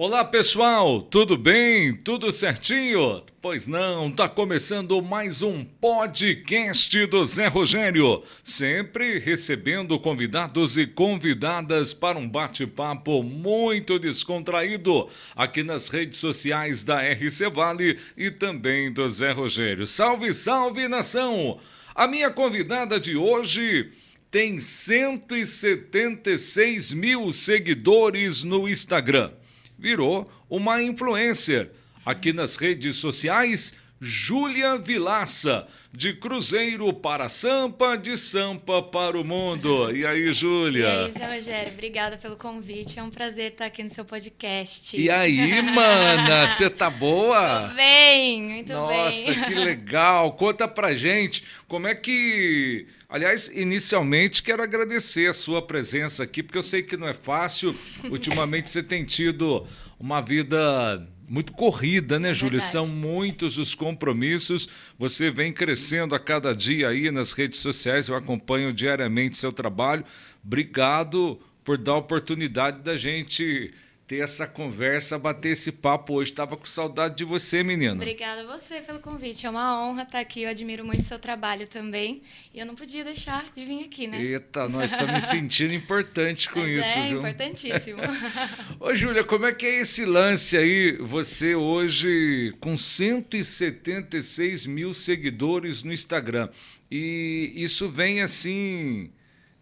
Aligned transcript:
Olá 0.00 0.24
pessoal, 0.24 1.02
tudo 1.02 1.36
bem? 1.36 1.92
Tudo 1.92 2.30
certinho? 2.30 3.20
Pois 3.42 3.66
não, 3.66 4.12
tá 4.12 4.28
começando 4.28 5.02
mais 5.02 5.42
um 5.42 5.64
podcast 5.64 7.04
do 7.06 7.24
Zé 7.24 7.48
Rogério, 7.48 8.22
sempre 8.40 9.18
recebendo 9.18 9.98
convidados 9.98 10.78
e 10.78 10.86
convidadas 10.86 11.94
para 11.94 12.16
um 12.16 12.28
bate-papo 12.28 13.24
muito 13.24 13.98
descontraído 13.98 15.08
aqui 15.34 15.64
nas 15.64 15.88
redes 15.88 16.20
sociais 16.20 16.84
da 16.84 17.02
RC 17.02 17.50
Vale 17.52 17.98
e 18.16 18.30
também 18.30 18.92
do 18.92 19.08
Zé 19.08 19.32
Rogério. 19.32 19.84
Salve, 19.84 20.32
salve 20.32 20.86
nação! 20.86 21.58
A 21.92 22.06
minha 22.06 22.30
convidada 22.30 23.00
de 23.00 23.16
hoje 23.16 23.90
tem 24.30 24.60
176 24.60 26.92
mil 26.92 27.32
seguidores 27.32 28.44
no 28.44 28.68
Instagram 28.68 29.32
virou 29.78 30.30
uma 30.50 30.82
influencer. 30.82 31.70
Aqui 32.04 32.32
nas 32.32 32.56
redes 32.56 32.96
sociais, 32.96 33.74
Júlia 34.00 34.76
Vilaça, 34.76 35.66
de 35.92 36.14
Cruzeiro 36.14 36.92
para 36.92 37.28
Sampa, 37.28 37.96
de 37.96 38.16
Sampa 38.16 38.80
para 38.80 39.18
o 39.18 39.24
mundo. 39.24 39.90
E 39.94 40.06
aí, 40.06 40.32
Júlia? 40.32 41.10
E 41.12 41.20
aí, 41.20 41.38
Rogério, 41.38 41.72
obrigada 41.72 42.16
pelo 42.16 42.36
convite. 42.36 42.98
É 42.98 43.02
um 43.02 43.10
prazer 43.10 43.52
estar 43.52 43.66
aqui 43.66 43.82
no 43.82 43.90
seu 43.90 44.04
podcast. 44.04 44.96
E 44.96 45.10
aí, 45.10 45.60
mana, 45.62 46.46
você 46.46 46.70
tá 46.70 46.88
boa? 46.88 47.68
Tô 47.68 47.74
bem, 47.74 48.42
muito 48.42 48.72
Nossa, 48.72 49.10
bem. 49.10 49.36
Nossa, 49.36 49.46
que 49.46 49.54
legal. 49.54 50.32
Conta 50.32 50.68
pra 50.68 50.94
gente 50.94 51.42
como 51.66 51.88
é 51.88 51.94
que 51.94 52.86
Aliás, 53.10 53.48
inicialmente 53.48 54.42
quero 54.42 54.62
agradecer 54.62 55.30
a 55.30 55.32
sua 55.32 55.62
presença 55.62 56.22
aqui, 56.22 56.42
porque 56.42 56.58
eu 56.58 56.62
sei 56.62 56.82
que 56.82 56.94
não 56.94 57.08
é 57.08 57.14
fácil. 57.14 57.74
Ultimamente 58.04 58.68
você 58.68 58.82
tem 58.82 59.02
tido 59.02 59.66
uma 59.98 60.20
vida 60.20 61.08
muito 61.28 61.52
corrida, 61.52 62.18
né, 62.18 62.32
Júlia? 62.32 62.60
São 62.60 62.86
muitos 62.86 63.58
os 63.58 63.74
compromissos. 63.74 64.68
Você 64.98 65.30
vem 65.30 65.52
crescendo 65.52 66.14
a 66.14 66.18
cada 66.18 66.54
dia 66.54 66.88
aí 66.88 67.10
nas 67.10 67.32
redes 67.32 67.60
sociais. 67.60 68.08
Eu 68.08 68.16
acompanho 68.16 68.72
diariamente 68.72 69.36
seu 69.36 69.52
trabalho. 69.52 70.04
Obrigado 70.44 71.38
por 71.62 71.76
dar 71.76 71.92
a 71.92 71.96
oportunidade 71.96 72.80
da 72.80 72.96
gente 72.96 73.72
ter 74.08 74.22
essa 74.22 74.46
conversa, 74.46 75.18
bater 75.18 75.50
esse 75.50 75.70
papo 75.70 76.14
hoje. 76.14 76.30
Estava 76.30 76.56
com 76.56 76.64
saudade 76.64 77.14
de 77.14 77.24
você, 77.24 77.62
menina. 77.62 77.92
Obrigada 77.92 78.40
a 78.40 78.58
você 78.58 78.80
pelo 78.80 79.00
convite. 79.00 79.46
É 79.46 79.50
uma 79.50 79.86
honra 79.86 80.04
estar 80.04 80.18
aqui. 80.18 80.42
Eu 80.42 80.48
admiro 80.48 80.82
muito 80.82 81.02
o 81.02 81.04
seu 81.04 81.18
trabalho 81.18 81.66
também. 81.66 82.22
E 82.54 82.58
eu 82.58 82.64
não 82.64 82.74
podia 82.74 83.04
deixar 83.04 83.44
de 83.54 83.62
vir 83.66 83.84
aqui, 83.84 84.06
né? 84.06 84.20
Eita, 84.20 84.66
nós 84.70 84.90
estamos 84.90 85.12
me 85.12 85.20
sentindo 85.20 85.74
importante 85.74 86.48
com 86.48 86.60
Mas 86.60 86.70
isso, 86.70 86.98
é, 86.98 87.08
viu? 87.08 87.18
importantíssimo. 87.18 88.00
Ô, 88.80 88.94
Júlia, 88.94 89.22
como 89.22 89.44
é 89.44 89.52
que 89.52 89.66
é 89.66 89.80
esse 89.82 90.06
lance 90.06 90.56
aí? 90.56 90.96
Você 91.02 91.54
hoje 91.54 92.56
com 92.60 92.78
176 92.78 94.66
mil 94.66 94.94
seguidores 94.94 95.82
no 95.82 95.92
Instagram. 95.92 96.48
E 96.90 97.52
isso 97.56 97.90
vem 97.90 98.22
assim 98.22 99.10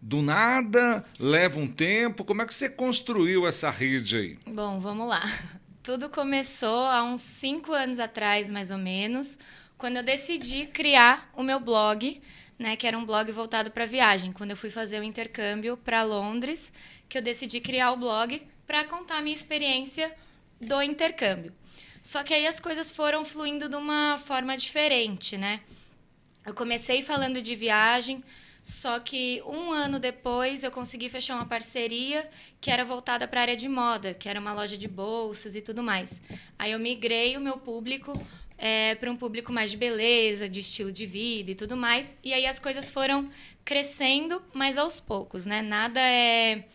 do 0.01 0.21
nada, 0.21 1.05
leva 1.19 1.59
um 1.59 1.67
tempo. 1.67 2.23
Como 2.23 2.41
é 2.41 2.45
que 2.45 2.53
você 2.53 2.69
construiu 2.69 3.47
essa 3.47 3.69
rede 3.69 4.17
aí? 4.17 4.39
Bom, 4.47 4.79
vamos 4.79 5.07
lá. 5.07 5.23
Tudo 5.83 6.09
começou 6.09 6.85
há 6.85 7.03
uns 7.03 7.21
cinco 7.21 7.71
anos 7.71 7.99
atrás, 7.99 8.49
mais 8.49 8.71
ou 8.71 8.77
menos, 8.77 9.39
quando 9.77 9.97
eu 9.97 10.03
decidi 10.03 10.65
criar 10.65 11.29
o 11.33 11.41
meu 11.41 11.59
blog, 11.59 12.21
né, 12.59 12.75
que 12.75 12.85
era 12.85 12.97
um 12.97 13.05
blog 13.05 13.31
voltado 13.31 13.71
para 13.71 13.85
viagem. 13.85 14.33
Quando 14.33 14.51
eu 14.51 14.57
fui 14.57 14.69
fazer 14.69 14.99
o 14.99 15.03
intercâmbio 15.03 15.77
para 15.77 16.03
Londres, 16.03 16.73
que 17.07 17.17
eu 17.17 17.21
decidi 17.21 17.61
criar 17.61 17.91
o 17.91 17.97
blog 17.97 18.41
para 18.65 18.83
contar 18.83 19.19
a 19.19 19.21
minha 19.21 19.35
experiência 19.35 20.13
do 20.59 20.81
intercâmbio. 20.81 21.53
Só 22.03 22.23
que 22.23 22.33
aí 22.33 22.47
as 22.47 22.59
coisas 22.59 22.91
foram 22.91 23.23
fluindo 23.23 23.69
de 23.69 23.75
uma 23.75 24.17
forma 24.19 24.57
diferente, 24.57 25.37
né? 25.37 25.61
Eu 26.45 26.53
comecei 26.53 27.01
falando 27.01 27.41
de 27.41 27.55
viagem, 27.55 28.23
só 28.67 28.99
que 28.99 29.41
um 29.45 29.71
ano 29.71 29.97
depois 29.97 30.61
eu 30.61 30.69
consegui 30.69 31.07
fechar 31.07 31.35
uma 31.35 31.45
parceria 31.45 32.29
que 32.59 32.69
era 32.69 32.83
voltada 32.83 33.25
para 33.25 33.39
a 33.39 33.43
área 33.43 33.55
de 33.55 33.69
moda, 33.69 34.13
que 34.13 34.27
era 34.27 34.37
uma 34.37 34.51
loja 34.51 34.77
de 34.77 34.89
bolsas 34.89 35.55
e 35.55 35.61
tudo 35.61 35.81
mais. 35.81 36.21
Aí 36.59 36.73
eu 36.73 36.77
migrei 36.77 37.37
o 37.37 37.39
meu 37.39 37.59
público 37.59 38.11
é, 38.57 38.93
para 38.95 39.09
um 39.09 39.15
público 39.15 39.53
mais 39.53 39.71
de 39.71 39.77
beleza, 39.77 40.49
de 40.49 40.59
estilo 40.59 40.91
de 40.91 41.05
vida 41.05 41.51
e 41.51 41.55
tudo 41.55 41.77
mais. 41.77 42.17
E 42.21 42.33
aí 42.33 42.45
as 42.45 42.59
coisas 42.59 42.91
foram 42.91 43.31
crescendo, 43.63 44.43
mas 44.53 44.77
aos 44.77 44.99
poucos, 44.99 45.45
né? 45.45 45.61
Nada 45.61 46.01
é, 46.01 46.65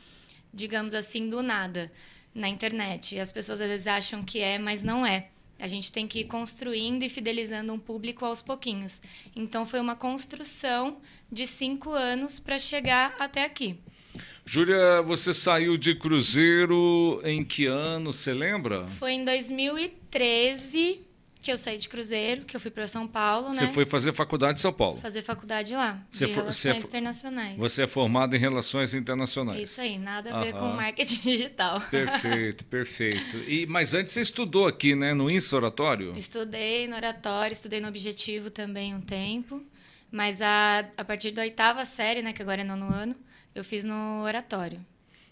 digamos 0.50 0.94
assim, 0.94 1.28
do 1.28 1.42
nada 1.42 1.92
na 2.34 2.48
internet. 2.48 3.20
As 3.20 3.30
pessoas 3.30 3.60
às 3.60 3.68
vezes 3.68 3.86
acham 3.86 4.24
que 4.24 4.40
é, 4.40 4.58
mas 4.58 4.82
não 4.82 5.04
é. 5.04 5.28
A 5.58 5.68
gente 5.68 5.92
tem 5.92 6.08
que 6.08 6.20
ir 6.20 6.24
construindo 6.24 7.02
e 7.02 7.08
fidelizando 7.10 7.72
um 7.72 7.78
público 7.78 8.24
aos 8.24 8.42
pouquinhos. 8.42 9.00
Então, 9.36 9.64
foi 9.64 9.78
uma 9.78 9.94
construção 9.94 10.96
de 11.32 11.46
cinco 11.46 11.90
anos 11.90 12.38
para 12.38 12.58
chegar 12.58 13.16
até 13.18 13.44
aqui. 13.44 13.80
Júlia, 14.44 15.00
você 15.02 15.32
saiu 15.32 15.76
de 15.76 15.94
Cruzeiro 15.94 17.20
em 17.24 17.42
que 17.44 17.66
ano, 17.66 18.12
você 18.12 18.34
lembra? 18.34 18.86
Foi 18.88 19.12
em 19.12 19.24
2013 19.24 21.00
que 21.42 21.50
eu 21.50 21.58
saí 21.58 21.76
de 21.76 21.88
Cruzeiro, 21.88 22.44
que 22.44 22.54
eu 22.54 22.60
fui 22.60 22.70
para 22.70 22.86
São 22.86 23.06
Paulo, 23.06 23.48
você 23.48 23.62
né? 23.62 23.66
Você 23.66 23.72
foi 23.72 23.84
fazer 23.84 24.12
faculdade 24.12 24.60
em 24.60 24.62
São 24.62 24.72
Paulo? 24.72 25.00
Fazer 25.00 25.22
faculdade 25.22 25.74
lá, 25.74 26.00
você 26.08 26.26
de 26.26 26.32
for, 26.32 26.40
Relações 26.40 26.76
é, 26.76 26.78
Internacionais. 26.78 27.56
Você 27.58 27.82
é 27.82 27.86
formado 27.88 28.36
em 28.36 28.38
Relações 28.38 28.94
Internacionais. 28.94 29.60
Isso 29.60 29.80
aí, 29.80 29.98
nada 29.98 30.32
a 30.32 30.44
ver 30.44 30.52
com 30.52 30.68
marketing 30.68 31.14
digital. 31.20 31.80
Perfeito, 31.90 32.64
perfeito. 32.66 33.38
E, 33.38 33.66
mas 33.66 33.92
antes 33.92 34.12
você 34.12 34.20
estudou 34.20 34.68
aqui, 34.68 34.94
né, 34.94 35.14
no 35.14 35.28
INSA 35.28 35.56
Oratório? 35.56 36.16
Estudei 36.16 36.86
no 36.86 36.94
Oratório, 36.94 37.52
estudei 37.52 37.80
no 37.80 37.88
Objetivo 37.88 38.48
também 38.48 38.94
um 38.94 39.00
tempo. 39.00 39.60
Mas 40.12 40.42
a, 40.42 40.84
a 40.96 41.04
partir 41.04 41.30
da 41.30 41.40
oitava 41.40 41.86
série, 41.86 42.20
né, 42.20 42.34
que 42.34 42.42
agora 42.42 42.60
é 42.60 42.64
nono 42.64 42.92
ano, 42.92 43.16
eu 43.54 43.64
fiz 43.64 43.82
no 43.82 44.22
oratório. 44.22 44.78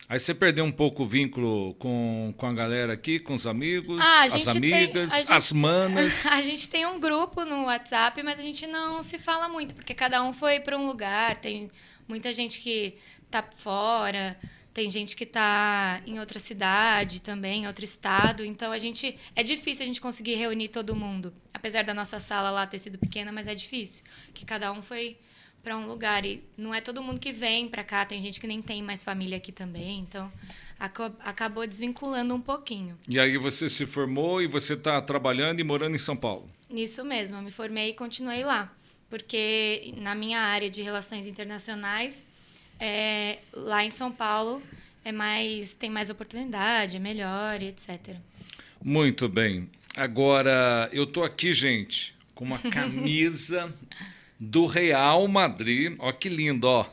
Aí 0.09 0.19
você 0.19 0.35
perdeu 0.35 0.65
um 0.65 0.73
pouco 0.73 1.05
o 1.05 1.07
vínculo 1.07 1.75
com, 1.75 2.35
com 2.37 2.47
a 2.47 2.53
galera 2.53 2.95
aqui, 2.95 3.21
com 3.21 3.33
os 3.33 3.47
amigos, 3.47 4.01
ah, 4.01 4.25
as 4.25 4.49
amigas, 4.49 5.09
tem, 5.13 5.21
gente, 5.21 5.33
as 5.33 5.53
manas? 5.53 6.27
A 6.27 6.41
gente 6.41 6.69
tem 6.69 6.85
um 6.85 6.99
grupo 6.99 7.45
no 7.45 7.67
WhatsApp, 7.67 8.21
mas 8.25 8.37
a 8.41 8.43
gente 8.43 8.67
não 8.67 9.05
se 9.05 9.19
fala 9.19 9.49
muito, 9.49 9.73
porque 9.73 9.95
cada 9.95 10.21
um 10.25 10.33
foi 10.33 10.59
para 10.59 10.77
um 10.77 10.85
lugar, 10.85 11.37
tem 11.37 11.71
muita 12.09 12.33
gente 12.33 12.59
que 12.59 12.97
tá 13.31 13.45
fora, 13.57 14.37
tem 14.73 14.91
gente 14.91 15.17
que 15.17 15.25
está 15.25 16.01
em 16.07 16.21
outra 16.21 16.39
cidade 16.39 17.21
também, 17.21 17.65
em 17.65 17.67
outro 17.67 17.85
estado. 17.85 18.45
Então 18.45 18.71
a 18.73 18.79
gente 18.79 19.19
é 19.35 19.43
difícil 19.43 19.83
a 19.83 19.87
gente 19.87 20.01
conseguir 20.01 20.35
reunir 20.35 20.69
todo 20.69 20.95
mundo. 20.95 21.33
Apesar 21.53 21.85
da 21.85 21.93
nossa 21.93 22.19
sala 22.21 22.51
lá 22.51 22.67
ter 22.67 22.79
sido 22.79 22.99
pequena, 22.99 23.33
mas 23.33 23.47
é 23.47 23.55
difícil, 23.55 24.05
que 24.33 24.45
cada 24.45 24.73
um 24.73 24.81
foi 24.83 25.17
para 25.63 25.77
um 25.77 25.87
lugar 25.87 26.25
e 26.25 26.43
não 26.57 26.73
é 26.73 26.81
todo 26.81 27.03
mundo 27.03 27.21
que 27.21 27.33
vem 27.33 27.69
para 27.69 27.85
cá, 27.85 28.07
tem 28.07 28.23
gente 28.23 28.41
que 28.41 28.47
nem 28.47 28.63
tem 28.63 28.83
mais 28.83 29.05
família 29.05 29.37
aqui 29.37 29.53
também, 29.53 30.01
então 30.01 30.33
acabou 30.79 31.67
desvinculando 31.67 32.35
um 32.35 32.41
pouquinho. 32.41 32.99
E 33.07 33.21
aí 33.21 33.37
você 33.37 33.69
se 33.69 33.85
formou 33.85 34.41
e 34.41 34.47
você 34.47 34.73
está 34.73 34.99
trabalhando 35.03 35.61
e 35.61 35.65
morando 35.65 35.95
em 35.95 35.99
São 35.99 36.17
Paulo? 36.17 36.49
Isso 36.71 37.05
mesmo, 37.05 37.37
eu 37.37 37.43
me 37.43 37.51
formei 37.51 37.91
e 37.91 37.95
continuei 37.95 38.43
lá, 38.43 38.75
porque 39.11 39.93
na 39.99 40.15
minha 40.15 40.41
área 40.41 40.71
de 40.71 40.81
relações 40.81 41.27
internacionais 41.27 42.27
é, 42.81 43.39
lá 43.53 43.85
em 43.85 43.91
São 43.91 44.11
Paulo 44.11 44.63
é 45.05 45.13
mais 45.13 45.75
tem 45.75 45.91
mais 45.91 46.11
oportunidade, 46.11 46.97
é 46.97 47.01
melhor, 47.01 47.63
etc. 47.63 48.17
Muito 48.83 49.29
bem. 49.29 49.69
Agora 49.97 50.89
eu 50.93 51.07
tô 51.07 51.23
aqui, 51.23 51.53
gente, 51.53 52.15
com 52.35 52.45
uma 52.45 52.59
camisa 52.71 53.73
do 54.39 54.67
Real 54.67 55.29
Madrid. 55.29 55.95
Ó 55.99 56.11
que 56.13 56.29
lindo, 56.29 56.67
ó. 56.67 56.87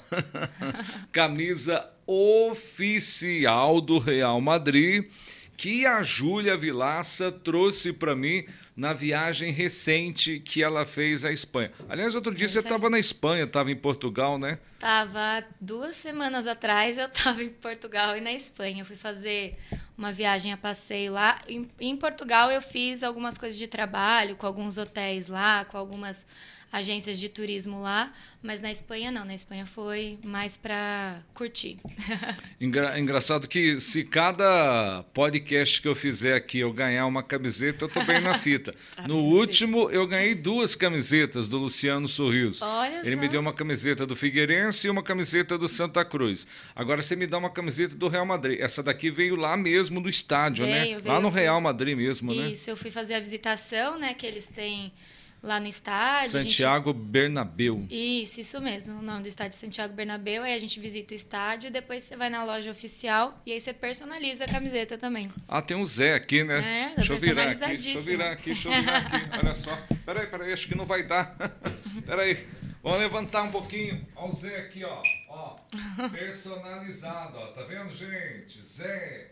camisa 1.11 1.89
oficial 2.05 3.79
do 3.79 3.99
Real 3.99 4.39
Madrid 4.41 5.05
que 5.57 5.87
a 5.87 6.03
Júlia 6.03 6.55
Vilaça 6.55 7.31
trouxe 7.31 7.91
para 7.91 8.15
mim 8.15 8.45
na 8.75 8.93
viagem 8.93 9.51
recente 9.51 10.39
que 10.39 10.61
ela 10.61 10.85
fez 10.85 11.25
à 11.25 11.31
Espanha. 11.31 11.71
Aliás, 11.89 12.13
outro 12.13 12.33
dia 12.33 12.47
você 12.47 12.59
estava 12.59 12.91
na 12.91 12.99
Espanha, 12.99 13.45
estava 13.45 13.71
em 13.71 13.75
Portugal, 13.75 14.37
né? 14.37 14.59
Tava 14.77 15.43
duas 15.59 15.95
semanas 15.95 16.45
atrás 16.45 16.99
eu 16.99 17.07
estava 17.09 17.43
em 17.43 17.49
Portugal 17.49 18.15
e 18.15 18.21
na 18.21 18.31
Espanha. 18.31 18.83
Eu 18.83 18.85
fui 18.85 18.95
fazer 18.95 19.57
uma 19.97 20.13
viagem 20.13 20.53
a 20.53 20.57
passeio 20.57 21.13
lá. 21.13 21.41
Em, 21.47 21.63
em 21.79 21.97
Portugal 21.97 22.51
eu 22.51 22.61
fiz 22.61 23.01
algumas 23.01 23.35
coisas 23.35 23.57
de 23.57 23.65
trabalho 23.65 24.35
com 24.35 24.45
alguns 24.45 24.77
hotéis 24.77 25.27
lá, 25.27 25.65
com 25.65 25.75
algumas 25.75 26.23
agências 26.71 27.19
de 27.19 27.29
turismo 27.29 27.81
lá, 27.81 28.11
mas 28.41 28.61
na 28.61 28.71
Espanha 28.71 29.09
não. 29.09 29.25
Na 29.25 29.33
Espanha 29.33 29.65
foi 29.65 30.19
mais 30.23 30.57
para 30.57 31.21
curtir. 31.33 31.79
Engra 32.59 32.99
engraçado 32.99 33.47
que 33.47 33.79
se 33.79 34.03
cada 34.03 35.03
podcast 35.13 35.81
que 35.81 35.87
eu 35.87 35.95
fizer 35.95 36.35
aqui 36.35 36.59
eu 36.59 36.71
ganhar 36.71 37.05
uma 37.05 37.23
camiseta, 37.23 37.85
eu 37.85 37.89
tô 37.89 38.03
bem 38.03 38.21
na 38.21 38.37
fita. 38.37 38.75
Ah, 38.95 39.05
no 39.07 39.17
último, 39.17 39.89
eu 39.89 40.05
ganhei 40.05 40.35
duas 40.35 40.75
camisetas 40.75 41.47
do 41.47 41.57
Luciano 41.57 42.07
Sorriso. 42.07 42.63
Olha 42.63 43.01
Ele 43.03 43.15
só. 43.15 43.21
me 43.21 43.27
deu 43.27 43.41
uma 43.41 43.53
camiseta 43.53 44.05
do 44.05 44.15
Figueirense 44.15 44.87
e 44.87 44.89
uma 44.89 45.03
camiseta 45.03 45.57
do 45.57 45.67
Santa 45.67 46.05
Cruz. 46.05 46.45
Agora 46.75 47.01
você 47.01 47.15
me 47.15 47.25
dá 47.25 47.37
uma 47.37 47.49
camiseta 47.49 47.95
do 47.95 48.07
Real 48.07 48.25
Madrid. 48.25 48.59
Essa 48.59 48.83
daqui 48.83 49.09
veio 49.09 49.35
lá 49.35 49.57
mesmo 49.57 50.01
do 50.01 50.09
estádio, 50.09 50.65
né? 50.65 50.83
veio, 50.83 50.95
né? 50.97 51.01
Veio, 51.01 51.13
lá 51.13 51.21
no 51.21 51.29
Real 51.29 51.59
Madrid 51.59 51.97
mesmo, 51.97 52.31
Isso, 52.31 52.41
né? 52.41 52.51
Isso, 52.51 52.69
eu 52.69 52.77
fui 52.77 52.91
fazer 52.91 53.15
a 53.15 53.19
visitação, 53.19 53.97
né, 53.97 54.13
que 54.13 54.25
eles 54.25 54.47
têm 54.47 54.91
lá 55.41 55.59
no 55.59 55.67
estádio. 55.67 56.31
Santiago 56.31 56.91
gente... 56.91 57.03
Bernabeu. 57.03 57.85
Isso, 57.89 58.41
isso 58.41 58.59
mesmo, 58.61 58.99
o 58.99 59.01
nome 59.01 59.23
do 59.23 59.27
estádio 59.27 59.57
Santiago 59.57 59.93
Bernabeu. 59.93 60.43
Aí 60.43 60.53
a 60.53 60.59
gente 60.59 60.79
visita 60.79 61.13
o 61.13 61.15
estádio, 61.15 61.71
depois 61.71 62.03
você 62.03 62.15
vai 62.15 62.29
na 62.29 62.43
loja 62.43 62.71
oficial 62.71 63.39
e 63.45 63.51
aí 63.51 63.59
você 63.59 63.73
personaliza 63.73 64.45
a 64.45 64.47
camiseta 64.47 64.97
também. 64.97 65.31
Ah, 65.47 65.61
tem 65.61 65.77
um 65.77 65.85
Zé 65.85 66.13
aqui, 66.13 66.43
né? 66.43 66.57
É, 66.57 66.89
tá 66.89 66.95
deixa 66.95 67.13
eu 67.13 67.19
virar 67.19 67.51
aqui, 67.51 67.77
deixa 67.77 67.97
eu 67.97 68.03
virar 68.03 68.31
aqui, 68.31 68.45
deixa 68.45 68.69
eu 68.69 68.81
virar 68.81 68.97
aqui. 68.97 69.39
Olha 69.39 69.53
só. 69.53 69.77
Peraí, 70.05 70.27
peraí, 70.27 70.53
acho 70.53 70.67
que 70.67 70.75
não 70.75 70.85
vai 70.85 71.03
dar. 71.03 71.35
Peraí. 72.05 72.47
Vamos 72.81 72.99
levantar 72.99 73.43
um 73.43 73.51
pouquinho. 73.51 74.07
Olha 74.15 74.31
o 74.31 74.35
Zé 74.35 74.57
aqui, 74.59 74.83
ó. 74.85 75.01
ó. 75.29 75.57
Personalizado, 76.09 77.37
ó. 77.37 77.47
Tá 77.47 77.63
vendo, 77.63 77.91
gente? 77.91 78.61
Zé. 78.61 79.31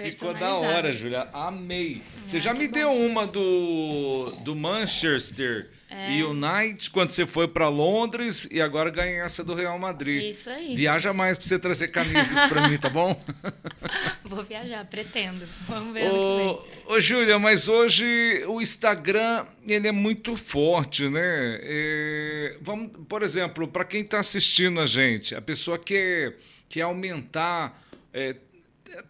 Ficou 0.00 0.34
da 0.34 0.54
hora, 0.54 0.92
Julia. 0.92 1.28
Amei. 1.32 2.02
Ah, 2.04 2.20
você 2.24 2.40
já 2.40 2.54
me 2.54 2.66
bom. 2.66 2.72
deu 2.72 2.92
uma 2.92 3.26
do, 3.26 4.32
do 4.42 4.54
Manchester 4.54 5.70
é. 5.90 6.22
United 6.24 6.88
quando 6.90 7.10
você 7.10 7.26
foi 7.26 7.48
para 7.48 7.68
Londres 7.68 8.46
e 8.50 8.60
agora 8.60 8.90
ganhei 8.90 9.20
essa 9.20 9.42
do 9.42 9.54
Real 9.54 9.76
Madrid. 9.76 10.30
Isso 10.30 10.48
aí. 10.48 10.76
Viaja 10.76 11.12
mais 11.12 11.36
para 11.36 11.48
você 11.48 11.58
trazer 11.58 11.88
camisas 11.88 12.48
para 12.48 12.68
mim, 12.68 12.78
tá 12.78 12.88
bom? 12.88 13.20
Vou 14.24 14.44
viajar, 14.44 14.84
pretendo. 14.84 15.46
Vamos 15.68 15.92
ver 15.92 16.08
ô, 16.08 16.64
ô, 16.86 17.00
Júlia, 17.00 17.38
mas 17.40 17.68
hoje 17.68 18.44
o 18.46 18.62
Instagram 18.62 19.44
ele 19.66 19.88
é 19.88 19.92
muito 19.92 20.36
forte, 20.36 21.08
né? 21.08 21.58
É, 21.60 22.56
vamos, 22.60 22.92
por 23.08 23.24
exemplo, 23.24 23.66
para 23.66 23.84
quem 23.84 24.02
está 24.02 24.20
assistindo 24.20 24.80
a 24.80 24.86
gente, 24.86 25.34
a 25.34 25.42
pessoa 25.42 25.76
quer, 25.76 26.36
quer 26.68 26.82
aumentar. 26.82 27.82
É, 28.12 28.36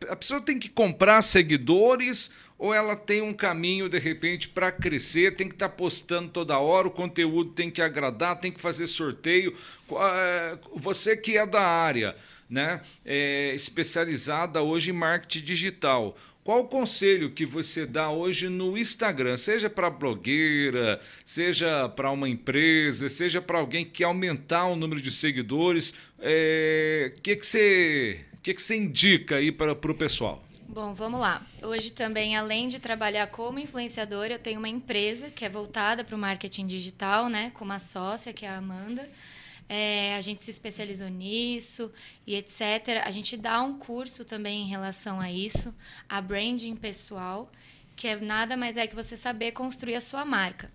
a 0.08 0.16
pessoa 0.16 0.40
tem 0.40 0.58
que 0.58 0.68
comprar 0.68 1.22
seguidores 1.22 2.30
ou 2.58 2.74
ela 2.74 2.94
tem 2.94 3.22
um 3.22 3.32
caminho 3.32 3.88
de 3.88 3.98
repente 3.98 4.48
para 4.48 4.70
crescer, 4.70 5.34
tem 5.34 5.48
que 5.48 5.54
estar 5.54 5.70
tá 5.70 5.74
postando 5.74 6.28
toda 6.28 6.58
hora, 6.58 6.88
o 6.88 6.90
conteúdo 6.90 7.50
tem 7.52 7.70
que 7.70 7.80
agradar, 7.80 8.38
tem 8.38 8.52
que 8.52 8.60
fazer 8.60 8.86
sorteio. 8.86 9.56
É, 9.90 10.58
você 10.74 11.16
que 11.16 11.38
é 11.38 11.46
da 11.46 11.62
área, 11.62 12.14
né, 12.48 12.82
é 13.04 13.54
especializada 13.54 14.62
hoje 14.62 14.90
em 14.90 14.94
marketing 14.94 15.44
digital. 15.44 16.16
Qual 16.44 16.60
o 16.60 16.68
conselho 16.68 17.30
que 17.30 17.46
você 17.46 17.86
dá 17.86 18.10
hoje 18.10 18.48
no 18.48 18.76
Instagram, 18.76 19.36
seja 19.36 19.70
para 19.70 19.88
blogueira, 19.88 21.00
seja 21.24 21.88
para 21.88 22.10
uma 22.10 22.28
empresa, 22.28 23.08
seja 23.08 23.40
para 23.40 23.58
alguém 23.58 23.84
que 23.84 23.92
quer 23.92 24.04
aumentar 24.04 24.66
o 24.66 24.76
número 24.76 25.00
de 25.00 25.10
seguidores? 25.10 25.90
O 25.90 25.94
é, 26.20 27.12
que, 27.22 27.36
que 27.36 27.46
você 27.46 28.24
o 28.40 28.42
que, 28.42 28.54
que 28.54 28.62
você 28.62 28.74
indica 28.74 29.36
aí 29.36 29.52
para 29.52 29.72
o 29.72 29.94
pessoal? 29.94 30.42
Bom, 30.66 30.94
vamos 30.94 31.20
lá. 31.20 31.46
Hoje 31.62 31.92
também, 31.92 32.38
além 32.38 32.68
de 32.68 32.80
trabalhar 32.80 33.26
como 33.26 33.58
influenciadora, 33.58 34.32
eu 34.32 34.38
tenho 34.38 34.58
uma 34.58 34.68
empresa 34.68 35.28
que 35.28 35.44
é 35.44 35.48
voltada 35.50 36.02
para 36.02 36.16
o 36.16 36.18
marketing 36.18 36.66
digital, 36.66 37.28
né? 37.28 37.50
Com 37.52 37.66
uma 37.66 37.78
sócia, 37.78 38.32
que 38.32 38.46
é 38.46 38.48
a 38.48 38.56
Amanda. 38.56 39.10
É, 39.68 40.14
a 40.16 40.22
gente 40.22 40.42
se 40.42 40.50
especializou 40.50 41.10
nisso 41.10 41.92
e 42.26 42.34
etc. 42.34 43.02
A 43.04 43.10
gente 43.10 43.36
dá 43.36 43.60
um 43.60 43.78
curso 43.78 44.24
também 44.24 44.62
em 44.62 44.68
relação 44.68 45.20
a 45.20 45.30
isso, 45.30 45.74
a 46.08 46.18
branding 46.18 46.76
pessoal, 46.76 47.52
que 47.94 48.08
é 48.08 48.16
nada 48.16 48.56
mais 48.56 48.78
é 48.78 48.86
que 48.86 48.94
você 48.94 49.18
saber 49.18 49.52
construir 49.52 49.96
a 49.96 50.00
sua 50.00 50.24
marca. 50.24 50.72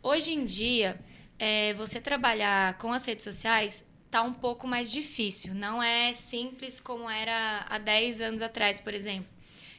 Hoje 0.00 0.32
em 0.32 0.44
dia, 0.44 1.00
é, 1.36 1.74
você 1.74 2.00
trabalhar 2.00 2.78
com 2.78 2.92
as 2.92 3.04
redes 3.04 3.24
sociais 3.24 3.84
tá 4.10 4.22
um 4.22 4.32
pouco 4.32 4.66
mais 4.66 4.90
difícil. 4.90 5.54
Não 5.54 5.82
é 5.82 6.12
simples 6.12 6.80
como 6.80 7.08
era 7.08 7.66
há 7.68 7.78
10 7.78 8.20
anos 8.20 8.42
atrás, 8.42 8.80
por 8.80 8.94
exemplo. 8.94 9.32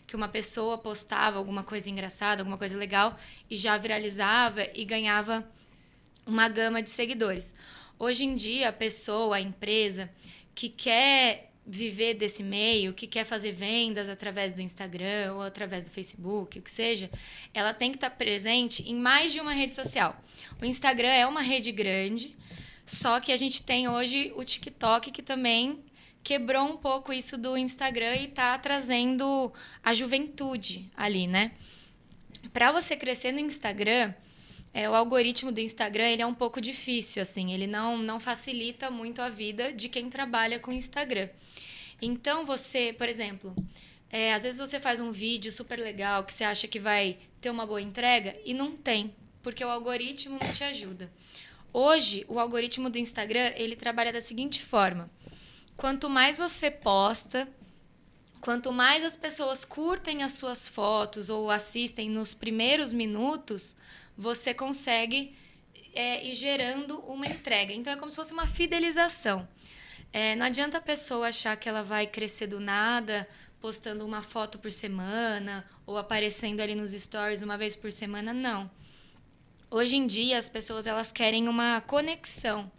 Que 0.05 0.15
uma 0.15 0.27
pessoa 0.27 0.77
postava 0.77 1.37
alguma 1.37 1.63
coisa 1.63 1.89
engraçada, 1.89 2.41
alguma 2.41 2.57
coisa 2.57 2.77
legal 2.77 3.17
e 3.49 3.55
já 3.55 3.77
viralizava 3.77 4.67
e 4.73 4.83
ganhava 4.85 5.47
uma 6.25 6.47
gama 6.47 6.81
de 6.81 6.89
seguidores. 6.89 7.53
Hoje 7.97 8.23
em 8.23 8.35
dia, 8.35 8.69
a 8.69 8.73
pessoa, 8.73 9.37
a 9.37 9.41
empresa 9.41 10.09
que 10.55 10.69
quer 10.69 11.51
viver 11.65 12.15
desse 12.15 12.41
meio, 12.41 12.93
que 12.93 13.05
quer 13.05 13.23
fazer 13.23 13.51
vendas 13.51 14.09
através 14.09 14.53
do 14.53 14.61
Instagram 14.61 15.33
ou 15.35 15.41
através 15.43 15.83
do 15.83 15.91
Facebook, 15.91 16.57
o 16.57 16.61
que 16.61 16.71
seja, 16.71 17.11
ela 17.53 17.73
tem 17.73 17.91
que 17.91 17.97
estar 17.97 18.09
presente 18.09 18.81
em 18.89 18.95
mais 18.95 19.31
de 19.31 19.39
uma 19.39 19.53
rede 19.53 19.75
social. 19.75 20.19
O 20.59 20.65
Instagram 20.65 21.09
é 21.09 21.27
uma 21.27 21.41
rede 21.41 21.71
grande, 21.71 22.35
só 22.89 23.19
que 23.19 23.31
a 23.31 23.37
gente 23.37 23.61
tem 23.61 23.87
hoje 23.87 24.33
o 24.35 24.43
TikTok 24.43 25.11
que 25.11 25.21
também 25.21 25.79
quebrou 26.23 26.63
um 26.63 26.75
pouco 26.75 27.13
isso 27.13 27.37
do 27.37 27.55
Instagram 27.55 28.15
e 28.15 28.25
está 28.25 28.57
trazendo 28.57 29.53
a 29.83 29.93
juventude 29.93 30.89
ali, 30.97 31.27
né? 31.27 31.51
Para 32.51 32.71
você 32.71 32.97
crescer 32.97 33.31
no 33.31 33.39
Instagram, 33.39 34.11
é, 34.73 34.89
o 34.89 34.95
algoritmo 34.95 35.51
do 35.51 35.59
Instagram 35.59 36.07
ele 36.07 36.23
é 36.23 36.25
um 36.25 36.33
pouco 36.33 36.59
difícil, 36.59 37.21
assim, 37.21 37.53
ele 37.53 37.67
não, 37.67 37.95
não 37.95 38.19
facilita 38.19 38.89
muito 38.89 39.21
a 39.21 39.29
vida 39.29 39.71
de 39.71 39.87
quem 39.87 40.09
trabalha 40.09 40.57
com 40.59 40.71
Instagram. 40.71 41.29
Então 42.01 42.43
você, 42.43 42.91
por 42.91 43.07
exemplo, 43.07 43.55
é, 44.09 44.33
às 44.33 44.41
vezes 44.41 44.59
você 44.59 44.79
faz 44.79 44.99
um 44.99 45.11
vídeo 45.11 45.51
super 45.51 45.77
legal 45.77 46.23
que 46.23 46.33
você 46.33 46.43
acha 46.43 46.67
que 46.67 46.79
vai 46.79 47.19
ter 47.39 47.51
uma 47.51 47.67
boa 47.67 47.81
entrega 47.81 48.35
e 48.43 48.51
não 48.51 48.75
tem, 48.75 49.13
porque 49.43 49.63
o 49.63 49.69
algoritmo 49.69 50.39
não 50.41 50.51
te 50.51 50.63
ajuda. 50.63 51.11
Hoje, 51.71 52.25
o 52.27 52.39
algoritmo 52.39 52.89
do 52.89 52.97
Instagram, 52.97 53.53
ele 53.55 53.75
trabalha 53.75 54.11
da 54.11 54.21
seguinte 54.21 54.63
forma: 54.63 55.09
quanto 55.77 56.09
mais 56.09 56.37
você 56.37 56.71
posta, 56.71 57.47
quanto 58.41 58.71
mais 58.71 59.03
as 59.03 59.15
pessoas 59.15 59.63
curtem 59.63 60.23
as 60.23 60.33
suas 60.33 60.67
fotos 60.67 61.29
ou 61.29 61.51
assistem 61.51 62.09
nos 62.09 62.33
primeiros 62.33 62.91
minutos, 62.91 63.75
você 64.17 64.53
consegue 64.53 65.35
é, 65.93 66.25
ir 66.25 66.35
gerando 66.35 66.99
uma 67.01 67.27
entrega. 67.27 67.73
Então 67.73 67.93
é 67.93 67.97
como 67.97 68.09
se 68.09 68.15
fosse 68.15 68.33
uma 68.33 68.47
fidelização. 68.47 69.47
É, 70.11 70.35
não 70.35 70.47
adianta 70.47 70.79
a 70.79 70.81
pessoa 70.81 71.27
achar 71.27 71.55
que 71.55 71.69
ela 71.69 71.83
vai 71.83 72.07
crescer 72.07 72.47
do 72.47 72.59
nada, 72.59 73.27
postando 73.61 74.05
uma 74.05 74.21
foto 74.21 74.57
por 74.57 74.71
semana 74.71 75.65
ou 75.85 75.97
aparecendo 75.97 76.61
ali 76.61 76.73
nos 76.73 76.91
stories 76.91 77.41
uma 77.41 77.57
vez 77.57 77.75
por 77.75 77.91
semana, 77.91 78.33
não. 78.33 78.71
Hoje 79.71 79.97
em 79.97 80.07
dia, 80.07 80.39
as 80.39 80.49
pessoas 80.49 80.87
elas 80.87 81.11
querem 81.11 81.47
uma 81.47 81.79
conexão. 81.81 82.71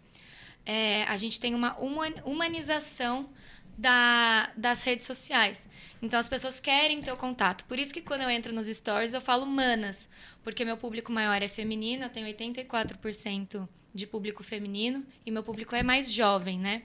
É, 0.65 1.03
a 1.05 1.15
gente 1.15 1.39
tem 1.39 1.55
uma 1.55 1.77
humanização 2.25 3.29
da, 3.77 4.51
das 4.57 4.83
redes 4.83 5.05
sociais. 5.05 5.69
Então, 6.01 6.19
as 6.19 6.27
pessoas 6.27 6.59
querem 6.59 6.99
ter 6.99 7.11
o 7.13 7.15
contato. 7.15 7.63
Por 7.63 7.79
isso 7.79 7.93
que 7.93 8.01
quando 8.01 8.23
eu 8.23 8.29
entro 8.29 8.51
nos 8.53 8.67
stories, 8.67 9.13
eu 9.13 9.21
falo 9.21 9.45
manas. 9.45 10.09
Porque 10.43 10.65
meu 10.65 10.75
público 10.75 11.13
maior 11.13 11.41
é 11.41 11.47
feminino, 11.47 12.03
eu 12.03 12.09
tenho 12.09 12.27
84% 12.27 13.69
de 13.93 14.05
público 14.05 14.43
feminino. 14.43 15.05
E 15.25 15.31
meu 15.31 15.43
público 15.43 15.73
é 15.73 15.81
mais 15.81 16.11
jovem, 16.11 16.59
né? 16.59 16.83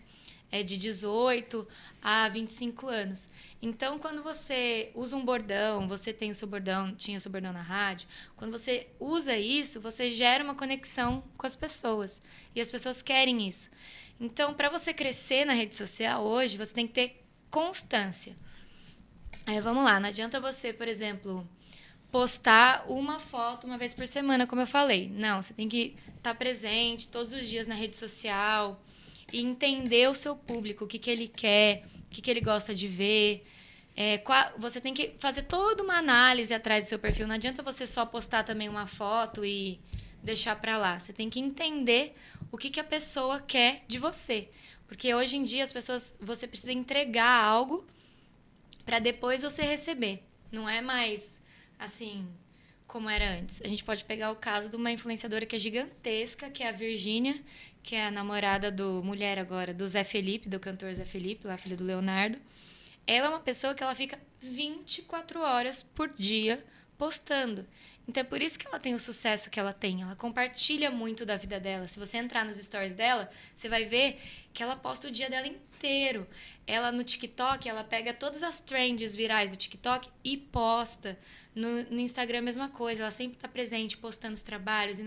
É 0.50 0.62
de 0.62 0.76
18 0.76 1.66
a 2.02 2.28
25 2.28 2.86
anos. 2.86 3.28
Então, 3.60 3.98
quando 3.98 4.22
você 4.22 4.90
usa 4.94 5.16
um 5.16 5.24
bordão, 5.24 5.88
você 5.88 6.12
tem 6.12 6.30
o 6.30 6.34
seu 6.34 6.46
bordão, 6.46 6.94
tinha 6.94 7.18
o 7.18 7.20
seu 7.20 7.30
bordão 7.30 7.52
na 7.52 7.62
rádio, 7.62 8.08
quando 8.36 8.52
você 8.52 8.88
usa 9.00 9.36
isso, 9.36 9.80
você 9.80 10.10
gera 10.10 10.44
uma 10.44 10.54
conexão 10.54 11.24
com 11.36 11.46
as 11.46 11.56
pessoas. 11.56 12.22
E 12.54 12.60
as 12.60 12.70
pessoas 12.70 13.02
querem 13.02 13.46
isso. 13.46 13.70
Então, 14.20 14.54
para 14.54 14.68
você 14.68 14.94
crescer 14.94 15.44
na 15.44 15.52
rede 15.52 15.74
social 15.74 16.24
hoje, 16.24 16.56
você 16.56 16.72
tem 16.72 16.86
que 16.86 16.94
ter 16.94 17.24
constância. 17.50 18.36
Aí, 19.44 19.60
vamos 19.60 19.84
lá, 19.84 20.00
não 20.00 20.08
adianta 20.08 20.40
você, 20.40 20.72
por 20.72 20.88
exemplo, 20.88 21.46
postar 22.10 22.84
uma 22.88 23.18
foto 23.18 23.66
uma 23.66 23.76
vez 23.76 23.94
por 23.94 24.06
semana, 24.06 24.46
como 24.46 24.62
eu 24.62 24.66
falei. 24.66 25.08
Não, 25.08 25.42
você 25.42 25.52
tem 25.52 25.68
que 25.68 25.96
estar 26.16 26.32
tá 26.32 26.34
presente 26.34 27.08
todos 27.08 27.32
os 27.32 27.46
dias 27.46 27.66
na 27.66 27.74
rede 27.74 27.96
social 27.96 28.80
e 29.32 29.40
entender 29.40 30.08
o 30.08 30.14
seu 30.14 30.36
público, 30.36 30.84
o 30.84 30.86
que, 30.86 30.98
que 30.98 31.10
ele 31.10 31.28
quer, 31.28 31.84
o 32.06 32.10
que, 32.10 32.22
que 32.22 32.30
ele 32.30 32.40
gosta 32.40 32.74
de 32.74 32.88
ver. 32.88 33.46
É, 33.94 34.18
qual, 34.18 34.52
você 34.58 34.80
tem 34.80 34.92
que 34.92 35.14
fazer 35.18 35.42
toda 35.42 35.82
uma 35.82 35.96
análise 35.96 36.52
atrás 36.52 36.84
do 36.84 36.88
seu 36.88 36.98
perfil. 36.98 37.26
Não 37.26 37.34
adianta 37.34 37.62
você 37.62 37.86
só 37.86 38.04
postar 38.04 38.44
também 38.44 38.68
uma 38.68 38.86
foto 38.86 39.44
e 39.44 39.80
deixar 40.22 40.56
para 40.60 40.76
lá. 40.76 40.98
Você 40.98 41.12
tem 41.12 41.30
que 41.30 41.40
entender 41.40 42.14
o 42.52 42.58
que, 42.58 42.70
que 42.70 42.80
a 42.80 42.84
pessoa 42.84 43.40
quer 43.40 43.84
de 43.88 43.98
você. 43.98 44.48
Porque 44.86 45.14
hoje 45.14 45.36
em 45.36 45.44
dia 45.44 45.64
as 45.64 45.72
pessoas, 45.72 46.14
você 46.20 46.46
precisa 46.46 46.72
entregar 46.72 47.42
algo 47.42 47.86
para 48.84 48.98
depois 48.98 49.42
você 49.42 49.62
receber. 49.62 50.22
Não 50.52 50.68
é 50.68 50.80
mais 50.80 51.40
assim, 51.78 52.26
como 52.86 53.08
era 53.08 53.38
antes. 53.38 53.60
A 53.62 53.68
gente 53.68 53.84
pode 53.84 54.04
pegar 54.04 54.30
o 54.30 54.36
caso 54.36 54.68
de 54.68 54.76
uma 54.76 54.90
influenciadora 54.90 55.44
que 55.44 55.56
é 55.56 55.58
gigantesca, 55.58 56.50
que 56.50 56.62
é 56.62 56.68
a 56.68 56.72
Virgínia, 56.72 57.40
que 57.82 57.94
é 57.94 58.06
a 58.06 58.10
namorada 58.10 58.70
do 58.70 59.02
mulher 59.02 59.38
agora, 59.38 59.72
do 59.72 59.86
Zé 59.86 60.04
Felipe, 60.04 60.48
do 60.48 60.58
cantor 60.58 60.94
Zé 60.94 61.04
Felipe, 61.04 61.46
lá 61.46 61.56
filho 61.56 61.76
do 61.76 61.84
Leonardo. 61.84 62.38
Ela 63.06 63.26
é 63.26 63.30
uma 63.30 63.40
pessoa 63.40 63.74
que 63.74 63.82
ela 63.82 63.94
fica 63.94 64.18
24 64.40 65.40
horas 65.40 65.82
por 65.82 66.08
dia 66.08 66.64
postando. 66.98 67.66
Então 68.08 68.20
é 68.20 68.24
por 68.24 68.40
isso 68.40 68.58
que 68.58 68.66
ela 68.66 68.78
tem 68.78 68.94
o 68.94 68.98
sucesso 68.98 69.50
que 69.50 69.58
ela 69.58 69.72
tem. 69.72 70.02
Ela 70.02 70.14
compartilha 70.14 70.90
muito 70.90 71.26
da 71.26 71.36
vida 71.36 71.58
dela. 71.58 71.88
Se 71.88 71.98
você 71.98 72.16
entrar 72.16 72.44
nos 72.44 72.56
stories 72.56 72.94
dela, 72.94 73.28
você 73.54 73.68
vai 73.68 73.84
ver 73.84 74.20
que 74.52 74.62
ela 74.62 74.76
posta 74.76 75.08
o 75.08 75.10
dia 75.10 75.28
dela 75.28 75.46
inteiro. 75.46 76.26
Ela 76.66 76.92
no 76.92 77.02
TikTok, 77.02 77.68
ela 77.68 77.82
pega 77.82 78.14
todas 78.14 78.42
as 78.42 78.60
trends 78.60 79.14
virais 79.14 79.50
do 79.50 79.56
TikTok 79.56 80.08
e 80.24 80.36
posta. 80.36 81.18
No, 81.56 81.82
no 81.84 82.00
Instagram, 82.00 82.38
a 82.38 82.42
mesma 82.42 82.68
coisa. 82.68 83.02
Ela 83.02 83.10
sempre 83.10 83.36
está 83.36 83.48
presente, 83.48 83.96
postando 83.96 84.34
os 84.34 84.42
trabalhos. 84.42 84.98
E. 84.98 85.02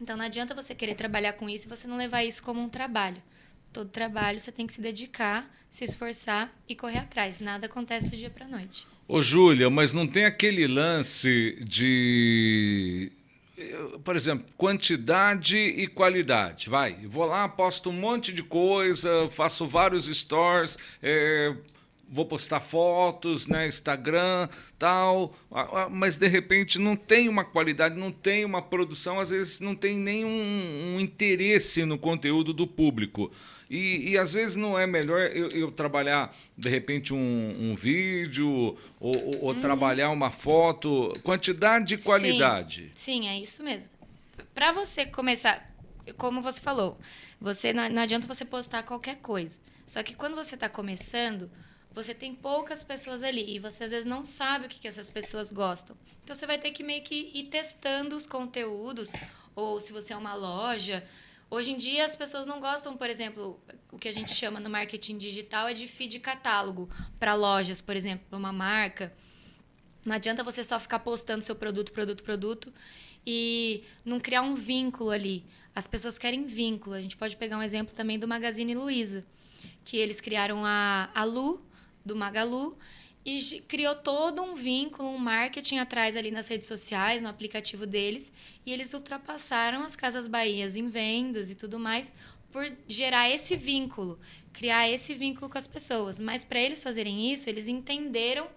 Então 0.00 0.16
não 0.16 0.24
adianta 0.24 0.54
você 0.54 0.74
querer 0.74 0.94
trabalhar 0.94 1.32
com 1.32 1.48
isso 1.48 1.66
e 1.66 1.68
você 1.68 1.86
não 1.86 1.96
levar 1.96 2.24
isso 2.24 2.42
como 2.42 2.60
um 2.60 2.68
trabalho. 2.68 3.22
Todo 3.72 3.88
trabalho 3.88 4.38
você 4.38 4.52
tem 4.52 4.66
que 4.66 4.72
se 4.72 4.80
dedicar, 4.80 5.48
se 5.70 5.84
esforçar 5.84 6.52
e 6.68 6.74
correr 6.74 6.98
atrás. 6.98 7.40
Nada 7.40 7.66
acontece 7.66 8.08
do 8.08 8.16
dia 8.16 8.30
para 8.30 8.46
noite. 8.46 8.86
Ô, 9.06 9.22
Júlia, 9.22 9.70
mas 9.70 9.92
não 9.92 10.06
tem 10.06 10.24
aquele 10.24 10.66
lance 10.66 11.58
de. 11.64 13.10
Por 14.04 14.14
exemplo, 14.14 14.46
quantidade 14.56 15.56
e 15.56 15.86
qualidade. 15.88 16.68
Vai, 16.68 17.06
vou 17.06 17.24
lá, 17.24 17.48
posto 17.48 17.90
um 17.90 17.92
monte 17.92 18.32
de 18.32 18.42
coisa, 18.42 19.28
faço 19.30 19.66
vários 19.66 20.06
stores, 20.06 20.78
é, 21.02 21.56
vou 22.10 22.24
postar 22.24 22.60
fotos, 22.60 23.46
né, 23.46 23.68
Instagram, 23.68 24.48
tal, 24.78 25.34
mas 25.90 26.16
de 26.16 26.26
repente 26.26 26.78
não 26.78 26.96
tem 26.96 27.28
uma 27.28 27.44
qualidade, 27.44 27.96
não 27.96 28.10
tem 28.10 28.44
uma 28.44 28.62
produção, 28.62 29.20
às 29.20 29.30
vezes 29.30 29.60
não 29.60 29.74
tem 29.74 29.96
nenhum 29.96 30.94
um 30.96 31.00
interesse 31.00 31.84
no 31.84 31.98
conteúdo 31.98 32.52
do 32.52 32.66
público. 32.66 33.30
E, 33.70 34.12
e 34.12 34.18
às 34.18 34.32
vezes 34.32 34.56
não 34.56 34.78
é 34.78 34.86
melhor 34.86 35.20
eu, 35.30 35.48
eu 35.50 35.70
trabalhar, 35.70 36.34
de 36.56 36.68
repente, 36.70 37.12
um, 37.12 37.56
um 37.70 37.74
vídeo 37.74 38.48
ou, 38.48 38.78
ou, 38.98 39.42
ou 39.42 39.50
hum. 39.50 39.60
trabalhar 39.60 40.10
uma 40.10 40.30
foto. 40.30 41.12
Quantidade 41.22 41.94
e 41.94 41.98
qualidade. 41.98 42.90
Sim, 42.94 43.22
sim 43.22 43.28
é 43.28 43.38
isso 43.38 43.62
mesmo. 43.62 43.92
Para 44.54 44.72
você 44.72 45.04
começar, 45.04 45.70
como 46.16 46.40
você 46.40 46.60
falou, 46.60 46.98
você 47.38 47.72
não, 47.72 47.88
não 47.90 48.02
adianta 48.02 48.26
você 48.26 48.44
postar 48.44 48.84
qualquer 48.84 49.16
coisa. 49.16 49.58
Só 49.86 50.02
que 50.02 50.14
quando 50.14 50.34
você 50.34 50.54
está 50.54 50.68
começando, 50.68 51.50
você 51.92 52.14
tem 52.14 52.34
poucas 52.34 52.84
pessoas 52.84 53.22
ali 53.22 53.56
e 53.56 53.58
você 53.58 53.84
às 53.84 53.90
vezes 53.90 54.06
não 54.06 54.24
sabe 54.24 54.66
o 54.66 54.68
que, 54.68 54.80
que 54.80 54.88
essas 54.88 55.10
pessoas 55.10 55.50
gostam. 55.50 55.96
Então 56.22 56.34
você 56.34 56.46
vai 56.46 56.58
ter 56.58 56.70
que 56.70 56.82
meio 56.82 57.02
que 57.02 57.30
ir 57.34 57.44
testando 57.44 58.14
os 58.14 58.26
conteúdos, 58.26 59.10
ou 59.54 59.80
se 59.80 59.92
você 59.92 60.12
é 60.12 60.16
uma 60.16 60.34
loja, 60.34 61.04
Hoje 61.50 61.70
em 61.70 61.78
dia 61.78 62.04
as 62.04 62.14
pessoas 62.14 62.44
não 62.44 62.60
gostam, 62.60 62.94
por 62.94 63.08
exemplo, 63.08 63.58
o 63.90 63.98
que 63.98 64.06
a 64.06 64.12
gente 64.12 64.34
chama 64.34 64.60
no 64.60 64.68
marketing 64.68 65.16
digital 65.16 65.66
é 65.66 65.72
de 65.72 65.88
feed 65.88 66.20
catálogo 66.20 66.90
para 67.18 67.34
lojas, 67.34 67.80
por 67.80 67.96
exemplo, 67.96 68.36
uma 68.36 68.52
marca. 68.52 69.14
Não 70.04 70.14
adianta 70.14 70.44
você 70.44 70.62
só 70.62 70.78
ficar 70.78 70.98
postando 70.98 71.42
seu 71.42 71.56
produto, 71.56 71.90
produto, 71.90 72.22
produto 72.22 72.72
e 73.26 73.82
não 74.04 74.20
criar 74.20 74.42
um 74.42 74.54
vínculo 74.54 75.10
ali. 75.10 75.42
As 75.74 75.86
pessoas 75.86 76.18
querem 76.18 76.44
vínculo. 76.44 76.94
A 76.94 77.00
gente 77.00 77.16
pode 77.16 77.34
pegar 77.34 77.56
um 77.56 77.62
exemplo 77.62 77.94
também 77.94 78.18
do 78.18 78.28
Magazine 78.28 78.74
Luiza, 78.74 79.24
que 79.86 79.96
eles 79.96 80.20
criaram 80.20 80.66
a, 80.66 81.08
a 81.14 81.24
Lu, 81.24 81.66
do 82.08 82.16
Magalu, 82.16 82.76
e 83.24 83.60
criou 83.68 83.94
todo 83.94 84.42
um 84.42 84.54
vínculo, 84.54 85.10
um 85.10 85.18
marketing 85.18 85.78
atrás 85.78 86.16
ali 86.16 86.30
nas 86.30 86.48
redes 86.48 86.66
sociais, 86.66 87.20
no 87.20 87.28
aplicativo 87.28 87.86
deles, 87.86 88.32
e 88.64 88.72
eles 88.72 88.94
ultrapassaram 88.94 89.82
as 89.82 89.94
Casas 89.94 90.26
Bahias 90.26 90.74
em 90.76 90.88
vendas 90.88 91.50
e 91.50 91.54
tudo 91.54 91.78
mais 91.78 92.12
por 92.50 92.64
gerar 92.88 93.28
esse 93.30 93.54
vínculo, 93.54 94.18
criar 94.52 94.88
esse 94.88 95.12
vínculo 95.14 95.50
com 95.50 95.58
as 95.58 95.66
pessoas. 95.66 96.18
Mas 96.18 96.42
para 96.42 96.60
eles 96.60 96.82
fazerem 96.82 97.30
isso, 97.30 97.48
eles 97.50 97.68
entenderam 97.68 98.48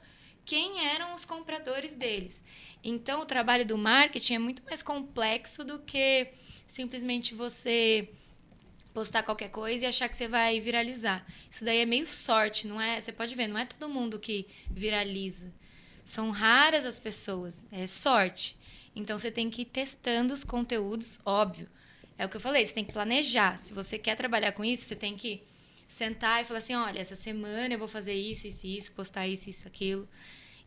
quem 0.45 0.87
eram 0.87 1.13
os 1.13 1.25
compradores 1.25 1.93
deles. 1.93 2.41
Então, 2.83 3.21
o 3.21 3.25
trabalho 3.25 3.65
do 3.65 3.77
marketing 3.77 4.35
é 4.35 4.39
muito 4.39 4.63
mais 4.63 4.81
complexo 4.81 5.63
do 5.63 5.79
que 5.79 6.29
simplesmente 6.67 7.35
você 7.35 8.09
postar 8.93 9.23
qualquer 9.23 9.49
coisa 9.49 9.85
e 9.85 9.87
achar 9.87 10.09
que 10.09 10.15
você 10.15 10.27
vai 10.27 10.59
viralizar. 10.59 11.25
Isso 11.49 11.63
daí 11.63 11.79
é 11.79 11.85
meio 11.85 12.05
sorte, 12.05 12.67
não 12.67 12.79
é? 12.79 12.99
Você 12.99 13.11
pode 13.11 13.35
ver, 13.35 13.47
não 13.47 13.57
é 13.57 13.65
todo 13.65 13.89
mundo 13.89 14.19
que 14.19 14.47
viraliza. 14.69 15.51
São 16.03 16.31
raras 16.31 16.85
as 16.85 16.99
pessoas, 16.99 17.65
é 17.71 17.87
sorte. 17.87 18.57
Então 18.95 19.17
você 19.17 19.31
tem 19.31 19.49
que 19.49 19.61
ir 19.61 19.65
testando 19.65 20.33
os 20.33 20.43
conteúdos, 20.43 21.19
óbvio. 21.25 21.69
É 22.17 22.25
o 22.25 22.29
que 22.29 22.37
eu 22.37 22.41
falei, 22.41 22.65
você 22.65 22.73
tem 22.73 22.85
que 22.85 22.93
planejar. 22.93 23.57
Se 23.57 23.73
você 23.73 23.97
quer 23.97 24.15
trabalhar 24.15 24.51
com 24.51 24.63
isso, 24.63 24.83
você 24.83 24.95
tem 24.95 25.15
que 25.15 25.41
sentar 25.87 26.41
e 26.41 26.45
falar 26.45 26.59
assim, 26.59 26.75
olha, 26.75 26.99
essa 26.99 27.15
semana 27.15 27.73
eu 27.73 27.79
vou 27.79 27.87
fazer 27.87 28.13
isso, 28.13 28.47
isso, 28.47 28.65
isso, 28.65 28.91
postar 28.91 29.27
isso, 29.27 29.49
isso, 29.49 29.67
aquilo. 29.67 30.07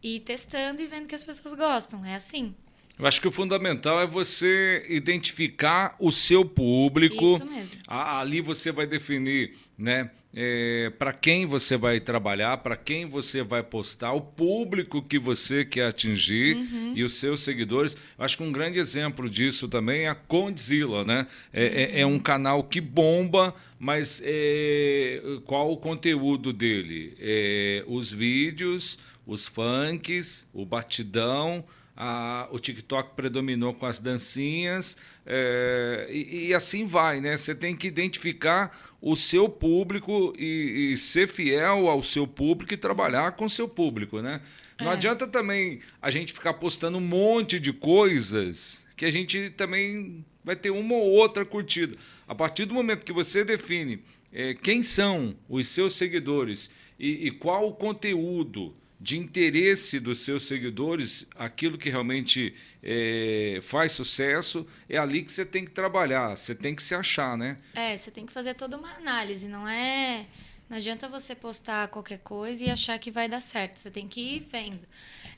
E 0.02 0.16
ir 0.16 0.21
testando 0.21 0.83
e 0.83 0.87
vendo 0.87 1.07
que 1.07 1.14
as 1.14 1.23
pessoas 1.23 1.54
gostam. 1.54 2.04
É 2.04 2.14
assim. 2.14 2.54
Eu 2.99 3.07
acho 3.07 3.21
que 3.21 3.27
o 3.27 3.33
fundamental 3.33 4.01
é 4.01 4.07
você 4.07 4.85
identificar 4.89 5.97
o 5.99 6.13
seu 6.13 6.45
público. 6.45 7.37
Isso 7.37 7.47
mesmo. 7.47 7.81
Ali 7.89 8.41
você 8.41 8.71
vai 8.71 8.87
definir, 8.87 9.57
né? 9.77 10.11
É, 10.37 10.93
para 10.99 11.13
quem 11.13 11.47
você 11.47 11.77
vai 11.77 12.01
trabalhar, 12.01 12.57
para 12.57 12.77
quem 12.77 13.07
você 13.07 13.41
vai 13.45 13.63
postar, 13.63 14.13
o 14.13 14.21
público 14.21 15.01
que 15.01 15.17
você 15.17 15.65
quer 15.65 15.87
atingir 15.87 16.57
uhum. 16.57 16.93
e 16.97 17.05
os 17.05 17.15
seus 17.15 17.41
seguidores. 17.41 17.97
Eu 18.19 18.25
acho 18.25 18.37
que 18.37 18.43
um 18.43 18.51
grande 18.51 18.81
exemplo 18.81 19.31
disso 19.31 19.69
também 19.69 20.03
é 20.03 20.09
a 20.09 20.15
Condzilla, 20.15 21.05
né? 21.05 21.29
É, 21.53 21.63
uhum. 21.63 21.71
é, 21.73 22.01
é 22.01 22.07
um 22.07 22.19
canal 22.19 22.65
que 22.65 22.81
bomba, 22.81 23.55
mas 23.79 24.21
é, 24.25 25.23
qual 25.45 25.71
o 25.71 25.77
conteúdo 25.77 26.53
dele? 26.53 27.15
É, 27.21 27.85
os 27.87 28.13
vídeos, 28.13 28.99
os 29.25 29.47
funks, 29.47 30.49
o 30.53 30.67
batidão 30.67 31.65
a, 31.97 32.49
o 32.51 32.59
TikTok 32.59 33.15
predominou 33.15 33.73
com 33.73 33.87
as 33.87 33.99
dancinhas 33.99 34.97
é, 35.25 36.09
e, 36.11 36.49
e, 36.49 36.55
assim 36.55 36.85
vai, 36.85 37.21
né? 37.21 37.37
Você 37.37 37.55
tem 37.55 37.77
que 37.77 37.87
identificar 37.87 38.77
o 39.01 39.15
seu 39.15 39.49
público 39.49 40.35
e, 40.37 40.93
e, 40.93 40.97
ser 40.97 41.29
fiel 41.29 41.89
ao 41.89 42.03
seu 42.03 42.27
público 42.27 42.75
e 42.75 42.77
trabalhar 42.77 43.33
com 43.33 43.45
o 43.45 43.51
seu 43.51 43.69
público, 43.69 44.21
né? 44.21 44.41
Não 44.81 44.91
é. 44.91 44.95
adianta 44.95 45.27
também 45.27 45.81
a 46.03 46.11
gente 46.11 46.33
ficar 46.33 46.55
postando 46.55 46.99
um 46.99 47.03
monte 47.03 47.61
de 47.61 47.73
coisas 47.73 48.85
que 48.97 49.05
a 49.05 49.11
gente 49.11 49.51
também 49.51 50.25
vai 50.43 50.57
ter 50.57 50.71
uma 50.71 50.95
ou 50.95 51.11
outra 51.13 51.45
curtida. 51.45 51.97
A 52.27 52.35
partir 52.35 52.65
do 52.65 52.75
momento 52.75 53.05
que 53.05 53.13
você 53.13 53.45
define 53.45 54.03
é, 54.33 54.55
quem 54.55 54.83
são 54.83 55.37
os 55.49 55.69
seus 55.69 55.95
seguidores 55.95 56.71
e, 56.99 57.29
e 57.29 57.31
qual 57.31 57.69
o 57.69 57.75
conteúdo 57.75 58.75
de 59.04 59.18
interesse 59.18 60.00
dos 60.00 60.20
seus 60.20 60.44
seguidores, 60.44 61.26
aquilo 61.37 61.76
que 61.76 61.90
realmente 61.90 62.54
é, 62.82 63.58
faz 63.61 63.92
sucesso, 63.92 64.66
é 64.88 64.96
ali 64.96 65.23
que 65.23 65.30
você 65.30 65.44
tem 65.44 65.62
que 65.62 65.73
trabalhar, 65.73 66.34
você 66.34 66.54
tem 66.54 66.75
que 66.75 66.82
se 66.82 66.94
achar, 66.94 67.37
né? 67.37 67.58
É, 67.75 67.94
você 67.99 68.11
tem 68.11 68.25
que 68.25 68.32
fazer 68.32 68.54
toda 68.54 68.78
uma 68.78 68.90
análise, 68.94 69.46
não 69.46 69.68
é. 69.68 70.25
Não 70.70 70.78
adianta 70.78 71.06
você 71.06 71.34
postar 71.34 71.88
qualquer 71.88 72.20
coisa 72.20 72.64
e 72.64 72.70
achar 72.70 72.99
que 72.99 73.11
vai 73.11 73.28
dar 73.28 73.42
certo. 73.42 73.76
Você 73.78 73.90
tem 73.90 74.08
que 74.08 74.37
ir 74.37 74.49
vendo. 74.50 74.80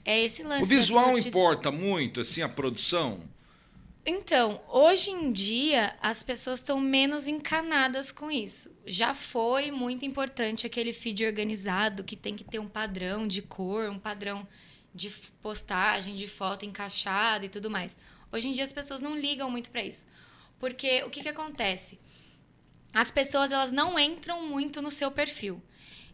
É 0.05 0.23
esse 0.23 0.45
lance. 0.45 0.63
O 0.63 0.67
visual 0.67 1.19
importa 1.19 1.73
muito, 1.73 2.21
assim, 2.21 2.43
a 2.43 2.49
produção? 2.49 3.29
Então, 4.09 4.63
hoje 4.69 5.11
em 5.11 5.33
dia, 5.33 5.97
as 6.01 6.23
pessoas 6.23 6.61
estão 6.61 6.79
menos 6.79 7.27
encanadas 7.27 8.13
com 8.13 8.31
isso. 8.31 8.71
Já 8.87 9.13
foi 9.13 9.73
muito 9.73 10.05
importante 10.05 10.65
aquele 10.65 10.93
feed 10.93 11.27
organizado 11.27 12.05
que 12.05 12.15
tem 12.15 12.37
que 12.37 12.45
ter 12.45 12.61
um 12.61 12.69
padrão 12.69 13.27
de 13.27 13.43
cor, 13.43 13.91
um 13.91 13.99
padrão 13.99 14.47
de 14.95 15.11
postagem, 15.43 16.15
de 16.15 16.29
foto 16.29 16.65
encaixada 16.65 17.47
e 17.47 17.49
tudo 17.49 17.69
mais. 17.69 17.97
Hoje 18.31 18.47
em 18.49 18.53
dia, 18.53 18.63
as 18.63 18.73
pessoas 18.73 19.01
não 19.01 19.19
ligam 19.19 19.51
muito 19.51 19.71
para 19.71 19.83
isso. 19.83 20.07
Porque 20.57 21.03
o 21.03 21.11
que, 21.11 21.23
que 21.23 21.29
acontece? 21.29 21.99
As 22.95 23.11
pessoas 23.11 23.51
elas 23.51 23.73
não 23.73 23.99
entram 23.99 24.47
muito 24.47 24.81
no 24.81 24.93
seu 24.93 25.11
perfil. 25.11 25.61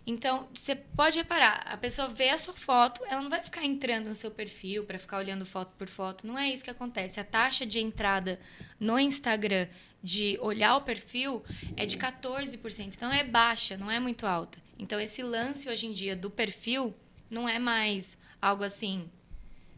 Então, 0.04 0.48
você 0.52 0.74
pode 0.74 1.16
reparar, 1.16 1.62
a 1.64 1.76
pessoa 1.76 2.08
vê 2.08 2.30
a 2.30 2.38
sua 2.38 2.54
foto, 2.54 3.04
ela 3.06 3.22
não 3.22 3.30
vai 3.30 3.40
ficar 3.40 3.64
entrando 3.64 4.08
no 4.08 4.14
seu 4.14 4.30
perfil 4.30 4.84
para 4.84 4.98
ficar 4.98 5.18
olhando 5.18 5.46
foto 5.46 5.72
por 5.78 5.88
foto. 5.88 6.26
Não 6.26 6.36
é 6.36 6.48
isso 6.52 6.64
que 6.64 6.70
acontece. 6.70 7.20
A 7.20 7.24
taxa 7.24 7.64
de 7.64 7.78
entrada 7.78 8.40
no 8.80 8.98
Instagram 8.98 9.68
de 10.02 10.36
olhar 10.40 10.76
o 10.76 10.80
perfil 10.80 11.44
é 11.76 11.86
de 11.86 11.96
14%. 11.96 12.92
Então, 12.94 13.12
é 13.12 13.22
baixa, 13.22 13.76
não 13.76 13.88
é 13.88 14.00
muito 14.00 14.26
alta. 14.26 14.58
Então, 14.76 15.00
esse 15.00 15.22
lance 15.22 15.68
hoje 15.68 15.86
em 15.86 15.92
dia 15.92 16.16
do 16.16 16.28
perfil 16.28 16.92
não 17.30 17.48
é 17.48 17.60
mais 17.60 18.18
algo 18.40 18.64
assim, 18.64 19.08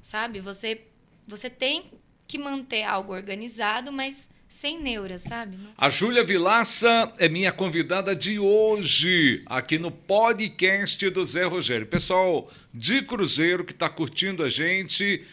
sabe? 0.01 0.41
Você, 0.41 0.87
você 1.27 1.51
tem 1.51 1.91
que 2.27 2.39
manter 2.39 2.83
algo 2.83 3.13
organizado, 3.13 3.93
mas 3.93 4.31
sem 4.55 4.81
neura, 4.81 5.19
sabe? 5.19 5.59
A 5.77 5.89
Júlia 5.89 6.25
Vilaça 6.25 7.13
é 7.19 7.29
minha 7.29 7.51
convidada 7.51 8.15
de 8.15 8.39
hoje 8.39 9.43
aqui 9.47 9.79
no 9.79 9.91
podcast 9.91 11.11
do 11.11 11.25
Zé 11.25 11.45
Rogério. 11.45 11.87
Pessoal 11.87 12.49
de 12.73 13.03
Cruzeiro 13.03 13.65
que 13.65 13.73
está 13.73 13.89
curtindo 13.89 14.45
a 14.45 14.49
gente, 14.49 15.25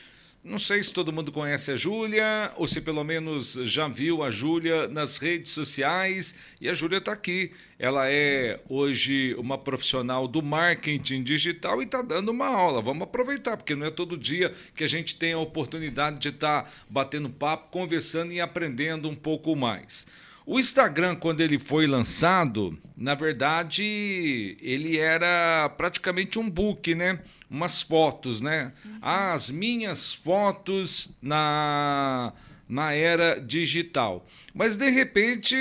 Não 0.43 0.57
sei 0.57 0.81
se 0.81 0.91
todo 0.91 1.13
mundo 1.13 1.31
conhece 1.31 1.71
a 1.71 1.75
Júlia, 1.75 2.51
ou 2.55 2.65
se 2.65 2.81
pelo 2.81 3.03
menos 3.03 3.53
já 3.63 3.87
viu 3.87 4.23
a 4.23 4.31
Júlia 4.31 4.87
nas 4.87 5.19
redes 5.19 5.51
sociais. 5.51 6.33
E 6.59 6.67
a 6.67 6.73
Júlia 6.73 6.97
está 6.97 7.11
aqui. 7.11 7.51
Ela 7.77 8.09
é 8.09 8.59
hoje 8.67 9.35
uma 9.37 9.55
profissional 9.55 10.27
do 10.27 10.41
marketing 10.41 11.21
digital 11.21 11.79
e 11.79 11.85
está 11.85 12.01
dando 12.01 12.29
uma 12.29 12.47
aula. 12.47 12.81
Vamos 12.81 13.03
aproveitar, 13.03 13.55
porque 13.55 13.75
não 13.75 13.85
é 13.85 13.91
todo 13.91 14.17
dia 14.17 14.51
que 14.75 14.83
a 14.83 14.87
gente 14.87 15.13
tem 15.13 15.33
a 15.33 15.37
oportunidade 15.37 16.17
de 16.17 16.29
estar 16.29 16.63
tá 16.63 16.71
batendo 16.89 17.29
papo, 17.29 17.69
conversando 17.69 18.33
e 18.33 18.41
aprendendo 18.41 19.07
um 19.07 19.15
pouco 19.15 19.55
mais. 19.55 20.07
O 20.45 20.59
Instagram, 20.59 21.15
quando 21.15 21.41
ele 21.41 21.59
foi 21.59 21.85
lançado, 21.85 22.77
na 22.97 23.13
verdade, 23.13 24.57
ele 24.59 24.97
era 24.97 25.69
praticamente 25.77 26.39
um 26.39 26.49
book, 26.49 26.95
né? 26.95 27.19
Umas 27.49 27.83
fotos, 27.83 28.41
né? 28.41 28.73
Uhum. 28.83 28.97
As 29.01 29.51
minhas 29.51 30.15
fotos 30.15 31.11
na, 31.21 32.33
na 32.67 32.91
era 32.93 33.39
digital. 33.39 34.25
Mas, 34.53 34.75
de 34.75 34.89
repente, 34.89 35.55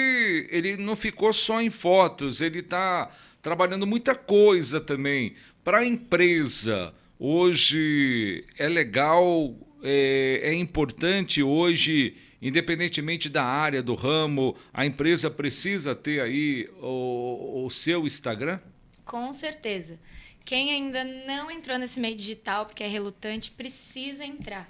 ele 0.50 0.78
não 0.78 0.96
ficou 0.96 1.32
só 1.32 1.60
em 1.60 1.70
fotos, 1.70 2.40
ele 2.40 2.60
está 2.60 3.10
trabalhando 3.42 3.86
muita 3.86 4.14
coisa 4.14 4.80
também. 4.80 5.34
Para 5.62 5.78
a 5.78 5.86
empresa, 5.86 6.94
hoje 7.18 8.44
é 8.58 8.66
legal, 8.66 9.54
é, 9.82 10.40
é 10.44 10.54
importante 10.54 11.42
hoje 11.42 12.16
independentemente 12.40 13.28
da 13.28 13.44
área, 13.44 13.82
do 13.82 13.94
ramo, 13.94 14.56
a 14.72 14.86
empresa 14.86 15.30
precisa 15.30 15.94
ter 15.94 16.20
aí 16.20 16.68
o, 16.80 17.64
o 17.66 17.70
seu 17.70 18.06
Instagram? 18.06 18.60
Com 19.04 19.32
certeza. 19.32 19.98
Quem 20.44 20.70
ainda 20.70 21.04
não 21.04 21.50
entrou 21.50 21.78
nesse 21.78 22.00
meio 22.00 22.16
digital, 22.16 22.66
porque 22.66 22.82
é 22.82 22.88
relutante, 22.88 23.50
precisa 23.50 24.24
entrar. 24.24 24.68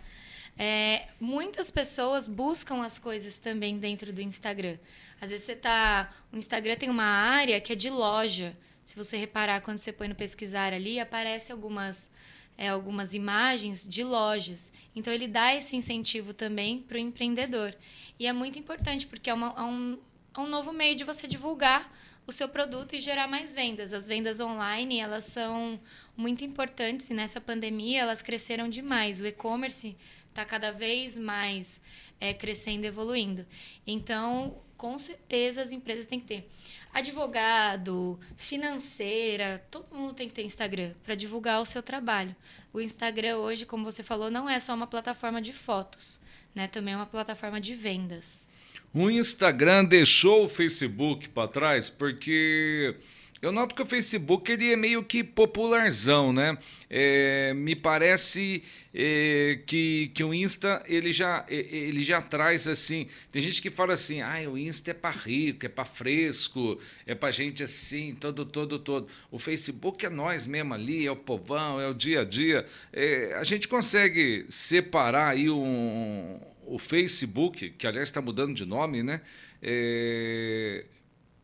É, 0.59 1.09
muitas 1.19 1.71
pessoas 1.71 2.27
buscam 2.27 2.83
as 2.85 2.99
coisas 2.99 3.37
também 3.37 3.79
dentro 3.79 4.13
do 4.13 4.21
Instagram. 4.21 4.77
Às 5.21 5.31
vezes 5.31 5.47
você 5.47 5.57
tá. 5.57 6.13
O 6.33 6.37
Instagram 6.37 6.77
tem 6.77 6.91
uma 6.91 7.05
área 7.05 7.61
que 7.61 7.73
é 7.73 7.77
de 7.77 7.89
loja. 7.89 8.57
Se 8.85 8.97
você 8.97 9.17
reparar, 9.17 9.61
quando 9.61 9.79
você 9.79 9.93
põe 9.93 10.09
no 10.09 10.15
pesquisar 10.15 10.73
ali, 10.73 10.99
aparece 10.99 11.53
algumas, 11.53 12.11
é, 12.59 12.69
algumas 12.69 13.15
imagens 13.15 13.89
de 13.89 14.03
lojas. 14.03 14.73
Então, 14.95 15.13
ele 15.13 15.29
dá 15.29 15.55
esse 15.55 15.77
incentivo 15.77 16.35
também 16.35 16.81
para 16.83 16.97
o 16.97 17.01
empreendedor. 17.01 17.75
E 18.19 18.27
é 18.27 18.33
muito 18.33 18.59
importante, 18.59 19.07
porque 19.07 19.31
é, 19.31 19.35
uma, 19.35 19.55
é, 19.57 19.63
um, 19.63 19.99
é 20.37 20.41
um 20.41 20.47
novo 20.47 20.73
meio 20.73 20.97
de 20.97 21.05
você 21.05 21.27
divulgar 21.27 21.91
o 22.27 22.33
seu 22.33 22.49
produto 22.49 22.95
e 22.95 23.01
gerar 23.01 23.27
mais 23.27 23.55
vendas. 23.55 23.93
As 23.93 24.07
vendas 24.07 24.41
online, 24.41 25.01
elas 25.01 25.25
são 25.25 25.81
muito 26.17 26.45
importantes 26.45 27.11
e 27.11 27.15
nessa 27.15 27.41
pandemia 27.41 28.01
elas 28.01 28.23
cresceram 28.23 28.69
demais. 28.69 29.21
O 29.21 29.27
e-commerce 29.27 29.97
está 30.29 30.45
cada 30.45 30.71
vez 30.71 31.17
mais 31.17 31.81
é, 32.21 32.33
crescendo 32.33 32.85
evoluindo. 32.85 33.47
Então, 33.87 34.63
com 34.77 34.99
certeza 34.99 35.61
as 35.61 35.73
empresas 35.73 36.07
têm 36.07 36.21
que 36.21 36.27
ter 36.27 36.51
advogado, 36.93 38.19
financeira, 38.37 39.65
todo 39.71 39.95
mundo 39.95 40.15
tem 40.15 40.29
que 40.29 40.35
ter 40.35 40.43
Instagram 40.43 40.93
para 41.05 41.15
divulgar 41.15 41.61
o 41.61 41.67
seu 41.67 41.83
trabalho. 41.83 42.35
O 42.73 42.81
Instagram 42.81 43.39
hoje, 43.39 43.67
como 43.67 43.85
você 43.85 44.03
falou, 44.03 44.31
não 44.31 44.49
é 44.49 44.61
só 44.61 44.75
uma 44.75 44.87
plataforma 44.87 45.41
de 45.41 45.53
fotos, 45.53 46.21
né? 46.55 46.69
Também 46.69 46.95
é 46.95 46.97
uma 46.97 47.07
plataforma 47.07 47.61
de 47.61 47.75
vendas. 47.75 48.49
O 48.93 49.09
Instagram 49.09 49.85
deixou 49.85 50.45
o 50.45 50.49
Facebook 50.49 51.29
para 51.29 51.49
trás 51.49 51.89
porque 51.89 52.97
eu 53.43 53.51
noto 53.53 53.75
que 53.75 53.81
o 53.81 53.87
Facebook 53.87 54.53
ele 54.53 54.71
é 54.71 54.77
meio 54.77 55.03
que 55.03 55.25
popularzão, 55.25 56.31
né? 56.31 56.59
É, 56.91 57.55
me 57.55 57.75
parece 57.75 58.63
é, 58.93 59.61
que, 59.67 60.11
que 60.15 60.23
o 60.23 60.35
Insta 60.35 60.83
ele 60.87 61.11
já, 61.11 61.47
ele 61.49 62.03
já 62.03 62.21
traz 62.21 62.69
assim. 62.69 63.07
Tem 63.33 63.41
gente 63.41 63.63
que 63.63 63.71
fala 63.71 63.95
assim: 63.95 64.21
ah, 64.21 64.39
o 64.47 64.59
Insta 64.59 64.91
é 64.91 64.95
para 64.95 65.11
rico, 65.11 65.65
é 65.65 65.71
para 65.71 65.87
fresco, 65.87 66.79
é 67.07 67.15
para 67.15 67.31
gente 67.31 67.63
assim, 67.63 68.15
todo, 68.15 68.45
todo, 68.45 68.79
todo. 68.79 69.09
O 69.31 69.39
Facebook 69.39 70.05
é 70.05 70.11
nós 70.11 70.47
mesmo 70.47 70.75
ali, 70.75 71.07
é 71.07 71.11
o 71.11 71.17
povão, 71.17 71.81
é 71.81 71.89
o 71.89 71.95
dia 71.95 72.21
a 72.21 72.25
dia. 72.25 72.67
É, 72.93 73.35
a 73.37 73.45
gente 73.45 73.69
consegue 73.69 74.45
separar 74.51 75.31
aí 75.31 75.49
um, 75.49 76.39
o 76.67 76.79
Facebook, 76.79 77.71
que 77.71 77.87
aliás 77.87 78.09
está 78.09 78.21
mudando 78.21 78.55
de 78.55 78.67
nome, 78.67 79.03
né? 79.03 79.23
É, 79.63 80.85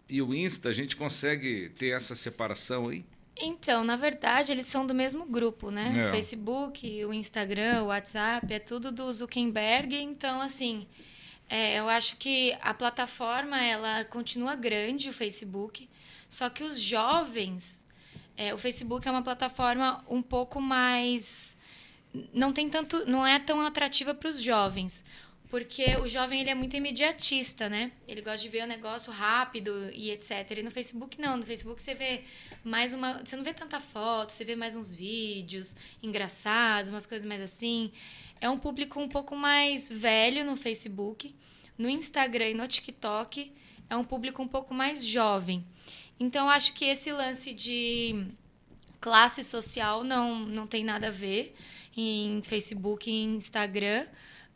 e 0.08 0.22
o 0.22 0.34
Insta, 0.34 0.68
a 0.68 0.72
gente 0.72 0.96
consegue 0.96 1.70
ter 1.70 1.88
essa 1.88 2.14
separação 2.14 2.88
aí? 2.88 3.04
Então, 3.36 3.84
na 3.84 3.96
verdade, 3.96 4.50
eles 4.50 4.66
são 4.66 4.86
do 4.86 4.94
mesmo 4.94 5.26
grupo, 5.26 5.70
né? 5.70 5.94
É. 5.96 6.08
O 6.08 6.10
Facebook, 6.10 7.04
o 7.04 7.12
Instagram, 7.12 7.82
o 7.82 7.86
WhatsApp, 7.86 8.52
é 8.52 8.58
tudo 8.58 8.90
do 8.90 9.12
Zuckerberg. 9.12 9.94
Então, 9.94 10.40
assim, 10.40 10.86
é, 11.48 11.78
eu 11.78 11.88
acho 11.88 12.16
que 12.16 12.56
a 12.62 12.72
plataforma, 12.72 13.62
ela 13.62 14.04
continua 14.04 14.54
grande, 14.54 15.10
o 15.10 15.12
Facebook. 15.12 15.88
Só 16.28 16.48
que 16.48 16.64
os 16.64 16.80
jovens... 16.80 17.84
É, 18.38 18.54
o 18.54 18.58
Facebook 18.58 19.06
é 19.06 19.10
uma 19.10 19.22
plataforma 19.22 20.04
um 20.08 20.22
pouco 20.22 20.60
mais... 20.60 21.56
Não 22.32 22.52
tem 22.52 22.70
tanto... 22.70 23.04
Não 23.04 23.26
é 23.26 23.38
tão 23.38 23.60
atrativa 23.60 24.14
para 24.14 24.30
os 24.30 24.42
jovens 24.42 25.04
porque 25.48 25.84
o 26.02 26.08
jovem 26.08 26.40
ele 26.40 26.50
é 26.50 26.54
muito 26.54 26.76
imediatista, 26.76 27.68
né? 27.68 27.92
Ele 28.06 28.20
gosta 28.20 28.38
de 28.38 28.48
ver 28.48 28.64
o 28.64 28.66
negócio 28.66 29.12
rápido 29.12 29.90
e 29.92 30.10
etc. 30.10 30.58
E 30.58 30.62
no 30.62 30.70
Facebook 30.70 31.20
não, 31.20 31.36
no 31.36 31.44
Facebook 31.44 31.80
você 31.80 31.94
vê 31.94 32.24
mais 32.64 32.92
uma, 32.92 33.24
você 33.24 33.36
não 33.36 33.44
vê 33.44 33.54
tanta 33.54 33.80
foto, 33.80 34.32
você 34.32 34.44
vê 34.44 34.56
mais 34.56 34.74
uns 34.74 34.92
vídeos 34.92 35.76
engraçados, 36.02 36.90
umas 36.90 37.06
coisas 37.06 37.26
mais 37.26 37.40
assim. 37.40 37.92
É 38.40 38.50
um 38.50 38.58
público 38.58 39.00
um 39.00 39.08
pouco 39.08 39.36
mais 39.36 39.88
velho 39.88 40.44
no 40.44 40.56
Facebook, 40.56 41.34
no 41.78 41.88
Instagram 41.88 42.50
e 42.50 42.54
no 42.54 42.66
TikTok 42.66 43.52
é 43.88 43.96
um 43.96 44.04
público 44.04 44.42
um 44.42 44.48
pouco 44.48 44.74
mais 44.74 45.04
jovem. 45.04 45.64
Então 46.18 46.48
acho 46.48 46.72
que 46.72 46.84
esse 46.84 47.12
lance 47.12 47.52
de 47.52 48.26
classe 49.00 49.44
social 49.44 50.02
não 50.02 50.40
não 50.40 50.66
tem 50.66 50.82
nada 50.82 51.08
a 51.08 51.10
ver 51.10 51.54
em 51.96 52.42
Facebook 52.42 53.08
e 53.08 53.22
Instagram 53.22 54.06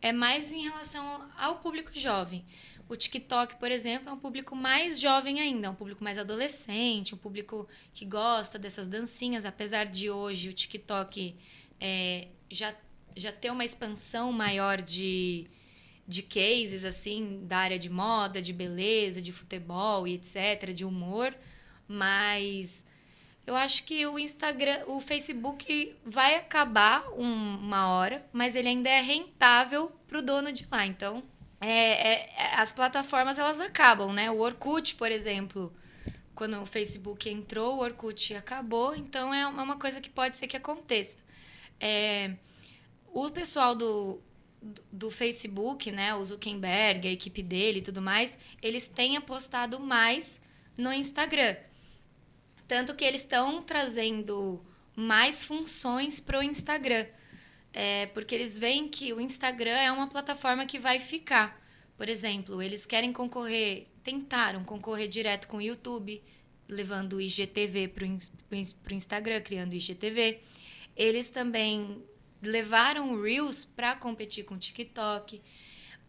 é 0.01 0.13
mais 0.13 0.51
em 0.53 0.63
relação 0.63 1.29
ao 1.39 1.57
público 1.57 1.91
jovem. 1.95 2.45
O 2.89 2.97
TikTok, 2.97 3.57
por 3.57 3.71
exemplo, 3.71 4.09
é 4.09 4.13
um 4.13 4.19
público 4.19 4.57
mais 4.57 4.99
jovem 4.99 5.41
ainda, 5.41 5.69
é 5.69 5.71
um 5.71 5.75
público 5.75 6.03
mais 6.03 6.19
adolescente, 6.19 7.15
um 7.15 7.19
público 7.19 7.69
que 7.95 8.05
gosta 8.05 8.59
dessas 8.59 8.89
dancinhas, 8.89 9.45
apesar 9.45 9.87
de 9.87 10.11
hoje 10.11 10.49
o 10.49 10.53
TikTok 10.53 11.37
é, 11.81 12.27
já, 12.51 12.75
já 13.17 13.31
ter 13.31 13.51
uma 13.53 13.65
expansão 13.65 14.33
maior 14.33 14.83
de, 14.83 15.47
de 16.07 16.21
cases, 16.21 16.85
assim, 16.85 17.45
da 17.47 17.59
área 17.59 17.79
de 17.79 17.89
moda, 17.89 18.43
de 18.43 18.53
beleza, 18.53 19.23
de 19.23 19.33
futebol 19.33 20.09
e 20.09 20.15
etc., 20.15 20.73
de 20.75 20.85
humor, 20.85 21.33
mas 21.87 22.85
eu 23.51 23.57
acho 23.57 23.83
que 23.83 24.07
o 24.07 24.17
Instagram, 24.17 24.85
o 24.87 25.01
Facebook 25.01 25.97
vai 26.05 26.37
acabar 26.37 27.05
um, 27.11 27.57
uma 27.57 27.89
hora, 27.89 28.25
mas 28.33 28.55
ele 28.55 28.69
ainda 28.69 28.89
é 28.89 29.01
rentável 29.01 29.91
para 30.07 30.21
o 30.21 30.23
dono 30.23 30.53
de 30.53 30.69
lá. 30.71 30.87
Então, 30.87 31.21
é, 31.61 31.69
é, 31.69 32.13
é, 32.37 32.55
as 32.55 32.71
plataformas 32.71 33.41
elas 33.41 33.59
acabam, 33.59 34.13
né? 34.13 34.31
O 34.31 34.39
Orkut, 34.39 34.95
por 34.95 35.11
exemplo, 35.11 35.75
quando 36.33 36.63
o 36.63 36.67
Facebook 36.67 37.29
entrou, 37.29 37.75
o 37.75 37.81
Orkut 37.81 38.37
acabou. 38.37 38.95
Então, 38.95 39.35
é 39.35 39.45
uma 39.49 39.77
coisa 39.77 40.01
que 40.01 40.09
pode 40.09 40.39
ser 40.39 40.47
que 40.47 40.57
aconteça. 40.57 41.19
É, 41.81 42.37
o 43.13 43.29
pessoal 43.31 43.75
do, 43.75 44.23
do 44.93 45.11
Facebook, 45.11 45.91
né, 45.91 46.15
o 46.15 46.23
Zuckerberg, 46.23 47.09
a 47.09 47.13
equipe 47.13 47.43
dele 47.43 47.81
e 47.81 47.83
tudo 47.83 48.01
mais, 48.01 48.39
eles 48.63 48.87
têm 48.87 49.17
apostado 49.17 49.81
mais 49.81 50.41
no 50.79 50.93
Instagram. 50.93 51.57
Tanto 52.71 52.95
que 52.95 53.05
eles 53.05 53.23
estão 53.23 53.61
trazendo 53.61 54.65
mais 54.95 55.43
funções 55.43 56.21
para 56.21 56.39
o 56.39 56.43
Instagram. 56.43 57.05
É, 57.73 58.07
porque 58.07 58.33
eles 58.33 58.57
veem 58.57 58.87
que 58.89 59.13
o 59.13 59.21
Instagram 59.21 59.73
é 59.73 59.91
uma 59.91 60.07
plataforma 60.07 60.65
que 60.65 60.79
vai 60.79 61.01
ficar. 61.01 61.61
Por 61.97 62.09
exemplo, 62.09 62.63
eles 62.63 62.87
querem 62.87 63.13
concorrer, 63.13 63.89
tentaram 64.05 64.63
concorrer 64.63 65.09
direto 65.09 65.49
com 65.49 65.57
o 65.57 65.61
YouTube, 65.61 66.23
levando 66.69 67.15
o 67.15 67.21
IGTV 67.21 67.89
para 67.89 68.05
o 68.07 68.95
Instagram, 68.95 69.41
criando 69.41 69.73
o 69.73 69.75
IGTV. 69.75 70.39
Eles 70.97 71.29
também 71.29 72.01
levaram 72.41 73.13
o 73.13 73.21
Reels 73.21 73.65
para 73.65 73.97
competir 73.97 74.45
com 74.45 74.55
o 74.55 74.59
TikTok. 74.59 75.43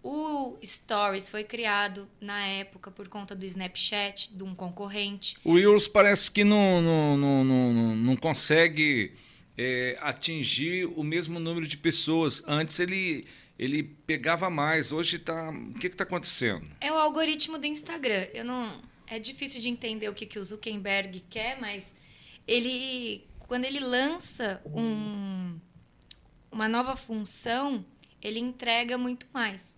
O 0.04 0.58
Stories 0.64 1.30
foi 1.30 1.44
criado 1.44 2.08
na 2.20 2.46
época 2.46 2.90
por 2.90 3.08
conta 3.08 3.36
do 3.36 3.46
Snapchat, 3.46 4.32
de 4.34 4.44
um 4.44 4.56
concorrente. 4.56 5.38
O 5.44 5.56
Reels 5.56 5.88
parece 5.88 6.32
que 6.32 6.44
não, 6.44 6.82
não, 6.82 7.18
não, 7.18 7.44
não, 7.44 7.96
não 7.96 8.16
consegue 8.16 9.14
é, 9.58 9.96
atingir 10.02 10.86
o 10.86 11.04
mesmo 11.04 11.40
número 11.40 11.68
de 11.68 11.78
pessoas. 11.78 12.44
Antes 12.48 12.80
ele, 12.80 13.28
ele 13.60 13.84
pegava 13.84 14.50
mais, 14.50 14.92
hoje 14.92 15.18
está. 15.18 15.52
O 15.52 15.74
que 15.76 15.88
está 15.88 16.04
acontecendo? 16.04 16.68
É 16.82 16.92
o 16.92 16.96
algoritmo 16.96 17.60
do 17.60 17.68
Instagram. 17.68 18.28
Eu 18.34 18.44
não. 18.44 18.82
É 19.06 19.20
difícil 19.20 19.62
de 19.62 19.68
entender 19.68 20.10
o 20.10 20.14
que, 20.14 20.26
que 20.26 20.40
o 20.40 20.44
Zuckerberg 20.44 21.24
quer, 21.30 21.60
mas 21.60 21.84
ele. 22.48 23.28
Quando 23.48 23.66
ele 23.66 23.82
lança 23.82 24.62
um 24.66 25.60
uma 26.52 26.68
nova 26.68 26.96
função, 26.96 27.86
ele 28.22 28.40
entrega 28.40 28.98
muito 28.98 29.26
mais. 29.34 29.78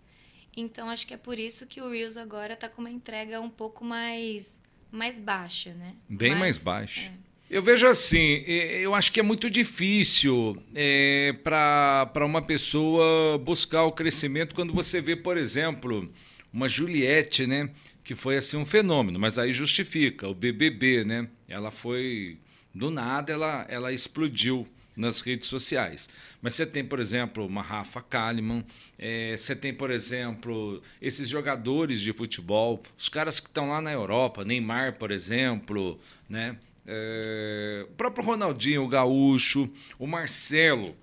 Então 0.56 0.90
acho 0.90 1.08
que 1.08 1.14
é 1.14 1.18
por 1.18 1.40
isso 1.40 1.66
que 1.66 1.82
o 1.82 1.90
Reels 1.90 2.18
agora 2.18 2.54
está 2.54 2.70
com 2.70 2.82
uma 2.82 2.92
entrega 2.92 3.40
um 3.42 3.50
pouco 3.50 3.84
mais 3.84 4.58
mais 4.92 5.18
baixa, 5.18 5.74
né? 5.74 5.96
Bem 6.08 6.30
mais, 6.32 6.40
mais 6.40 6.58
baixa. 6.60 7.10
É. 7.10 7.34
Eu 7.50 7.62
vejo 7.62 7.86
assim, 7.86 8.44
eu 8.48 8.96
acho 8.96 9.12
que 9.12 9.20
é 9.20 9.24
muito 9.24 9.48
difícil 9.48 10.58
é, 10.74 11.36
para 11.44 12.26
uma 12.26 12.42
pessoa 12.42 13.38
buscar 13.38 13.84
o 13.84 13.92
crescimento 13.92 14.56
quando 14.56 14.74
você 14.74 15.00
vê, 15.00 15.16
por 15.16 15.38
exemplo, 15.38 16.12
uma 16.52 16.68
Juliette, 16.68 17.46
né? 17.46 17.70
Que 18.04 18.16
foi 18.16 18.38
assim 18.38 18.58
um 18.58 18.66
fenômeno, 18.66 19.20
mas 19.20 19.38
aí 19.38 19.52
justifica, 19.52 20.28
o 20.28 20.34
BBB, 20.34 21.04
né? 21.04 21.28
Ela 21.48 21.70
foi, 21.70 22.40
do 22.74 22.90
nada, 22.90 23.32
ela, 23.32 23.68
ela 23.70 23.94
explodiu 23.94 24.68
nas 24.96 25.22
redes 25.22 25.48
sociais. 25.48 26.10
Mas 26.42 26.54
você 26.54 26.66
tem, 26.66 26.84
por 26.84 27.00
exemplo, 27.00 27.46
uma 27.46 27.62
Rafa 27.62 28.02
Kalimann, 28.02 28.64
é, 28.98 29.36
você 29.36 29.56
tem, 29.56 29.74
por 29.74 29.92
exemplo, 29.92 30.82
esses 31.02 31.30
jogadores 31.30 32.00
de 32.02 32.14
futebol, 32.14 32.82
os 32.98 33.10
caras 33.10 33.40
que 33.40 33.48
estão 33.48 33.70
lá 33.70 33.82
na 33.82 33.92
Europa, 33.92 34.44
Neymar, 34.44 34.98
por 34.98 35.12
exemplo, 35.12 36.00
né? 36.30 36.58
É, 36.86 37.86
o 37.90 37.94
próprio 37.94 38.26
Ronaldinho, 38.26 38.84
o 38.84 38.88
Gaúcho, 38.88 39.70
o 39.98 40.06
Marcelo, 40.06 40.96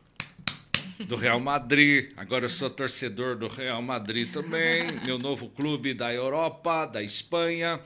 do 1.06 1.16
Real 1.16 1.40
Madrid. 1.40 2.12
Agora 2.16 2.44
eu 2.44 2.48
sou 2.48 2.68
torcedor 2.68 3.36
do 3.36 3.48
Real 3.48 3.80
Madrid 3.80 4.30
também, 4.30 4.92
meu 5.04 5.18
novo 5.18 5.48
clube 5.48 5.94
da 5.94 6.12
Europa, 6.12 6.84
da 6.86 7.02
Espanha. 7.02 7.80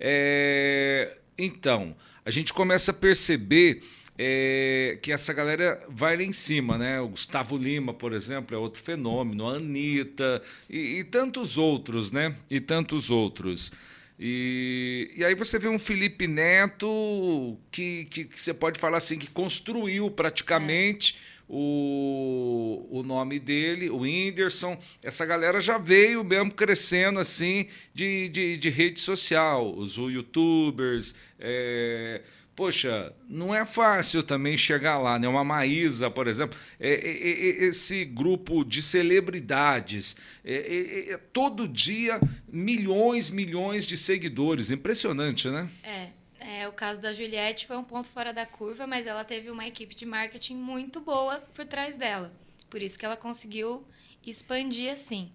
É, 0.00 1.18
então, 1.38 1.94
a 2.24 2.30
gente 2.30 2.52
começa 2.52 2.90
a 2.90 2.94
perceber 2.94 3.82
é, 4.18 4.98
que 5.02 5.12
essa 5.12 5.32
galera 5.32 5.82
vai 5.88 6.16
lá 6.16 6.22
em 6.22 6.32
cima, 6.32 6.78
né? 6.78 7.00
O 7.00 7.08
Gustavo 7.08 7.56
Lima, 7.56 7.92
por 7.92 8.12
exemplo, 8.12 8.56
é 8.56 8.58
outro 8.58 8.82
fenômeno, 8.82 9.48
a 9.48 9.56
Anitta 9.56 10.42
e, 10.68 10.98
e 10.98 11.04
tantos 11.04 11.58
outros, 11.58 12.10
né? 12.10 12.34
E 12.50 12.60
tantos 12.60 13.10
outros. 13.10 13.72
E, 14.18 15.12
e 15.14 15.24
aí 15.24 15.34
você 15.34 15.58
vê 15.58 15.68
um 15.68 15.78
Felipe 15.78 16.26
Neto 16.26 17.58
que, 17.70 18.06
que, 18.06 18.24
que 18.24 18.40
você 18.40 18.54
pode 18.54 18.78
falar 18.78 18.98
assim, 18.98 19.18
que 19.18 19.28
construiu 19.28 20.10
praticamente 20.10 21.16
o, 21.48 22.86
o 22.90 23.02
nome 23.02 23.38
dele, 23.38 23.90
o 23.90 23.98
Whindersson. 23.98 24.78
Essa 25.02 25.24
galera 25.26 25.60
já 25.60 25.78
veio 25.78 26.24
mesmo 26.24 26.52
crescendo 26.52 27.20
assim 27.20 27.66
de, 27.94 28.28
de, 28.30 28.56
de 28.56 28.70
rede 28.70 29.00
social, 29.00 29.74
os 29.76 29.96
youtubers. 29.96 31.14
É, 31.38 32.22
poxa, 32.56 33.14
não 33.28 33.54
é 33.54 33.64
fácil 33.66 34.22
também 34.22 34.56
chegar 34.56 34.98
lá, 34.98 35.18
né? 35.18 35.28
Uma 35.28 35.44
Maísa, 35.44 36.10
por 36.10 36.26
exemplo, 36.26 36.58
é, 36.80 36.88
é, 36.88 36.94
é, 36.94 37.64
é 37.64 37.64
esse 37.68 38.04
grupo 38.04 38.64
de 38.64 38.80
celebridades, 38.80 40.16
é, 40.42 41.10
é, 41.12 41.18
todo 41.18 41.68
dia 41.68 42.18
milhões, 42.48 43.28
milhões 43.28 43.86
de 43.86 43.96
seguidores, 43.96 44.70
impressionante, 44.70 45.48
né? 45.48 45.68
É. 45.82 46.08
É, 46.38 46.68
o 46.68 46.72
caso 46.72 47.00
da 47.00 47.12
Juliette 47.12 47.66
foi 47.66 47.76
um 47.76 47.82
ponto 47.82 48.08
fora 48.08 48.32
da 48.32 48.46
curva, 48.46 48.86
mas 48.86 49.04
ela 49.04 49.24
teve 49.24 49.50
uma 49.50 49.66
equipe 49.66 49.96
de 49.96 50.06
marketing 50.06 50.54
muito 50.54 51.00
boa 51.00 51.40
por 51.54 51.66
trás 51.66 51.96
dela. 51.96 52.32
Por 52.70 52.80
isso 52.80 52.96
que 52.96 53.04
ela 53.04 53.16
conseguiu 53.16 53.84
expandir 54.24 54.92
assim. 54.92 55.32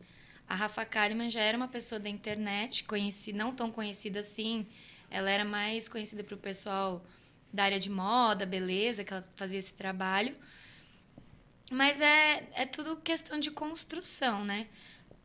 A 0.48 0.56
Rafa 0.56 0.86
Kalimann 0.86 1.30
já 1.30 1.42
era 1.42 1.58
uma 1.58 1.68
pessoa 1.68 2.00
da 2.00 2.10
internet, 2.10 2.86
conheci, 2.86 3.34
não 3.34 3.54
tão 3.54 3.70
conhecida 3.70 4.22
assim, 4.22 4.66
ela 5.12 5.30
era 5.30 5.46
mais 5.46 5.88
conhecida 5.90 6.24
para 6.24 6.36
o 6.36 6.38
pessoal 6.38 7.06
da 7.54 7.66
área 7.66 7.80
de 7.80 7.90
moda, 7.90 8.46
beleza, 8.46 9.04
que 9.04 9.14
ela 9.14 9.28
fazia 9.36 9.60
esse 9.60 9.74
trabalho. 9.74 10.36
Mas 11.70 12.02
é, 12.02 12.48
é 12.54 12.66
tudo 12.66 12.96
questão 12.98 13.40
de 13.40 13.52
construção, 13.52 14.44
né? 14.44 14.68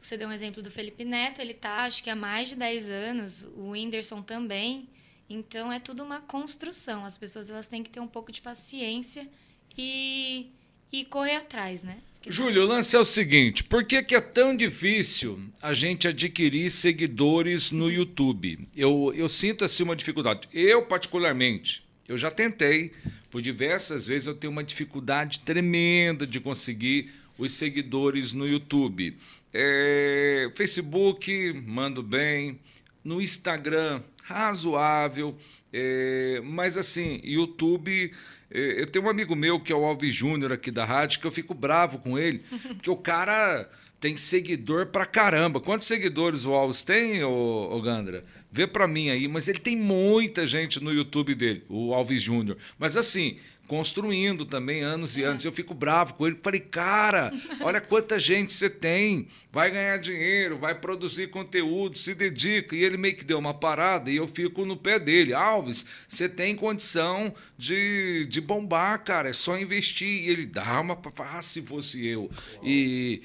Você 0.02 0.16
deu 0.16 0.28
um 0.28 0.32
exemplo 0.32 0.62
do 0.62 0.70
Felipe 0.70 1.04
Neto, 1.04 1.40
ele 1.40 1.54
tá, 1.54 1.84
acho 1.84 2.02
que 2.02 2.10
há 2.10 2.16
mais 2.16 2.48
de 2.48 2.56
10 2.56 2.90
anos, 2.90 3.42
o 3.56 3.70
Whindersson 3.70 4.22
também. 4.22 4.88
Então 5.28 5.72
é 5.72 5.80
tudo 5.80 6.04
uma 6.04 6.20
construção. 6.20 7.04
As 7.04 7.18
pessoas 7.18 7.50
elas 7.50 7.66
têm 7.66 7.82
que 7.82 7.90
ter 7.90 8.00
um 8.00 8.06
pouco 8.06 8.30
de 8.30 8.40
paciência 8.40 9.28
e, 9.76 10.52
e 10.92 11.04
correr 11.04 11.36
atrás, 11.36 11.82
né? 11.82 12.00
Júlio, 12.28 12.64
o 12.64 12.66
lance 12.66 12.96
é 12.96 12.98
o 12.98 13.04
seguinte: 13.04 13.62
por 13.62 13.84
que, 13.84 14.02
que 14.02 14.14
é 14.14 14.20
tão 14.20 14.56
difícil 14.56 15.38
a 15.62 15.72
gente 15.72 16.08
adquirir 16.08 16.68
seguidores 16.70 17.70
no 17.70 17.88
YouTube? 17.88 18.68
Eu, 18.76 19.12
eu 19.14 19.28
sinto 19.28 19.64
assim 19.64 19.84
uma 19.84 19.94
dificuldade. 19.94 20.48
Eu, 20.52 20.82
particularmente, 20.82 21.86
eu 22.08 22.18
já 22.18 22.28
tentei, 22.28 22.90
por 23.30 23.40
diversas 23.40 24.08
vezes 24.08 24.26
eu 24.26 24.34
tenho 24.34 24.52
uma 24.52 24.64
dificuldade 24.64 25.38
tremenda 25.40 26.26
de 26.26 26.40
conseguir 26.40 27.12
os 27.38 27.52
seguidores 27.52 28.32
no 28.32 28.48
YouTube. 28.48 29.16
É, 29.54 30.50
Facebook, 30.54 31.52
mando 31.64 32.02
bem. 32.02 32.58
No 33.04 33.22
Instagram, 33.22 34.02
razoável. 34.24 35.36
É, 35.72 36.40
mas 36.42 36.76
assim, 36.76 37.20
YouTube 37.22 38.10
eu 38.50 38.86
tenho 38.86 39.04
um 39.04 39.08
amigo 39.08 39.34
meu 39.34 39.60
que 39.60 39.72
é 39.72 39.76
o 39.76 39.84
Alves 39.84 40.14
Júnior 40.14 40.52
aqui 40.52 40.70
da 40.70 40.84
rádio, 40.84 41.20
que 41.20 41.26
eu 41.26 41.32
fico 41.32 41.54
bravo 41.54 41.98
com 41.98 42.18
ele, 42.18 42.42
porque 42.76 42.90
o 42.90 42.96
cara 42.96 43.68
tem 44.00 44.16
seguidor 44.16 44.86
pra 44.86 45.06
caramba. 45.06 45.60
Quantos 45.60 45.88
seguidores 45.88 46.44
o 46.44 46.52
Alves 46.52 46.82
tem, 46.82 47.24
ô, 47.24 47.68
ô 47.72 47.80
Gandra? 47.80 48.24
Vê 48.52 48.66
pra 48.66 48.86
mim 48.86 49.10
aí, 49.10 49.26
mas 49.28 49.48
ele 49.48 49.58
tem 49.58 49.76
muita 49.76 50.46
gente 50.46 50.82
no 50.82 50.92
YouTube 50.92 51.34
dele, 51.34 51.64
o 51.68 51.92
Alves 51.92 52.22
Júnior. 52.22 52.56
Mas 52.78 52.96
assim, 52.96 53.38
construindo 53.66 54.44
também 54.44 54.82
anos 54.82 55.16
e 55.16 55.22
anos. 55.22 55.44
Eu 55.44 55.52
fico 55.52 55.74
bravo 55.74 56.14
com 56.14 56.26
ele. 56.26 56.38
Falei, 56.42 56.60
cara, 56.60 57.32
olha 57.60 57.80
quanta 57.82 58.18
gente 58.18 58.52
você 58.52 58.70
tem. 58.70 59.28
Vai 59.52 59.70
ganhar 59.70 59.96
dinheiro, 59.98 60.58
vai 60.58 60.74
produzir 60.74 61.28
conteúdo, 61.28 61.96
se 61.98 62.14
dedica. 62.14 62.76
E 62.76 62.82
ele 62.82 62.96
meio 62.96 63.16
que 63.16 63.24
deu 63.24 63.38
uma 63.38 63.54
parada 63.54 64.10
e 64.10 64.16
eu 64.16 64.26
fico 64.26 64.64
no 64.64 64.76
pé 64.76 64.98
dele. 64.98 65.32
Alves, 65.32 65.86
você 66.06 66.28
tem 66.28 66.54
condição 66.54 67.34
de, 67.56 68.26
de 68.28 68.40
bombar, 68.40 69.02
cara. 69.02 69.28
É 69.28 69.32
só 69.32 69.58
investir. 69.58 70.24
E 70.24 70.28
ele 70.28 70.46
dá 70.46 70.80
uma. 70.80 70.98
Ah, 71.18 71.42
se 71.42 71.62
fosse 71.62 72.06
eu. 72.06 72.30
E. 72.62 73.22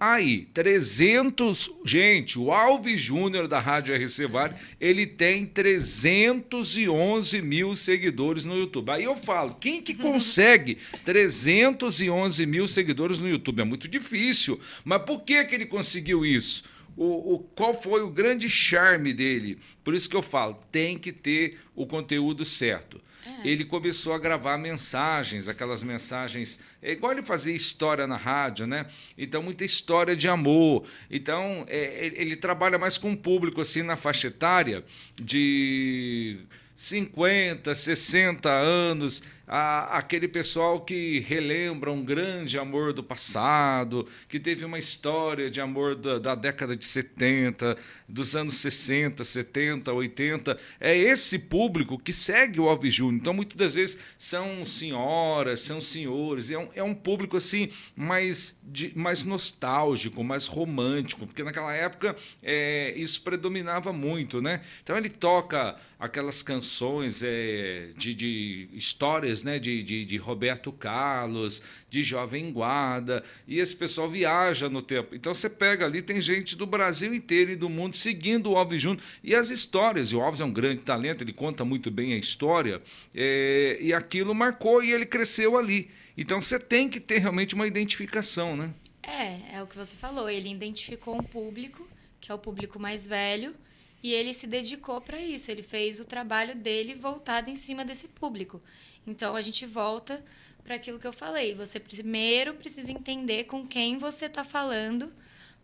Aí, 0.00 0.48
300. 0.54 1.70
Gente, 1.84 2.38
o 2.38 2.50
Alves 2.50 2.98
Júnior 2.98 3.46
da 3.46 3.60
Rádio 3.60 3.94
RC 3.94 4.26
Vale, 4.28 4.54
ele 4.80 5.06
tem 5.06 5.44
311 5.44 7.42
mil 7.42 7.76
seguidores 7.76 8.46
no 8.46 8.56
YouTube. 8.56 8.88
Aí 8.92 9.04
eu 9.04 9.14
falo, 9.14 9.56
quem 9.60 9.82
que 9.82 9.94
consegue 9.94 10.78
311 11.04 12.46
mil 12.46 12.66
seguidores 12.66 13.20
no 13.20 13.28
YouTube? 13.28 13.60
É 13.60 13.64
muito 13.64 13.86
difícil. 13.86 14.58
Mas 14.82 15.02
por 15.02 15.20
que, 15.20 15.44
que 15.44 15.54
ele 15.54 15.66
conseguiu 15.66 16.24
isso? 16.24 16.64
O, 16.96 17.34
o, 17.34 17.38
qual 17.38 17.74
foi 17.74 18.00
o 18.00 18.08
grande 18.08 18.48
charme 18.48 19.12
dele? 19.12 19.58
Por 19.84 19.94
isso 19.94 20.08
que 20.08 20.16
eu 20.16 20.22
falo, 20.22 20.58
tem 20.72 20.96
que 20.96 21.12
ter 21.12 21.58
o 21.74 21.86
conteúdo 21.86 22.42
certo. 22.42 23.02
É. 23.24 23.48
Ele 23.48 23.64
começou 23.64 24.12
a 24.12 24.18
gravar 24.18 24.56
mensagens, 24.56 25.48
aquelas 25.48 25.82
mensagens. 25.82 26.58
É 26.82 26.92
igual 26.92 27.12
ele 27.12 27.22
fazia 27.22 27.54
história 27.54 28.06
na 28.06 28.16
rádio, 28.16 28.66
né? 28.66 28.86
Então, 29.16 29.42
muita 29.42 29.64
história 29.64 30.16
de 30.16 30.28
amor. 30.28 30.84
Então, 31.10 31.64
é, 31.68 32.06
ele 32.16 32.36
trabalha 32.36 32.78
mais 32.78 32.98
com 32.98 33.12
o 33.12 33.16
público, 33.16 33.60
assim, 33.60 33.82
na 33.82 33.96
faixa 33.96 34.28
etária 34.28 34.84
de 35.20 36.38
50, 36.74 37.74
60 37.74 38.50
anos 38.50 39.22
a, 39.52 39.98
aquele 39.98 40.28
pessoal 40.28 40.80
que 40.80 41.18
relembra 41.26 41.90
um 41.90 42.04
grande 42.04 42.56
amor 42.56 42.92
do 42.92 43.02
passado, 43.02 44.06
que 44.28 44.38
teve 44.38 44.64
uma 44.64 44.78
história 44.78 45.50
de 45.50 45.60
amor 45.60 45.96
da, 45.96 46.20
da, 46.20 46.34
década 46.36 46.76
de 46.76 46.84
70, 46.84 47.76
dos 48.08 48.36
anos 48.36 48.58
60, 48.58 49.24
70, 49.24 49.92
80. 49.92 50.56
É 50.78 50.96
esse 50.96 51.36
público 51.36 51.98
que 51.98 52.12
segue 52.12 52.60
o 52.60 52.68
Alves 52.68 52.94
Júnior. 52.94 53.20
Então, 53.20 53.34
muitas 53.34 53.56
das 53.56 53.74
vezes, 53.74 53.98
são 54.16 54.64
senhoras, 54.64 55.58
são 55.58 55.80
senhores. 55.80 56.52
É 56.52 56.58
um, 56.58 56.68
é 56.76 56.82
um 56.84 56.94
público 56.94 57.36
assim 57.36 57.70
mais, 57.96 58.56
de, 58.62 58.96
mais 58.96 59.24
nostálgico, 59.24 60.22
mais 60.22 60.46
romântico, 60.46 61.26
porque 61.26 61.42
naquela 61.42 61.74
época 61.74 62.14
é, 62.40 62.94
isso 62.96 63.20
predominava 63.22 63.92
muito. 63.92 64.40
Né? 64.40 64.60
Então, 64.80 64.96
ele 64.96 65.08
toca 65.08 65.74
aquelas 65.98 66.40
canções 66.40 67.20
é, 67.24 67.90
de, 67.96 68.14
de 68.14 68.68
histórias 68.72 69.39
né, 69.42 69.58
de, 69.58 69.82
de, 69.82 70.04
de, 70.04 70.16
Roberto 70.16 70.72
Carlos, 70.72 71.62
de 71.88 72.02
Jovem 72.02 72.52
Guarda, 72.52 73.22
e 73.46 73.58
esse 73.58 73.74
pessoal 73.74 74.08
viaja 74.08 74.68
no 74.68 74.82
tempo. 74.82 75.14
Então 75.14 75.34
você 75.34 75.48
pega 75.48 75.84
ali, 75.84 76.02
tem 76.02 76.20
gente 76.20 76.56
do 76.56 76.66
Brasil 76.66 77.14
inteiro 77.14 77.50
e 77.50 77.56
do 77.56 77.68
mundo 77.68 77.96
seguindo 77.96 78.50
o 78.50 78.56
Alves 78.56 78.82
Júnior. 78.82 79.02
E 79.22 79.34
as 79.34 79.50
histórias, 79.50 80.12
e 80.12 80.16
o 80.16 80.20
Alves 80.20 80.40
é 80.40 80.44
um 80.44 80.52
grande 80.52 80.82
talento, 80.82 81.22
ele 81.22 81.32
conta 81.32 81.64
muito 81.64 81.90
bem 81.90 82.12
a 82.12 82.16
história, 82.16 82.82
é, 83.14 83.78
e 83.80 83.92
aquilo 83.92 84.34
marcou 84.34 84.82
e 84.82 84.92
ele 84.92 85.06
cresceu 85.06 85.56
ali. 85.56 85.90
Então 86.16 86.40
você 86.40 86.58
tem 86.58 86.88
que 86.88 87.00
ter 87.00 87.18
realmente 87.18 87.54
uma 87.54 87.66
identificação, 87.66 88.56
né? 88.56 88.74
É, 89.02 89.56
é 89.56 89.62
o 89.62 89.66
que 89.66 89.76
você 89.76 89.96
falou, 89.96 90.28
ele 90.28 90.50
identificou 90.50 91.16
um 91.16 91.22
público, 91.22 91.88
que 92.20 92.30
é 92.30 92.34
o 92.34 92.38
público 92.38 92.78
mais 92.78 93.06
velho, 93.06 93.54
e 94.02 94.12
ele 94.12 94.32
se 94.32 94.46
dedicou 94.46 95.00
para 95.00 95.20
isso. 95.20 95.50
Ele 95.50 95.62
fez 95.62 96.00
o 96.00 96.04
trabalho 96.04 96.54
dele 96.54 96.94
voltado 96.94 97.50
em 97.50 97.56
cima 97.56 97.84
desse 97.84 98.08
público. 98.08 98.62
Então 99.06 99.36
a 99.36 99.40
gente 99.40 99.66
volta 99.66 100.24
para 100.62 100.74
aquilo 100.74 100.98
que 100.98 101.06
eu 101.06 101.12
falei. 101.12 101.54
Você 101.54 101.80
primeiro 101.80 102.54
precisa 102.54 102.92
entender 102.92 103.44
com 103.44 103.66
quem 103.66 103.98
você 103.98 104.26
está 104.26 104.44
falando 104.44 105.12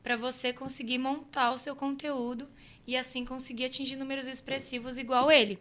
para 0.03 0.17
você 0.17 0.53
conseguir 0.53 0.99
montar 0.99 1.53
o 1.53 1.59
seu 1.59 1.75
conteúdo 1.75 2.49
e 2.87 2.97
assim 2.97 3.25
conseguir 3.25 3.65
atingir 3.65 3.97
números 3.97 4.27
expressivos 4.27 4.99
igual 4.99 5.31
ele. 5.31 5.59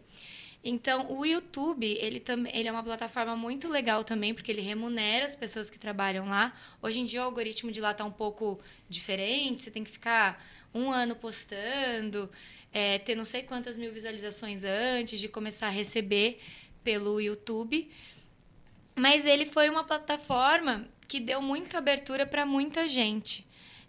Então, 0.68 1.12
o 1.12 1.24
YouTube, 1.24 1.86
ele, 2.00 2.18
também, 2.18 2.56
ele 2.56 2.68
é 2.68 2.72
uma 2.72 2.82
plataforma 2.82 3.36
muito 3.36 3.68
legal 3.68 4.02
também, 4.02 4.34
porque 4.34 4.50
ele 4.50 4.62
remunera 4.62 5.24
as 5.24 5.36
pessoas 5.36 5.70
que 5.70 5.78
trabalham 5.78 6.28
lá. 6.28 6.52
Hoje 6.82 6.98
em 6.98 7.06
dia, 7.06 7.20
o 7.22 7.24
algoritmo 7.24 7.70
de 7.70 7.80
lá 7.80 7.92
está 7.92 8.04
um 8.04 8.10
pouco 8.10 8.58
diferente, 8.88 9.62
você 9.62 9.70
tem 9.70 9.84
que 9.84 9.90
ficar 9.90 10.44
um 10.74 10.90
ano 10.90 11.14
postando, 11.14 12.28
é, 12.72 12.98
ter 12.98 13.14
não 13.14 13.24
sei 13.24 13.42
quantas 13.42 13.76
mil 13.76 13.92
visualizações 13.92 14.64
antes 14.64 15.20
de 15.20 15.28
começar 15.28 15.68
a 15.68 15.70
receber 15.70 16.40
pelo 16.86 17.20
YouTube. 17.20 17.90
Mas 18.94 19.26
ele 19.26 19.44
foi 19.44 19.68
uma 19.68 19.82
plataforma 19.82 20.86
que 21.08 21.18
deu 21.18 21.42
muita 21.42 21.78
abertura 21.78 22.24
para 22.24 22.46
muita 22.46 22.86
gente. 22.86 23.44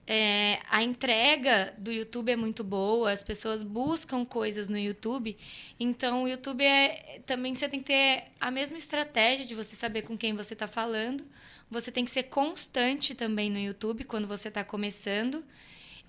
É, 0.07 0.59
a 0.67 0.81
entrega 0.81 1.75
do 1.77 1.91
YouTube 1.91 2.31
é 2.31 2.35
muito 2.35 2.63
boa, 2.63 3.11
as 3.11 3.21
pessoas 3.21 3.61
buscam 3.61 4.25
coisas 4.25 4.67
no 4.67 4.79
YouTube. 4.79 5.37
Então, 5.79 6.23
o 6.23 6.27
YouTube 6.27 6.63
é. 6.63 7.21
Também 7.27 7.53
você 7.53 7.69
tem 7.69 7.79
que 7.81 7.87
ter 7.87 8.23
a 8.39 8.49
mesma 8.49 8.77
estratégia 8.77 9.45
de 9.45 9.53
você 9.53 9.75
saber 9.75 10.01
com 10.01 10.17
quem 10.17 10.33
você 10.33 10.53
está 10.53 10.67
falando. 10.67 11.23
Você 11.69 11.91
tem 11.91 12.03
que 12.03 12.11
ser 12.11 12.23
constante 12.23 13.13
também 13.13 13.51
no 13.51 13.59
YouTube 13.59 14.05
quando 14.05 14.27
você 14.27 14.47
está 14.47 14.63
começando. 14.63 15.43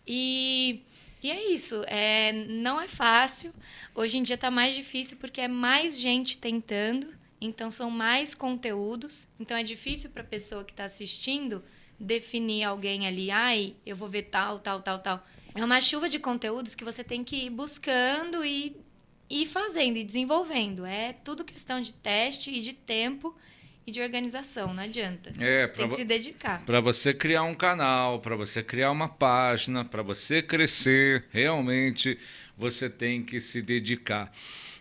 E, 0.06 0.80
e 1.22 1.30
é 1.30 1.52
isso. 1.52 1.82
É, 1.86 2.32
não 2.32 2.80
é 2.80 2.88
fácil. 2.88 3.52
Hoje 3.94 4.18
em 4.18 4.22
dia 4.22 4.34
está 4.34 4.50
mais 4.50 4.74
difícil 4.74 5.16
porque 5.16 5.40
é 5.40 5.48
mais 5.48 5.98
gente 5.98 6.38
tentando. 6.38 7.16
Então, 7.40 7.70
são 7.70 7.90
mais 7.90 8.34
conteúdos. 8.34 9.28
Então, 9.38 9.56
é 9.56 9.62
difícil 9.62 10.10
para 10.10 10.22
a 10.22 10.26
pessoa 10.26 10.64
que 10.64 10.72
está 10.72 10.84
assistindo 10.84 11.62
definir 11.98 12.62
alguém 12.64 13.06
ali, 13.06 13.30
ai, 13.30 13.74
eu 13.84 13.96
vou 13.96 14.08
ver 14.08 14.24
tal, 14.24 14.60
tal, 14.60 14.80
tal, 14.82 15.00
tal. 15.00 15.24
É 15.54 15.64
uma 15.64 15.80
chuva 15.80 16.08
de 16.08 16.18
conteúdos 16.18 16.74
que 16.74 16.84
você 16.84 17.02
tem 17.02 17.24
que 17.24 17.46
ir 17.46 17.50
buscando 17.50 18.44
e 18.44 18.76
ir 19.28 19.46
fazendo 19.46 19.96
e 19.96 20.04
desenvolvendo. 20.04 20.86
É 20.86 21.12
tudo 21.12 21.44
questão 21.44 21.80
de 21.80 21.92
teste 21.92 22.50
e 22.50 22.60
de 22.60 22.72
tempo 22.72 23.34
e 23.88 23.90
de 23.90 24.02
organização, 24.02 24.74
não 24.74 24.82
adianta. 24.82 25.32
É, 25.38 25.66
você 25.66 25.72
tem 25.72 25.88
que 25.88 25.96
se 25.96 26.04
dedicar. 26.04 26.62
Para 26.64 26.80
você 26.80 27.14
criar 27.14 27.42
um 27.44 27.54
canal, 27.54 28.20
para 28.20 28.36
você 28.36 28.62
criar 28.62 28.90
uma 28.90 29.08
página, 29.08 29.82
para 29.84 30.02
você 30.02 30.42
crescer, 30.42 31.24
realmente 31.30 32.18
você 32.56 32.90
tem 32.90 33.22
que 33.22 33.40
se 33.40 33.62
dedicar. 33.62 34.30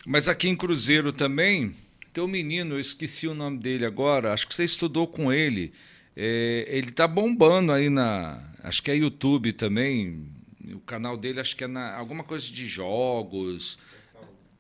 Mas 0.06 0.28
aqui 0.28 0.50
em 0.50 0.56
Cruzeiro 0.56 1.13
também, 1.13 1.74
tem 2.12 2.22
um 2.22 2.28
menino, 2.28 2.76
eu 2.76 2.80
esqueci 2.80 3.28
o 3.28 3.34
nome 3.34 3.60
dele 3.60 3.86
agora, 3.86 4.34
acho 4.34 4.46
que 4.46 4.54
você 4.54 4.65
estudou 4.65 5.08
com 5.08 5.32
ele. 5.32 5.72
É, 6.13 6.65
ele 6.67 6.89
está 6.89 7.08
bombando 7.08 7.72
aí 7.72 7.89
na. 7.89 8.43
Acho 8.62 8.84
que 8.84 8.91
é 8.91 8.96
YouTube 8.96 9.54
também. 9.54 10.28
O 10.74 10.80
canal 10.82 11.15
dele 11.15 11.39
acho 11.39 11.56
que 11.56 11.63
é 11.63 11.67
na, 11.67 11.96
alguma 11.96 12.24
coisa 12.24 12.46
de 12.46 12.67
jogos. 12.67 13.80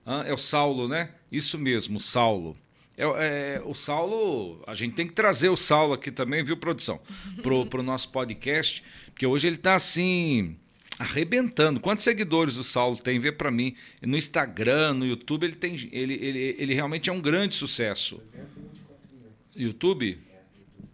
Ah, 0.05 0.23
é 0.25 0.33
o 0.33 0.37
Saulo, 0.37 0.87
né? 0.87 1.09
Isso 1.29 1.57
mesmo, 1.57 1.97
o 1.97 1.99
Saulo. 1.99 2.55
É, 2.97 3.03
é, 3.05 3.61
o 3.63 3.75
Saulo, 3.75 4.63
a 4.65 4.73
gente 4.73 4.95
tem 4.95 5.05
que 5.05 5.13
trazer 5.13 5.49
o 5.49 5.55
Saulo 5.55 5.93
aqui 5.93 6.11
também, 6.11 6.43
viu, 6.43 6.57
produção? 6.57 6.99
Pro, 7.43 7.63
pro 7.67 7.83
nosso 7.83 8.09
podcast, 8.09 8.83
porque 9.13 9.25
hoje 9.25 9.47
ele 9.47 9.57
está 9.57 9.75
assim 9.75 10.57
arrebentando. 10.97 11.79
Quantos 11.79 12.03
seguidores 12.03 12.57
o 12.57 12.63
Saulo 12.63 12.97
tem? 12.97 13.19
Vê 13.19 13.31
para 13.31 13.51
mim. 13.51 13.75
No 14.01 14.17
Instagram, 14.17 14.95
no 14.95 15.05
YouTube, 15.05 15.43
ele 15.43 15.55
tem, 15.55 15.75
ele, 15.91 16.15
ele, 16.15 16.55
ele 16.57 16.73
realmente 16.73 17.07
é 17.07 17.13
um 17.13 17.21
grande 17.21 17.53
sucesso. 17.53 18.19
YouTube? 19.55 20.17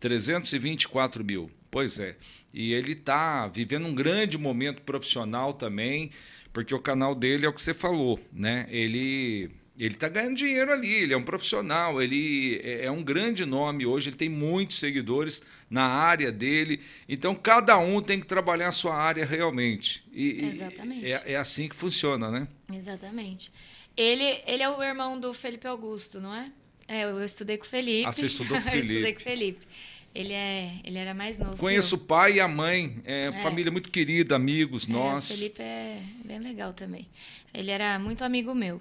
324 0.01 1.23
mil. 1.23 1.49
Pois 1.71 1.99
é. 1.99 2.17
E 2.53 2.73
ele 2.73 2.91
está 2.91 3.47
vivendo 3.47 3.87
um 3.87 3.95
grande 3.95 4.37
momento 4.37 4.81
profissional 4.81 5.53
também, 5.53 6.11
porque 6.51 6.75
o 6.75 6.79
canal 6.79 7.15
dele 7.15 7.45
é 7.45 7.49
o 7.49 7.53
que 7.53 7.61
você 7.61 7.73
falou, 7.73 8.19
né? 8.31 8.67
Ele 8.69 9.49
ele 9.77 9.95
está 9.95 10.07
ganhando 10.07 10.35
dinheiro 10.35 10.71
ali, 10.71 10.91
ele 10.93 11.13
é 11.13 11.17
um 11.17 11.23
profissional, 11.23 12.01
ele 12.01 12.61
é, 12.63 12.85
é 12.85 12.91
um 12.91 13.03
grande 13.03 13.43
nome 13.45 13.85
hoje, 13.85 14.09
ele 14.09 14.17
tem 14.17 14.29
muitos 14.29 14.77
seguidores 14.77 15.41
na 15.69 15.85
área 15.85 16.31
dele. 16.31 16.79
Então, 17.09 17.33
cada 17.33 17.77
um 17.79 17.99
tem 18.01 18.19
que 18.19 18.27
trabalhar 18.27 18.67
a 18.67 18.71
sua 18.71 18.95
área 18.95 19.25
realmente. 19.25 20.03
E, 20.13 20.45
Exatamente. 20.45 21.05
É, 21.11 21.33
é 21.33 21.35
assim 21.35 21.67
que 21.67 21.75
funciona, 21.75 22.29
né? 22.29 22.47
Exatamente. 22.71 23.51
Ele, 23.97 24.41
ele 24.45 24.61
é 24.61 24.69
o 24.69 24.81
irmão 24.83 25.19
do 25.19 25.33
Felipe 25.33 25.67
Augusto, 25.67 26.21
não 26.21 26.35
é? 26.35 26.51
É, 26.87 27.03
eu 27.05 27.23
estudei 27.23 27.57
com 27.57 27.65
o 27.65 27.67
Felipe. 27.67 28.05
Ah, 28.07 28.11
você 28.11 28.27
estudou 28.27 28.61
com 28.61 28.67
o 28.67 28.71
Felipe. 28.71 28.93
eu 28.93 28.97
estudei 28.97 29.13
com 29.13 29.19
o 29.19 29.23
Felipe. 29.23 29.67
Ele, 30.13 30.33
é, 30.33 30.73
ele 30.83 30.99
era 30.99 31.15
mais 31.15 31.39
novo. 31.39 31.57
Conheço 31.57 31.95
o 31.95 31.97
pai 31.97 32.33
e 32.33 32.39
a 32.39 32.47
mãe, 32.47 32.97
é, 33.03 33.25
é. 33.25 33.41
família 33.41 33.71
muito 33.71 33.89
querida, 33.89 34.35
amigos, 34.35 34.87
é, 34.87 34.91
nós. 34.91 35.25
O 35.25 35.33
Felipe 35.33 35.61
é 35.61 36.03
bem 36.23 36.37
legal 36.37 36.73
também. 36.73 37.07
Ele 37.51 37.71
era 37.71 37.97
muito 37.97 38.23
amigo 38.23 38.53
meu. 38.53 38.79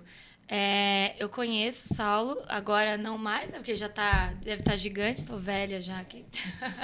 É, 0.48 1.14
eu 1.18 1.30
conheço 1.30 1.94
Saulo, 1.94 2.36
agora 2.46 2.98
não 2.98 3.16
mais, 3.16 3.48
né, 3.48 3.56
porque 3.56 3.74
já 3.74 3.88
tá, 3.88 4.34
deve 4.42 4.60
estar 4.60 4.72
tá 4.72 4.76
gigante, 4.76 5.20
estou 5.20 5.38
velha 5.38 5.80
já 5.80 5.98
aqui. 5.98 6.24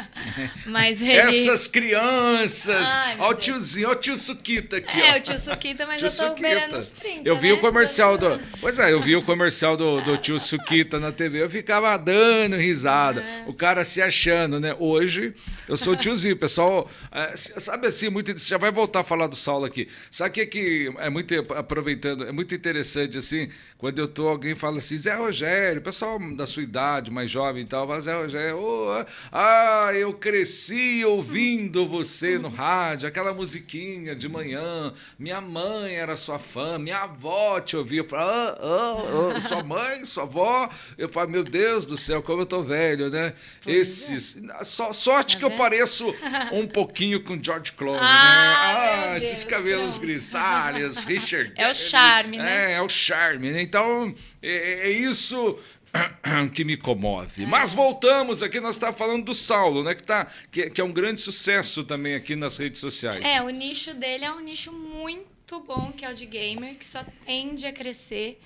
mas 0.65 1.03
ele... 1.03 1.13
Essas 1.13 1.67
crianças! 1.67 2.89
Olha 3.19 3.31
o 3.31 3.35
tiozinho, 3.35 3.89
olha 3.89 3.97
o 3.99 4.01
tio 4.01 4.17
Suquita 4.17 4.79
aqui. 4.79 4.99
É, 4.99 5.15
ó. 5.15 5.19
o 5.19 5.21
tio 5.21 5.39
Suquita, 5.39 5.87
mas 5.87 5.99
tio 5.99 6.07
eu 6.07 6.11
tô 6.11 6.29
Suquita. 6.29 6.89
30, 6.99 7.29
Eu 7.29 7.37
vi 7.37 7.49
né? 7.49 7.55
o 7.55 7.61
comercial 7.61 8.17
do... 8.17 8.41
Pois 8.59 8.79
é, 8.79 8.91
eu 8.91 9.03
vi 9.03 9.17
o 9.17 9.23
comercial 9.23 9.77
do, 9.77 10.01
do 10.01 10.17
tio 10.17 10.41
Suquita 10.41 10.99
na 10.99 11.13
TV, 11.13 11.43
eu 11.43 11.51
ficava 11.51 11.95
dando 11.99 12.57
risada, 12.57 13.21
é. 13.21 13.45
o 13.47 13.53
cara 13.53 13.85
se 13.85 14.01
achando, 14.01 14.59
né? 14.59 14.75
Hoje, 14.79 15.35
eu 15.69 15.77
sou 15.77 15.95
tiozinho, 15.95 16.37
pessoal, 16.39 16.91
é, 17.13 17.37
sabe 17.37 17.89
assim, 17.89 18.09
muito, 18.09 18.33
você 18.33 18.49
já 18.49 18.57
vai 18.57 18.73
voltar 18.73 19.01
a 19.01 19.05
falar 19.05 19.27
do 19.27 19.37
Saulo 19.37 19.67
aqui. 19.67 19.89
Sabe 20.11 20.31
o 20.31 20.33
que, 20.33 20.47
que 20.47 20.93
é 20.99 21.11
muito, 21.11 21.35
aproveitando, 21.55 22.25
é 22.25 22.33
muito 22.33 22.55
interessante, 22.55 23.19
assim, 23.19 23.48
quando 23.79 23.99
eu 23.99 24.09
tô, 24.09 24.29
alguém 24.29 24.55
fala 24.55 24.79
assim, 24.79 24.99
Zé 24.99 25.15
Rogério, 25.15 25.81
pessoal 25.81 26.19
da 26.35 26.47
sua 26.47 26.63
idade, 26.63 27.11
mais 27.11 27.31
jovem 27.31 27.63
e 27.63 27.67
tal, 27.67 27.87
fala, 27.87 28.01
Zé 28.01 28.15
Rogério, 28.15 28.59
oh, 28.59 29.05
ah, 29.33 29.91
eu 29.95 30.13
cresci 30.15 31.05
ouvindo 31.05 31.87
você 31.87 32.39
no 32.39 32.49
rádio, 32.49 33.09
aquela 33.09 33.33
musiquinha 33.33 34.15
de 34.15 34.29
manhã, 34.29 34.93
minha 35.19 35.41
mãe 35.41 35.95
era 35.95 36.17
sua 36.17 36.39
fã, 36.39 36.79
minha 36.79 36.99
avó 36.99 37.61
te 37.61 37.77
ouvia, 37.77 38.01
eu 38.01 38.05
falo, 38.05 38.29
ah, 38.29 38.57
ah, 38.61 39.37
ah, 39.37 39.41
sua 39.41 39.63
mãe, 39.63 40.05
sua 40.05 40.25
avó, 40.25 40.69
eu 40.97 41.09
falo, 41.09 41.31
meu 41.31 41.45
Deus 41.45 41.85
do 41.85 41.97
céu, 41.97 42.23
como 42.23 42.43
eu 42.43 42.47
tô 42.47 42.63
velho, 42.63 43.11
né? 43.11 43.35
Pois 43.63 43.77
é. 43.77 43.81
Esses, 43.81 44.37
é. 44.37 44.65
só, 44.65 44.93
sorte 44.93 45.35
tá 45.35 45.39
que 45.39 45.45
eu 45.45 45.57
pareço 45.57 46.15
um 46.53 46.67
pouquinho 46.67 47.23
com 47.23 47.39
George 47.43 47.73
Clooney, 47.73 48.01
ah, 48.03 48.05
né? 48.05 49.13
Ah, 49.13 49.17
esses 49.19 49.45
cabelos 49.45 49.95
não. 49.95 50.03
grisalhos, 50.03 51.05
Richard. 51.05 51.53
É 51.57 51.71
o 51.71 51.75
charme, 51.75 52.39
né? 52.39 52.73
É, 52.73 52.75
é 52.75 52.83
o 52.83 52.89
charme. 52.89 53.38
Né? 53.39 53.63
Então, 53.63 54.15
é, 54.43 54.49
é, 54.49 54.87
é 54.87 54.91
isso 54.91 55.59
que 56.55 56.65
me 56.65 56.77
comove. 56.77 57.45
É. 57.45 57.47
Mas 57.47 57.73
voltamos 57.73 58.43
aqui, 58.43 58.61
nós 58.61 58.77
estamos 58.77 58.97
falando 58.97 59.25
do 59.25 59.35
Saulo, 59.35 59.83
né? 59.83 59.95
Que, 59.95 60.03
tá, 60.03 60.27
que, 60.51 60.71
que, 60.71 60.81
é 60.81 60.85
um 60.85 60.93
grande 60.93 61.21
sucesso 61.21 61.85
também 61.85 62.15
aqui 62.15 62.37
nas 62.37 62.57
redes 62.57 62.81
sociais. 62.81 63.25
É, 63.25 63.43
o 63.43 63.49
nicho 63.51 63.95
dele 63.95 64.25
é 64.25 64.33
um 64.33 64.41
nicho 64.41 64.73
muito 64.73 65.61
bom, 65.61 65.93
que 65.93 66.05
é 66.05 66.11
o 66.11 66.15
de 66.15 66.27
gamer, 66.27 66.77
que 66.77 66.85
só 66.85 67.05
tende 67.25 67.67
a 67.67 67.73
crescer. 67.73 68.41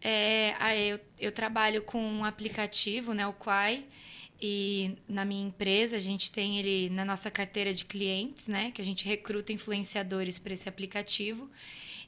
É, 0.00 0.54
eu, 0.92 1.00
eu 1.18 1.32
trabalho 1.32 1.82
com 1.82 2.00
um 2.00 2.24
aplicativo, 2.24 3.12
né, 3.12 3.26
o 3.26 3.32
Quai, 3.32 3.84
e 4.40 4.92
na 5.08 5.24
minha 5.24 5.46
empresa 5.46 5.96
a 5.96 5.98
gente 5.98 6.30
tem 6.30 6.58
ele 6.58 6.90
na 6.90 7.04
nossa 7.04 7.30
carteira 7.30 7.72
de 7.72 7.84
clientes, 7.84 8.46
né, 8.46 8.70
que 8.72 8.80
a 8.80 8.84
gente 8.84 9.06
recruta 9.06 9.52
influenciadores 9.52 10.38
para 10.38 10.52
esse 10.52 10.68
aplicativo. 10.68 11.50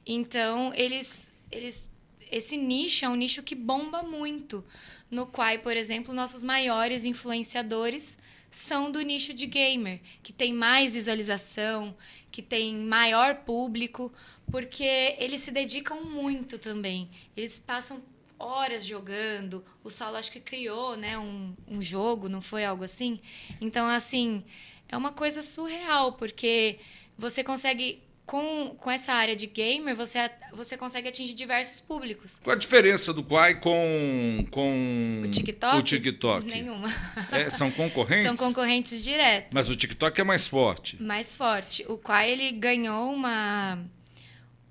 Então, 0.06 0.72
eles, 0.74 1.30
eles 1.50 1.90
esse 2.30 2.56
nicho 2.56 3.04
é 3.04 3.08
um 3.08 3.14
nicho 3.16 3.42
que 3.42 3.54
bomba 3.54 4.02
muito, 4.02 4.64
no 5.10 5.26
qual, 5.26 5.58
por 5.58 5.76
exemplo, 5.76 6.14
nossos 6.14 6.42
maiores 6.42 7.04
influenciadores 7.04 8.18
são 8.50 8.90
do 8.90 9.00
nicho 9.00 9.34
de 9.34 9.46
gamer, 9.46 10.00
que 10.22 10.32
tem 10.32 10.52
mais 10.52 10.94
visualização, 10.94 11.96
que 12.30 12.42
tem 12.42 12.74
maior 12.74 13.36
público, 13.36 14.12
porque 14.50 15.16
eles 15.18 15.40
se 15.40 15.50
dedicam 15.50 16.02
muito 16.02 16.58
também. 16.58 17.10
Eles 17.36 17.58
passam 17.58 18.02
horas 18.38 18.84
jogando. 18.84 19.64
O 19.82 19.90
Saulo 19.90 20.16
acho 20.16 20.32
que 20.32 20.40
criou, 20.40 20.96
né, 20.96 21.18
um, 21.18 21.54
um 21.66 21.82
jogo, 21.82 22.28
não 22.28 22.40
foi 22.40 22.64
algo 22.64 22.84
assim? 22.84 23.20
Então, 23.60 23.86
assim, 23.86 24.44
é 24.88 24.96
uma 24.96 25.12
coisa 25.12 25.42
surreal, 25.42 26.12
porque 26.12 26.78
você 27.16 27.42
consegue 27.42 28.02
com, 28.28 28.76
com 28.78 28.90
essa 28.90 29.14
área 29.14 29.34
de 29.34 29.46
gamer, 29.46 29.96
você, 29.96 30.30
você 30.52 30.76
consegue 30.76 31.08
atingir 31.08 31.32
diversos 31.32 31.80
públicos. 31.80 32.38
Qual 32.44 32.54
a 32.54 32.58
diferença 32.58 33.10
do 33.12 33.24
Quai 33.24 33.58
com, 33.58 34.46
com 34.50 35.22
o 35.24 35.30
TikTok? 35.30 35.76
O 35.78 35.82
TikTok? 35.82 36.46
Nenhuma. 36.46 36.88
É, 37.32 37.48
são 37.48 37.70
concorrentes? 37.70 38.26
São 38.26 38.36
concorrentes 38.36 39.02
diretos. 39.02 39.50
Mas 39.52 39.70
o 39.70 39.74
TikTok 39.74 40.20
é 40.20 40.24
mais 40.24 40.46
forte? 40.46 41.02
Mais 41.02 41.34
forte. 41.34 41.84
O 41.88 41.96
Quai, 41.96 42.30
ele 42.30 42.52
ganhou 42.52 43.10
uma, 43.14 43.78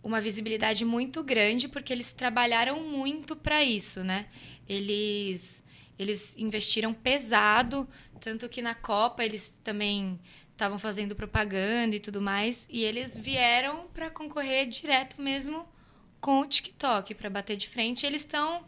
uma 0.03 0.21
visibilidade 0.21 0.85
muito 0.85 1.23
grande 1.23 1.67
porque 1.67 1.91
eles 1.91 2.11
trabalharam 2.11 2.79
muito 2.83 3.35
para 3.35 3.63
isso, 3.63 4.03
né? 4.03 4.27
Eles 4.69 5.63
Eles 5.97 6.35
investiram 6.37 6.93
pesado, 6.93 7.87
tanto 8.21 8.47
que 8.47 8.61
na 8.61 8.75
Copa 8.75 9.25
eles 9.25 9.55
também 9.63 10.19
estavam 10.57 10.79
fazendo 10.79 11.15
propaganda 11.15 11.95
e 11.95 11.99
tudo 11.99 12.19
mais, 12.19 12.67
e 12.67 12.83
eles 12.83 13.15
vieram 13.17 13.85
para 13.93 14.09
concorrer 14.09 14.67
direto 14.67 15.21
mesmo 15.21 15.65
com 16.19 16.41
o 16.41 16.47
TikTok 16.47 17.13
para 17.13 17.29
bater 17.29 17.55
de 17.55 17.69
frente. 17.69 18.07
Eles 18.07 18.21
estão 18.21 18.63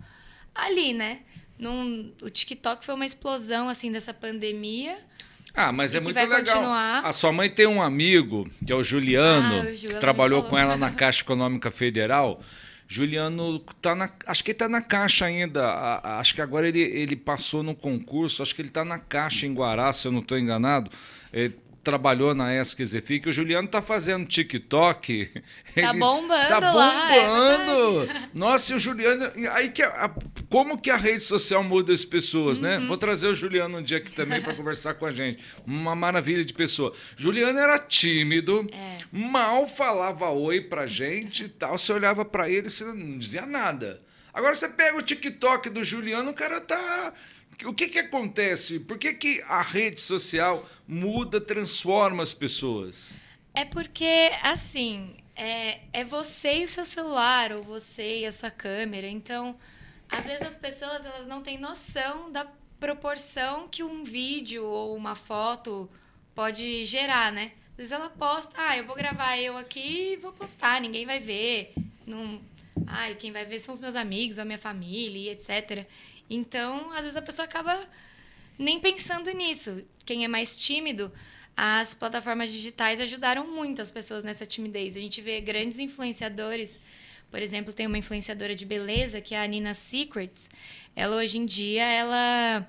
ali, 0.54 0.94
né? 0.94 1.22
Num, 1.58 2.14
o 2.22 2.30
TikTok 2.30 2.86
foi 2.86 2.94
uma 2.94 3.06
explosão 3.06 3.68
assim 3.68 3.92
dessa 3.92 4.14
pandemia. 4.14 5.00
Ah, 5.54 5.72
mas 5.72 5.96
é 5.96 6.00
muito 6.00 6.16
legal. 6.16 6.38
Continuar. 6.38 7.04
A 7.04 7.12
sua 7.12 7.32
mãe 7.32 7.50
tem 7.50 7.66
um 7.66 7.82
amigo, 7.82 8.48
que 8.64 8.72
é 8.72 8.76
o 8.76 8.84
Juliano, 8.84 9.68
ah, 9.68 9.72
o 9.72 9.76
que 9.76 9.98
trabalhou 9.98 10.44
com 10.44 10.56
ela 10.56 10.78
na 10.78 10.92
Caixa 10.94 11.24
Econômica 11.24 11.72
Federal. 11.72 12.40
Juliano 12.88 13.60
tá 13.82 13.96
na, 13.96 14.12
acho 14.28 14.44
que 14.44 14.52
ele 14.52 14.56
está 14.56 14.70
na 14.70 14.82
Caixa 14.82 15.26
ainda. 15.26 15.66
A, 15.66 15.96
a, 15.98 16.20
acho 16.20 16.36
que 16.36 16.42
agora 16.42 16.68
ele, 16.68 16.82
ele 16.82 17.16
passou 17.16 17.64
no 17.64 17.76
concurso. 17.76 18.44
Acho 18.44 18.54
que 18.54 18.62
ele 18.62 18.70
está 18.70 18.86
na 18.86 19.00
Caixa 19.00 19.48
em 19.48 19.54
Guará, 19.54 19.92
se 19.92 20.08
eu 20.08 20.12
não 20.12 20.20
estou 20.20 20.38
enganado. 20.38 20.92
Ele 21.34 21.56
trabalhou 21.84 22.36
na 22.36 22.56
ESC 22.56 22.86
Zefic, 22.86 23.28
o 23.28 23.32
Juliano 23.32 23.68
tá 23.68 23.82
fazendo 23.82 24.28
TikTok. 24.28 25.30
Tá 25.80 25.94
bombando 25.94 26.48
Tá 26.48 26.60
bombando. 26.60 28.06
Lá, 28.06 28.14
é 28.16 28.30
Nossa, 28.34 28.74
e 28.74 28.76
o 28.76 28.80
Juliano... 28.80 29.32
Aí 29.52 29.70
que 29.70 29.84
a, 29.84 30.12
como 30.50 30.78
que 30.78 30.90
a 30.90 30.98
rede 30.98 31.24
social 31.24 31.64
muda 31.64 31.94
as 31.94 32.04
pessoas, 32.04 32.58
né? 32.58 32.76
uhum. 32.76 32.82
né? 32.82 32.88
Vou 32.88 32.98
trazer 32.98 33.28
o 33.28 33.36
Juliano 33.36 33.78
um 33.78 33.82
dia 33.82 34.00
aqui 34.00 34.12
também 34.12 34.42
para 34.42 34.56
conversar 34.56 34.96
com 34.96 35.06
a 35.06 35.12
gente. 35.12 35.42
Uma 35.66 35.96
maravilha 35.96 36.44
de 36.44 36.54
pessoa. 36.54 36.94
Juliano 37.16 37.58
era 37.58 37.78
tímido, 37.78 38.68
é. 38.74 38.98
mal 39.12 39.68
falava 39.68 40.30
oi 40.32 40.60
pra 40.60 40.88
gente 40.88 41.46
e 41.46 41.50
tal. 41.50 41.78
Você 41.78 41.94
olhava 41.94 42.26
para 42.26 42.50
ele 42.50 42.68
e 42.68 42.72
você 42.72 42.84
não 42.84 43.18
dizia 43.18 43.46
nada. 43.46 44.02
Agora 44.34 44.56
você 44.56 44.68
pega 44.68 44.98
o 44.98 45.02
TikTok 45.02 45.70
do 45.70 45.84
Juliano, 45.84 46.32
o 46.32 46.34
cara 46.34 46.60
tá 46.60 47.14
o 47.66 47.74
que, 47.74 47.88
que 47.90 48.00
acontece? 48.00 48.80
Por 48.80 48.98
que, 48.98 49.14
que 49.14 49.42
a 49.44 49.62
rede 49.62 50.00
social 50.00 50.68
muda, 50.88 51.42
transforma 51.42 52.24
as 52.24 52.34
pessoas? 52.34 53.18
É 53.54 53.66
porque, 53.66 54.32
assim, 54.42 55.16
é, 55.36 55.80
é 55.94 56.04
você 56.04 56.60
e 56.60 56.64
o 56.66 56.68
seu 56.68 56.86
celular, 56.86 57.52
ou 57.52 57.64
você 57.64 58.20
e 58.20 58.26
a 58.26 58.32
sua 58.32 58.52
câmera. 58.52 59.08
Então, 59.08 59.56
às 60.10 60.26
vezes 60.26 60.42
as 60.42 60.58
pessoas 60.58 61.06
elas 61.06 61.28
não 61.28 61.42
têm 61.42 61.58
noção 61.58 62.32
da 62.32 62.46
proporção 62.80 63.68
que 63.68 63.84
um 63.84 64.04
vídeo 64.04 64.66
ou 64.66 64.96
uma 64.96 65.16
foto 65.16 65.90
pode 66.34 66.86
gerar, 66.86 67.32
né? 67.32 67.52
Às 67.72 67.78
vezes 67.78 67.92
ela 67.92 68.10
posta, 68.10 68.54
ah, 68.58 68.78
eu 68.78 68.86
vou 68.86 68.96
gravar 68.96 69.38
eu 69.38 69.58
aqui 69.58 70.14
e 70.14 70.16
vou 70.18 70.32
postar, 70.32 70.82
ninguém 70.82 71.06
vai 71.06 71.20
ver. 71.20 71.74
Não... 72.06 72.42
Ai, 72.88 73.16
quem 73.16 73.32
vai 73.32 73.46
ver 73.46 73.60
são 73.60 73.74
os 73.74 73.82
meus 73.82 73.96
amigos, 73.96 74.40
a 74.40 74.46
minha 74.46 74.58
família, 74.58 75.34
etc. 75.34 75.86
Então, 76.30 76.92
às 76.92 77.02
vezes 77.02 77.18
a 77.18 77.22
pessoa 77.22 77.46
acaba 77.46 77.88
nem 78.58 78.80
pensando 78.80 79.32
nisso. 79.32 79.84
Quem 80.06 80.24
é 80.24 80.28
mais 80.28 80.56
tímido, 80.56 81.12
as 81.56 81.94
plataformas 81.94 82.52
digitais 82.52 83.00
ajudaram 83.00 83.48
muito 83.48 83.82
as 83.82 83.90
pessoas 83.90 84.24
nessa 84.24 84.46
timidez. 84.46 84.96
A 84.96 85.00
gente 85.00 85.22
vê 85.22 85.42
grandes 85.42 85.80
influenciadores, 85.80 86.80
por 87.32 87.42
exemplo, 87.42 87.74
tem 87.74 87.88
uma 87.88 87.98
influenciadora 87.98 88.56
de 88.56 88.66
beleza 88.66 89.22
que 89.22 89.34
é 89.34 89.42
a 89.42 89.48
Nina 89.48 89.74
Secrets. 89.74 90.50
Ela 90.96 91.16
hoje 91.16 91.38
em 91.38 91.46
dia 91.46 91.84
ela 91.84 92.68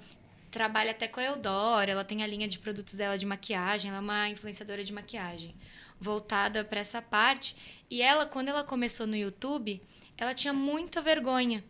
trabalha 0.50 0.90
até 0.90 1.06
com 1.06 1.20
a 1.20 1.24
Eudora, 1.24 1.92
ela 1.92 2.04
tem 2.04 2.22
a 2.22 2.26
linha 2.26 2.48
de 2.48 2.58
produtos 2.58 2.94
dela 2.94 3.16
de 3.16 3.24
maquiagem, 3.24 3.90
ela 3.90 3.98
é 3.98 4.00
uma 4.00 4.28
influenciadora 4.28 4.82
de 4.82 4.92
maquiagem 4.92 5.54
voltada 6.00 6.64
para 6.64 6.80
essa 6.80 7.00
parte. 7.00 7.54
E 7.90 8.02
ela, 8.02 8.26
quando 8.26 8.48
ela 8.48 8.64
começou 8.64 9.06
no 9.06 9.16
YouTube, 9.16 9.80
ela 10.16 10.34
tinha 10.34 10.52
muita 10.52 11.00
vergonha. 11.00 11.62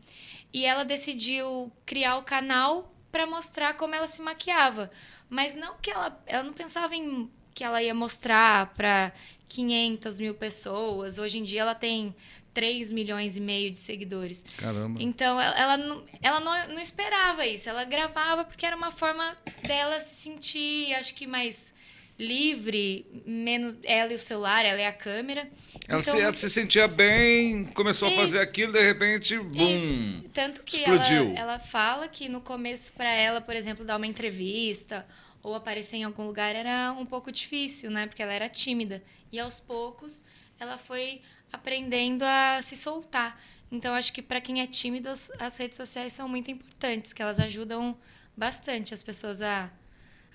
E 0.53 0.65
ela 0.65 0.85
decidiu 0.85 1.73
criar 1.87 2.17
o 2.19 2.23
canal 2.23 2.95
para 3.11 3.27
mostrar 3.27 3.75
como 3.75 3.95
ela 3.95 4.07
se 4.07 4.21
maquiava. 4.21 4.91
Mas 5.29 5.55
não 5.55 5.77
que 5.81 5.91
ela. 5.91 6.21
Ela 6.27 6.43
não 6.43 6.53
pensava 6.53 6.95
em 6.95 7.31
que 7.55 7.63
ela 7.63 7.83
ia 7.83 7.95
mostrar 7.95 8.75
para 8.75 9.13
500 9.49 10.19
mil 10.19 10.35
pessoas. 10.35 11.19
Hoje 11.19 11.39
em 11.39 11.45
dia 11.45 11.63
ela 11.63 11.75
tem 11.75 12.15
3 12.53 12.91
milhões 12.91 13.37
e 13.37 13.41
meio 13.41 13.71
de 13.71 13.79
seguidores. 13.79 14.45
Caramba. 14.57 15.01
Então 15.01 15.41
ela, 15.41 15.59
ela, 15.59 15.77
não, 15.77 16.05
ela 16.21 16.41
não, 16.41 16.75
não 16.75 16.81
esperava 16.81 17.47
isso. 17.47 17.69
Ela 17.69 17.85
gravava 17.85 18.45
porque 18.45 18.67
era 18.67 18.77
uma 18.77 18.91
forma 18.91 19.37
dela 19.63 20.01
se 20.01 20.15
sentir, 20.15 20.95
acho 20.95 21.15
que 21.15 21.27
mais 21.27 21.73
livre, 22.21 23.07
menos 23.25 23.77
ela 23.83 24.13
e 24.13 24.15
o 24.15 24.19
celular, 24.19 24.65
ela 24.65 24.79
e 24.79 24.85
a 24.85 24.93
câmera. 24.93 25.49
Ela, 25.89 26.01
então, 26.01 26.15
se, 26.15 26.21
ela 26.21 26.35
se 26.35 26.51
sentia 26.51 26.87
bem, 26.87 27.65
começou 27.65 28.09
isso, 28.09 28.21
a 28.21 28.23
fazer 28.23 28.41
aquilo, 28.41 28.73
de 28.73 28.83
repente, 28.83 29.39
bum! 29.39 30.23
Tanto 30.35 30.63
que 30.63 30.77
explodiu. 30.77 31.31
Ela, 31.31 31.39
ela 31.39 31.59
fala 31.59 32.07
que 32.07 32.29
no 32.29 32.43
começo, 32.43 32.93
para 32.93 33.11
ela, 33.11 33.41
por 33.41 33.57
exemplo, 33.57 33.87
dar 33.87 33.97
uma 33.97 34.07
entrevista 34.07 35.07
ou 35.43 35.55
aparecer 35.55 35.97
em 35.97 36.05
algum 36.05 36.27
lugar 36.27 36.55
era 36.55 36.93
um 36.93 37.07
pouco 37.07 37.33
difícil, 37.33 37.91
né? 37.91 38.07
Porque 38.07 38.23
ela 38.23 38.33
era 38.33 38.51
tímida. 38.51 39.03
E 39.33 39.41
aos 39.41 39.59
poucos, 39.59 40.23
ela 40.59 40.77
foi 40.77 41.23
aprendendo 41.51 42.23
a 42.23 42.61
se 42.61 42.77
soltar. 42.77 43.41
Então, 43.73 43.95
acho 43.95 44.13
que 44.13 44.21
para 44.21 44.43
quem 44.43 44.61
é 44.61 44.67
tímido, 44.67 45.09
as 45.09 45.57
redes 45.57 45.77
sociais 45.77 46.13
são 46.13 46.29
muito 46.29 46.51
importantes, 46.51 47.15
que 47.15 47.23
elas 47.23 47.41
ajudam 47.41 47.97
bastante 48.37 48.93
as 48.93 49.03
pessoas 49.03 49.41
a 49.41 49.71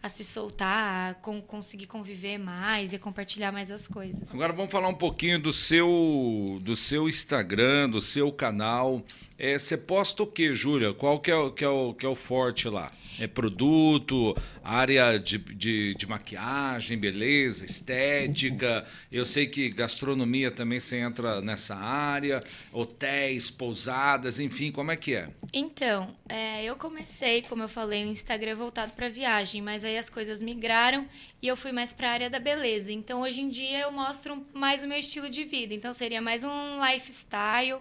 a 0.06 0.10
se 0.10 0.24
soltar, 0.24 1.12
a 1.12 1.14
com, 1.16 1.42
conseguir 1.42 1.88
conviver 1.88 2.38
mais 2.38 2.94
e 2.94 3.00
compartilhar 3.00 3.52
mais 3.52 3.72
as 3.72 3.88
coisas. 3.88 4.32
Agora 4.32 4.54
vamos 4.54 4.72
falar 4.72 4.88
um 4.88 4.94
pouquinho 4.94 5.40
do 5.40 5.52
seu 5.52 6.60
do 6.62 6.76
seu 6.76 7.10
Instagram, 7.10 7.90
do 7.90 8.00
seu 8.00 8.32
canal. 8.32 9.04
É, 9.38 9.58
você 9.58 9.76
posta 9.76 10.24
o 10.24 10.28
que, 10.28 10.54
Júlia? 10.56 10.94
Qual 10.94 11.20
que 11.20 11.32
é, 11.32 11.50
que, 11.50 11.66
é 11.66 11.68
o, 11.68 11.94
que 11.94 12.06
é 12.06 12.10
o 12.10 12.16
forte 12.16 12.70
lá? 12.70 12.92
É 13.20 13.28
produto, 13.28 14.36
área 14.64 15.18
de, 15.18 15.38
de, 15.38 15.94
de, 15.94 16.08
maquiagem, 16.08 16.98
beleza, 16.98 17.64
estética. 17.64 18.86
Eu 19.10 19.24
sei 19.24 19.48
que 19.48 19.70
gastronomia 19.70 20.52
também 20.52 20.80
você 20.80 20.98
entra 20.98 21.42
nessa 21.42 21.76
área, 21.76 22.42
hotéis, 22.74 23.50
pousadas, 23.50 24.40
enfim, 24.40 24.70
como 24.70 24.92
é 24.92 24.98
que 24.98 25.16
é? 25.16 25.30
Então, 25.54 26.14
é, 26.28 26.64
eu 26.66 26.76
comecei, 26.76 27.42
como 27.44 27.64
eu 27.64 27.70
falei, 27.70 28.04
o 28.04 28.10
Instagram 28.10 28.56
voltado 28.56 28.92
para 28.94 29.08
viagem, 29.08 29.62
mas 29.62 29.86
aí 29.86 29.95
as 29.98 30.10
coisas 30.10 30.42
migraram 30.42 31.08
e 31.42 31.48
eu 31.48 31.56
fui 31.56 31.72
mais 31.72 31.94
para 31.94 32.10
a 32.10 32.12
área 32.12 32.30
da 32.30 32.40
beleza. 32.40 32.92
Então, 32.92 33.22
hoje 33.22 33.42
em 33.42 33.50
dia 33.50 33.80
eu 33.80 33.92
mostro 33.92 34.46
mais 34.54 34.84
o 34.84 34.88
meu 34.88 34.98
estilo 34.98 35.30
de 35.30 35.44
vida. 35.44 35.74
Então, 35.74 35.94
seria 35.94 36.22
mais 36.22 36.44
um 36.44 36.86
lifestyle 36.86 37.80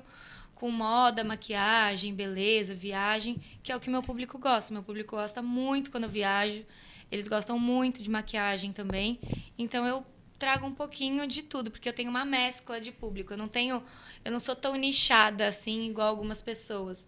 com 0.54 0.70
moda, 0.70 1.24
maquiagem, 1.24 2.14
beleza, 2.14 2.74
viagem, 2.74 3.40
que 3.62 3.70
é 3.70 3.76
o 3.76 3.80
que 3.80 3.90
meu 3.90 4.02
público 4.02 4.38
gosta. 4.38 4.72
Meu 4.72 4.82
público 4.82 5.16
gosta 5.16 5.42
muito 5.42 5.90
quando 5.90 6.04
eu 6.04 6.10
viajo. 6.10 6.64
Eles 7.10 7.28
gostam 7.28 7.58
muito 7.58 8.02
de 8.02 8.10
maquiagem 8.10 8.72
também. 8.72 9.20
Então 9.58 9.86
eu 9.86 10.04
trago 10.38 10.66
um 10.66 10.74
pouquinho 10.74 11.26
de 11.26 11.42
tudo, 11.42 11.70
porque 11.70 11.88
eu 11.88 11.92
tenho 11.92 12.10
uma 12.10 12.24
mescla 12.24 12.80
de 12.80 12.92
público. 12.92 13.32
Eu 13.32 13.36
não 13.36 13.48
tenho, 13.48 13.82
eu 14.24 14.32
não 14.32 14.40
sou 14.40 14.56
tão 14.56 14.74
nichada 14.74 15.46
assim 15.46 15.88
igual 15.88 16.08
algumas 16.08 16.42
pessoas. 16.42 17.06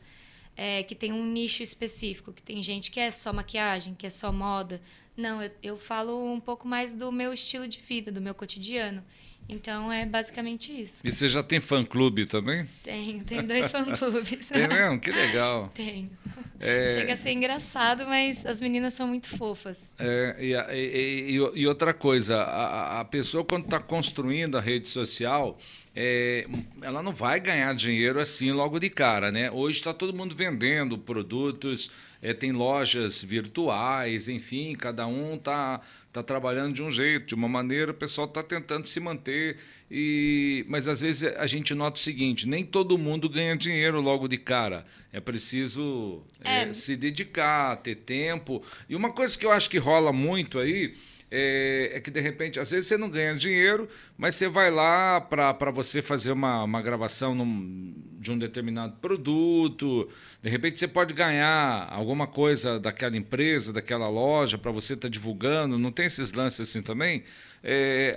É, 0.57 0.83
que 0.83 0.95
tem 0.95 1.13
um 1.13 1.25
nicho 1.25 1.63
específico, 1.63 2.33
que 2.33 2.43
tem 2.43 2.63
gente 2.63 2.91
que 2.91 2.99
é 2.99 3.11
só 3.11 3.33
maquiagem, 3.33 3.95
que 3.95 4.07
é 4.07 4.11
só 4.11 4.33
moda. 4.33 4.81
Não, 5.17 5.43
eu, 5.43 5.51
eu 5.63 5.79
falo 5.79 6.33
um 6.33 6.41
pouco 6.41 6.67
mais 6.67 6.95
do 6.95 7.13
meu 7.13 7.33
estilo 7.33 7.69
de 7.69 7.79
vida, 7.81 8.11
do 8.11 8.21
meu 8.21 8.35
cotidiano. 8.35 9.05
Então 9.49 9.93
é 9.93 10.05
basicamente 10.05 10.73
isso. 10.73 11.01
E 11.05 11.11
você 11.11 11.29
já 11.29 11.43
tem 11.43 11.61
fã-clube 11.61 12.27
também? 12.27 12.67
Tenho, 12.83 13.25
tenho 13.25 13.47
dois 13.47 13.71
fã-clubes. 13.71 14.49
tem 14.51 14.67
mesmo? 14.67 14.99
Que 14.99 15.11
legal. 15.11 15.71
Tenho. 15.75 16.11
É... 16.59 16.95
Chega 16.99 17.13
a 17.13 17.17
ser 17.17 17.31
engraçado, 17.33 18.07
mas 18.07 18.45
as 18.45 18.61
meninas 18.61 18.95
são 18.95 19.07
muito 19.07 19.29
fofas. 19.37 19.81
É, 19.99 20.37
e, 20.41 20.53
e, 20.53 21.37
e, 21.37 21.61
e 21.61 21.67
outra 21.67 21.93
coisa, 21.93 22.39
a, 22.43 23.01
a 23.01 23.05
pessoa 23.05 23.45
quando 23.45 23.65
está 23.65 23.79
construindo 23.79 24.57
a 24.57 24.61
rede 24.61 24.89
social, 24.89 25.59
é, 25.95 26.47
ela 26.83 27.03
não 27.03 27.13
vai 27.13 27.41
ganhar 27.41 27.75
dinheiro 27.75 28.21
assim 28.21 28.53
logo 28.53 28.79
de 28.79 28.91
cara, 28.91 29.31
né? 29.31 29.51
Hoje 29.51 29.79
está 29.79 29.95
todo 29.95 30.15
mundo 30.15 30.35
vendendo 30.35 30.99
produtos, 30.99 31.91
é, 32.21 32.35
tem 32.35 32.53
lojas 32.53 33.23
virtuais, 33.23 34.29
enfim, 34.29 34.75
cada 34.75 35.07
um 35.07 35.37
está 35.37 35.81
tá 36.23 36.23
trabalhando 36.23 36.75
de 36.75 36.83
um 36.83 36.91
jeito, 36.91 37.27
de 37.27 37.35
uma 37.35 37.49
maneira, 37.49 37.91
o 37.91 37.95
pessoal 37.95 38.27
está 38.27 38.43
tentando 38.43 38.87
se 38.87 38.99
manter. 39.01 39.57
E, 39.91 40.65
mas 40.69 40.89
às 40.89 41.01
vezes 41.01 41.25
a 41.37 41.47
gente 41.47 41.75
nota 41.75 41.97
o 41.97 42.03
seguinte: 42.03 42.49
nem 42.49 42.65
todo 42.65 42.99
mundo 42.99 43.29
ganha 43.29 43.57
dinheiro 43.57 44.01
logo 44.01 44.27
de 44.29 44.39
cara. 44.39 44.85
É 45.13 45.21
preciso 45.21 46.23
é. 46.45 46.63
É, 46.63 46.73
se 46.73 46.97
dedicar, 46.97 47.77
ter 47.77 47.97
tempo. 47.97 48.63
E 48.89 48.97
uma 48.97 49.13
coisa 49.13 49.39
que 49.39 49.47
eu 49.47 49.51
acho 49.51 49.71
que 49.71 49.79
rola 49.79 50.13
muito 50.13 50.59
aí 50.59 50.95
é, 51.31 51.93
é, 51.95 52.01
que 52.01 52.11
de 52.11 52.21
repente, 52.21 52.61
às 52.61 52.71
vezes 52.71 52.87
você 52.87 52.97
não 52.97 53.11
ganha 53.11 53.35
dinheiro, 53.35 53.89
mas 54.17 54.35
você 54.35 54.49
vai 54.49 54.71
lá 54.71 55.21
para 55.21 55.71
você 55.71 56.01
fazer 56.01 56.33
uma, 56.33 56.65
uma 56.65 56.81
gravação 56.81 57.35
num, 57.35 57.95
de 58.19 58.33
um 58.33 58.39
determinado 58.39 58.95
produto. 58.95 60.09
De 60.43 60.49
repente 60.49 60.79
você 60.79 60.89
pode 60.89 61.13
ganhar 61.13 61.87
alguma 61.91 62.27
coisa 62.27 62.81
daquela 62.81 63.17
empresa, 63.17 63.73
daquela 63.73 64.09
loja, 64.09 64.57
para 64.57 64.71
você 64.71 64.95
estar 64.95 65.09
tá 65.09 65.13
divulgando. 65.13 65.79
Não 65.79 65.93
tem 65.93 66.07
esses 66.07 66.33
lances 66.33 66.69
assim 66.69 66.81
também? 66.81 67.25
É, 67.63 68.17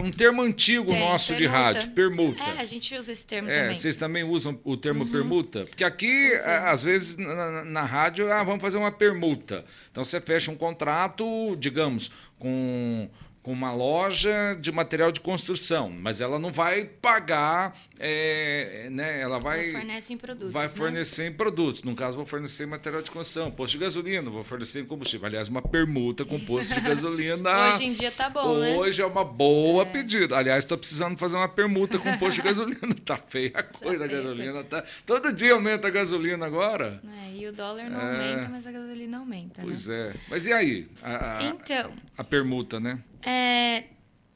um 0.00 0.10
termo 0.10 0.42
antigo 0.42 0.92
tem, 0.92 1.00
nosso 1.00 1.34
permuta. 1.34 1.42
de 1.42 1.46
rádio, 1.46 1.90
permuta. 1.90 2.42
É, 2.42 2.60
a 2.60 2.64
gente 2.64 2.94
usa 2.94 3.12
esse 3.12 3.26
termo 3.26 3.50
é, 3.50 3.62
também. 3.62 3.74
Vocês 3.74 3.96
também 3.96 4.24
usam 4.24 4.58
o 4.62 4.76
termo 4.76 5.04
uhum. 5.04 5.10
permuta? 5.10 5.64
Porque 5.64 5.82
aqui, 5.82 6.32
às 6.64 6.84
vezes, 6.84 7.16
na, 7.16 7.64
na 7.64 7.82
rádio, 7.82 8.32
ah, 8.32 8.44
vamos 8.44 8.62
fazer 8.62 8.78
uma 8.78 8.92
permuta. 8.92 9.64
Então 9.90 10.04
você 10.04 10.20
fecha 10.20 10.50
um 10.50 10.56
contrato, 10.56 11.56
digamos, 11.56 12.12
com 12.38 13.10
com 13.46 13.52
uma 13.52 13.72
loja 13.72 14.56
de 14.60 14.72
material 14.72 15.12
de 15.12 15.20
construção, 15.20 15.88
mas 15.88 16.20
ela 16.20 16.36
não 16.36 16.50
vai 16.50 16.84
pagar, 16.84 17.78
é, 17.96 18.88
né? 18.90 19.20
Ela 19.20 19.38
vai 19.38 19.70
fornece 19.70 20.12
em 20.12 20.16
produtos, 20.16 20.52
vai 20.52 20.66
né? 20.66 20.68
fornecer 20.68 21.28
em 21.28 21.32
produtos. 21.32 21.84
No 21.84 21.94
caso, 21.94 22.16
vou 22.16 22.26
fornecer 22.26 22.66
material 22.66 23.02
de 23.02 23.10
construção, 23.12 23.48
posto 23.52 23.74
de 23.74 23.78
gasolina, 23.78 24.28
vou 24.28 24.42
fornecer 24.42 24.80
em 24.80 24.84
combustível. 24.84 25.28
Aliás, 25.28 25.46
uma 25.46 25.62
permuta 25.62 26.24
com 26.24 26.40
posto 26.40 26.74
de 26.74 26.80
gasolina. 26.82 27.68
Hoje 27.68 27.84
em 27.84 27.92
dia 27.92 28.10
tá 28.10 28.28
bom, 28.28 28.58
né? 28.58 28.74
Hoje 28.74 29.00
é 29.00 29.06
uma 29.06 29.24
boa 29.24 29.82
é. 29.82 29.84
pedida. 29.84 30.36
Aliás, 30.36 30.64
estou 30.64 30.76
precisando 30.76 31.16
fazer 31.16 31.36
uma 31.36 31.48
permuta 31.48 32.00
com 32.00 32.18
posto 32.18 32.38
de 32.38 32.42
gasolina. 32.50 32.96
tá 33.04 33.16
feia 33.16 33.52
a 33.54 33.62
tá 33.62 33.78
coisa 33.78 34.00
tá 34.00 34.06
da 34.08 34.12
gasolina, 34.12 34.64
tá. 34.64 34.84
Todo 35.06 35.32
dia 35.32 35.52
aumenta 35.52 35.86
a 35.86 35.90
gasolina 35.92 36.44
agora. 36.46 37.00
É, 37.22 37.36
e 37.36 37.46
o 37.46 37.52
dólar 37.52 37.88
não 37.90 38.00
é... 38.00 38.32
aumenta, 38.32 38.48
mas 38.48 38.66
a 38.66 38.72
gasolina 38.72 39.18
aumenta. 39.18 39.62
Pois 39.62 39.86
né? 39.86 39.94
é. 39.94 40.14
Mas 40.28 40.48
e 40.48 40.52
aí? 40.52 40.88
A, 41.00 41.38
a, 41.38 41.42
então. 41.44 41.92
A 42.18 42.24
permuta, 42.24 42.80
né? 42.80 42.98
É, 43.28 43.86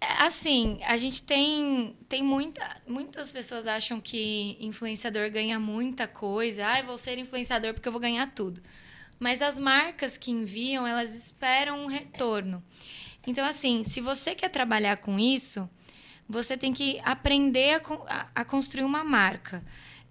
assim, 0.00 0.80
a 0.82 0.96
gente 0.96 1.22
tem, 1.22 1.96
tem 2.08 2.24
muita, 2.24 2.76
muitas 2.88 3.30
pessoas 3.30 3.68
acham 3.68 4.00
que 4.00 4.56
influenciador 4.58 5.30
ganha 5.30 5.60
muita 5.60 6.08
coisa. 6.08 6.66
Ah, 6.66 6.82
vou 6.82 6.98
ser 6.98 7.16
influenciador 7.16 7.72
porque 7.72 7.86
eu 7.86 7.92
vou 7.92 8.00
ganhar 8.00 8.26
tudo. 8.34 8.60
Mas 9.20 9.42
as 9.42 9.60
marcas 9.60 10.18
que 10.18 10.32
enviam, 10.32 10.84
elas 10.84 11.14
esperam 11.14 11.84
um 11.84 11.86
retorno. 11.86 12.60
Então, 13.24 13.46
assim, 13.46 13.84
se 13.84 14.00
você 14.00 14.34
quer 14.34 14.48
trabalhar 14.48 14.96
com 14.96 15.20
isso, 15.20 15.70
você 16.28 16.56
tem 16.56 16.72
que 16.72 16.98
aprender 17.04 17.80
a, 17.80 17.82
a, 18.08 18.28
a 18.34 18.44
construir 18.44 18.82
uma 18.82 19.04
marca. 19.04 19.62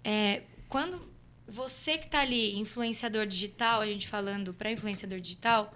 É, 0.02 0.44
quando 0.70 1.02
você 1.46 1.98
que 1.98 2.06
está 2.06 2.20
ali, 2.20 2.58
influenciador 2.58 3.26
digital, 3.26 3.82
a 3.82 3.86
gente 3.86 4.08
falando 4.08 4.54
para 4.54 4.72
influenciador 4.72 5.20
digital, 5.20 5.70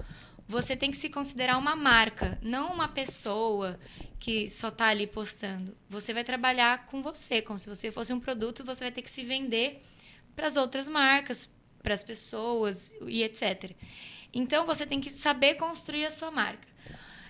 você 0.47 0.77
tem 0.77 0.91
que 0.91 0.97
se 0.97 1.09
considerar 1.09 1.57
uma 1.57 1.75
marca, 1.75 2.39
não 2.43 2.73
uma 2.73 2.89
pessoa 2.89 3.79
que 4.19 4.49
só 4.49 4.69
está 4.69 4.87
ali 4.87 5.07
postando. 5.07 5.77
Você 5.89 6.13
vai 6.13 6.25
trabalhar 6.25 6.87
com 6.87 7.03
você, 7.03 7.41
como 7.41 7.59
se 7.59 7.69
você 7.69 7.91
fosse 7.91 8.13
um 8.13 8.21
produto, 8.21 8.65
você 8.65 8.85
vai 8.85 8.93
ter 8.93 9.03
que 9.03 9.11
se 9.11 9.25
vender 9.25 9.83
para 10.37 10.47
as 10.47 10.57
outras 10.57 10.89
marcas, 10.89 11.51
para 11.83 11.95
as 11.95 12.03
pessoas 12.03 12.93
e 13.07 13.23
etc. 13.23 13.73
Então 14.33 14.67
você 14.67 14.87
tem 14.87 15.01
que 15.01 15.11
saber 15.11 15.55
construir 15.55 16.07
a 16.07 16.11
sua 16.11 16.31
marca. 16.31 16.67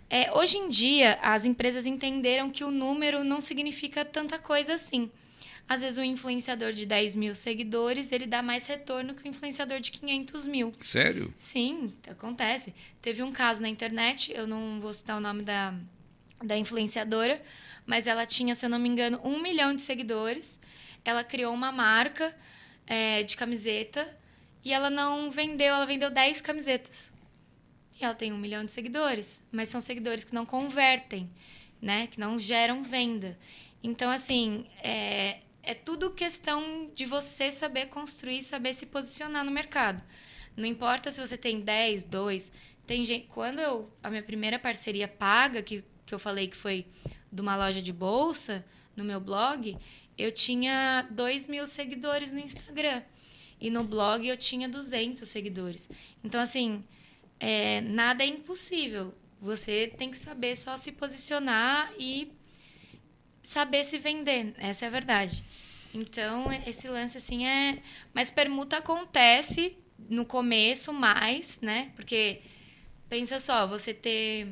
É, 0.09 0.33
hoje 0.33 0.59
em 0.59 0.69
dia, 0.69 1.19
as 1.23 1.45
empresas 1.45 1.87
entenderam 1.87 2.51
que 2.51 2.63
o 2.63 2.71
número 2.71 3.25
não 3.25 3.41
significa 3.41 4.05
tanta 4.05 4.39
coisa 4.39 4.75
assim. 4.75 5.11
Às 5.69 5.81
vezes, 5.81 5.99
um 5.99 6.05
influenciador 6.05 6.73
de 6.73 6.85
10 6.85 7.17
mil 7.17 7.35
seguidores, 7.35 8.13
ele 8.13 8.27
dá 8.27 8.43
mais 8.43 8.67
retorno 8.67 9.15
que 9.15 9.27
um 9.27 9.31
influenciador 9.31 9.81
de 9.81 9.91
500 9.93 10.47
mil. 10.47 10.73
Sério? 10.79 11.33
Sim, 11.39 11.93
acontece. 12.07 12.75
Teve 13.01 13.23
um 13.23 13.33
caso 13.33 13.63
na 13.63 13.69
internet, 13.69 14.33
eu 14.33 14.47
não 14.47 14.79
vou 14.81 14.93
citar 14.93 15.17
o 15.17 15.21
nome 15.21 15.43
da, 15.43 15.75
da 16.43 16.57
influenciadora, 16.57 17.43
mas 17.87 18.07
ela 18.07 18.27
tinha, 18.27 18.55
se 18.55 18.67
eu 18.67 18.71
não 18.71 18.79
me 18.79 18.89
engano, 18.89 19.21
um 19.25 19.41
milhão 19.41 19.75
de 19.75 19.81
seguidores. 19.81 20.59
Ela 21.03 21.25
criou 21.25 21.53
uma 21.53 21.73
marca 21.73 22.35
é, 22.87 23.23
de 23.23 23.37
camiseta 23.37 24.07
e 24.63 24.73
ela 24.73 24.91
não 24.91 25.31
vendeu, 25.31 25.75
ela 25.75 25.87
vendeu 25.87 26.11
10 26.11 26.43
camisetas. 26.43 27.13
E 28.01 28.05
ela 28.05 28.15
tem 28.15 28.33
um 28.33 28.39
milhão 28.39 28.65
de 28.65 28.73
seguidores, 28.73 29.43
mas 29.53 29.69
são 29.69 29.81
seguidores 29.81 30.25
que 30.25 30.35
não 30.35 30.45
convertem, 30.45 31.31
né? 31.81 32.07
Que 32.07 32.19
não 32.19 32.39
geram 32.39 32.83
venda. 32.83 33.39
Então, 33.83 34.11
assim, 34.11 34.67
é, 34.83 35.41
é 35.67 35.75
tudo 35.75 36.11
questão 36.11 36.91
de 36.95 37.07
você 37.07 37.51
saber 37.51 37.87
construir, 37.87 38.43
saber 38.43 38.75
se 38.75 38.87
posicionar 38.87 39.45
no 39.45 39.51
mercado. 39.51 40.03
Não 40.57 40.67
importa 40.67 41.11
se 41.11 41.21
você 41.21 41.37
tem 41.37 41.61
10, 41.61 42.05
2. 42.05 42.53
Tem 42.87 43.05
gente. 43.05 43.27
Quando 43.29 43.61
eu. 43.61 43.91
A 44.03 44.11
minha 44.11 44.23
primeira 44.23 44.59
parceria 44.59 45.09
paga, 45.09 45.63
que, 45.63 45.85
que 46.07 46.15
eu 46.15 46.19
falei 46.19 46.49
que 46.49 46.57
foi 46.57 46.87
de 47.33 47.41
uma 47.41 47.57
loja 47.57 47.83
de 47.83 47.93
bolsa, 47.93 48.65
no 48.97 49.05
meu 49.05 49.21
blog, 49.21 49.77
eu 50.17 50.31
tinha 50.31 51.07
2 51.11 51.47
mil 51.47 51.67
seguidores 51.67 52.31
no 52.31 52.39
Instagram. 52.39 53.03
E 53.61 53.71
no 53.71 53.83
blog 53.83 54.27
eu 54.27 54.37
tinha 54.37 54.69
200 54.69 55.29
seguidores. 55.29 55.89
Então, 56.23 56.41
assim, 56.41 56.85
é, 57.41 57.81
nada 57.81 58.23
é 58.23 58.27
impossível. 58.27 59.15
Você 59.41 59.93
tem 59.99 60.11
que 60.11 60.19
saber 60.19 60.57
só 60.57 60.77
se 60.77 60.93
posicionar 60.93 61.93
e 61.99 62.33
saber 63.45 63.85
se 63.85 63.99
vender. 63.99 64.55
Essa 64.59 64.87
é 64.87 64.89
a 64.89 64.91
verdade. 64.91 65.45
Então, 65.95 66.47
esse 66.67 66.89
lance 66.89 67.19
assim 67.19 67.47
é. 67.47 67.79
Mas 68.13 68.31
permuta 68.31 68.79
acontece 68.79 69.77
no 70.09 70.25
começo 70.25 70.93
mais, 70.93 71.61
né? 71.61 71.93
Porque 71.95 72.41
pensa 73.09 73.39
só, 73.39 73.67
você 73.67 73.95
ter. 73.95 74.49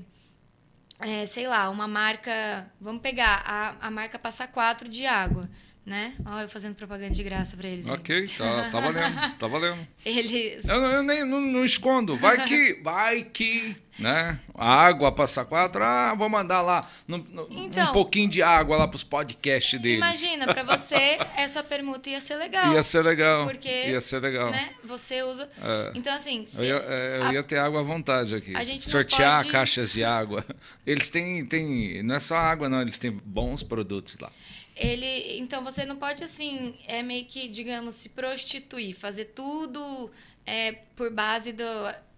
É, 1.00 1.26
sei 1.26 1.48
lá, 1.48 1.68
uma 1.68 1.88
marca. 1.88 2.70
Vamos 2.80 3.02
pegar 3.02 3.42
a, 3.44 3.88
a 3.88 3.90
marca 3.90 4.18
Passa 4.18 4.46
4 4.46 4.88
de 4.88 5.04
água 5.04 5.50
né? 5.84 6.14
Olha, 6.24 6.44
eu 6.44 6.48
fazendo 6.48 6.74
propaganda 6.74 7.10
de 7.12 7.22
graça 7.22 7.56
para 7.56 7.68
eles. 7.68 7.88
Ok, 7.88 8.28
tá, 8.38 8.70
tá 8.70 8.80
valendo, 8.80 9.36
tá 9.36 9.46
valendo. 9.46 9.86
Eles... 10.04 10.64
Eu, 10.64 10.76
eu 10.76 11.02
nem 11.02 11.24
não, 11.24 11.40
não, 11.40 11.64
escondo, 11.64 12.16
vai 12.16 12.44
que, 12.44 12.80
vai 12.82 13.22
que, 13.22 13.76
né? 13.98 14.38
água 14.54 15.12
passa 15.12 15.44
quatro, 15.44 15.82
ah, 15.82 16.14
vou 16.14 16.28
mandar 16.28 16.62
lá 16.62 16.88
no, 17.06 17.18
no, 17.18 17.46
então, 17.50 17.90
um 17.90 17.92
pouquinho 17.92 18.28
de 18.28 18.42
água 18.42 18.76
lá 18.76 18.88
pros 18.88 19.04
podcasts 19.04 19.78
deles. 19.80 19.98
Imagina, 19.98 20.46
para 20.46 20.62
você 20.62 21.18
essa 21.36 21.62
permuta 21.62 22.10
ia 22.10 22.20
ser 22.20 22.36
legal. 22.36 22.72
Ia 22.72 22.82
ser 22.82 23.02
legal, 23.02 23.46
porque, 23.46 23.68
ia 23.68 24.00
ser 24.00 24.20
legal. 24.20 24.50
Né, 24.50 24.70
você 24.84 25.22
usa... 25.22 25.50
É. 25.60 25.92
Então, 25.94 26.14
assim... 26.14 26.46
eu, 26.54 26.64
ia, 26.64 26.84
é, 26.88 27.18
eu 27.18 27.24
a... 27.24 27.32
ia, 27.34 27.42
ter 27.42 27.58
água 27.58 27.80
à 27.80 27.82
vontade 27.82 28.34
aqui. 28.34 28.54
A 28.56 28.64
gente 28.64 28.88
Sortear 28.88 29.42
pode... 29.42 29.52
caixas 29.52 29.92
de 29.92 30.02
água. 30.04 30.44
Eles 30.86 31.10
têm, 31.10 31.44
têm, 31.46 32.02
não 32.02 32.14
é 32.14 32.20
só 32.20 32.36
água 32.36 32.68
não, 32.68 32.80
eles 32.80 32.98
têm 32.98 33.10
bons 33.10 33.62
produtos 33.62 34.16
lá 34.18 34.30
ele 34.74 35.38
então 35.38 35.62
você 35.62 35.84
não 35.84 35.96
pode 35.96 36.24
assim 36.24 36.74
é 36.88 37.02
meio 37.02 37.26
que 37.26 37.46
digamos 37.46 37.94
se 37.94 38.08
prostituir 38.08 38.96
fazer 38.96 39.26
tudo 39.26 40.10
é, 40.46 40.72
por 40.96 41.10
base 41.10 41.52
do 41.52 41.64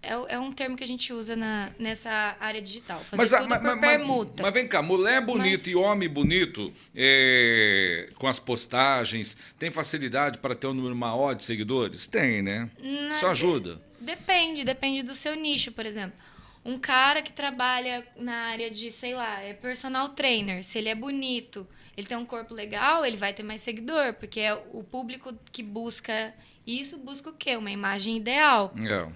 é, 0.05 0.35
é 0.35 0.39
um 0.39 0.51
termo 0.51 0.77
que 0.77 0.83
a 0.83 0.87
gente 0.87 1.11
usa 1.11 1.35
na, 1.35 1.71
nessa 1.77 2.35
área 2.39 2.61
digital 2.61 2.99
fazer 2.99 3.17
mas, 3.17 3.31
tudo 3.31 3.49
mas, 3.49 3.59
por 3.59 3.75
mas, 3.75 3.79
permuta 3.79 4.43
mas, 4.43 4.53
vem 4.53 4.67
cá 4.67 4.81
mulher 4.81 5.21
bonita 5.21 5.57
mas... 5.57 5.67
e 5.67 5.75
homem 5.75 6.07
bonito 6.07 6.73
é, 6.95 8.09
com 8.15 8.27
as 8.27 8.39
postagens 8.39 9.37
tem 9.57 9.71
facilidade 9.71 10.37
para 10.37 10.55
ter 10.55 10.67
um 10.67 10.73
número 10.73 10.95
maior 10.95 11.33
de 11.33 11.43
seguidores 11.43 12.05
tem 12.05 12.41
né 12.41 12.69
na, 12.79 13.09
isso 13.09 13.25
ajuda 13.25 13.81
depende 13.99 14.63
depende 14.63 15.03
do 15.03 15.15
seu 15.15 15.35
nicho 15.35 15.71
por 15.71 15.85
exemplo 15.85 16.17
um 16.63 16.79
cara 16.79 17.21
que 17.21 17.31
trabalha 17.31 18.05
na 18.15 18.45
área 18.45 18.71
de 18.71 18.91
sei 18.91 19.13
lá 19.13 19.41
é 19.41 19.53
personal 19.53 20.09
trainer 20.09 20.63
se 20.63 20.77
ele 20.77 20.89
é 20.89 20.95
bonito 20.95 21.67
ele 21.97 22.07
tem 22.07 22.17
um 22.17 22.25
corpo 22.25 22.53
legal, 22.53 23.05
ele 23.05 23.15
vai 23.15 23.31
ter 23.33 23.41
mais 23.41 23.61
seguidor, 23.61 24.15
porque 24.15 24.41
é 24.41 24.53
o 24.73 24.83
público 24.83 25.33
que 25.49 25.63
busca 25.63 26.33
isso 26.65 26.97
busca 26.97 27.29
o 27.29 27.33
quê? 27.33 27.55
Uma 27.55 27.71
imagem 27.71 28.17
ideal. 28.17 28.73
É. 28.75 29.07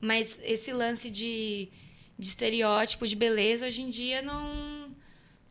Mas 0.00 0.38
esse 0.42 0.72
lance 0.72 1.10
de, 1.10 1.68
de 2.18 2.28
estereótipo 2.28 3.06
de 3.06 3.16
beleza 3.16 3.66
hoje 3.66 3.82
em 3.82 3.90
dia 3.90 4.22
não 4.22 4.88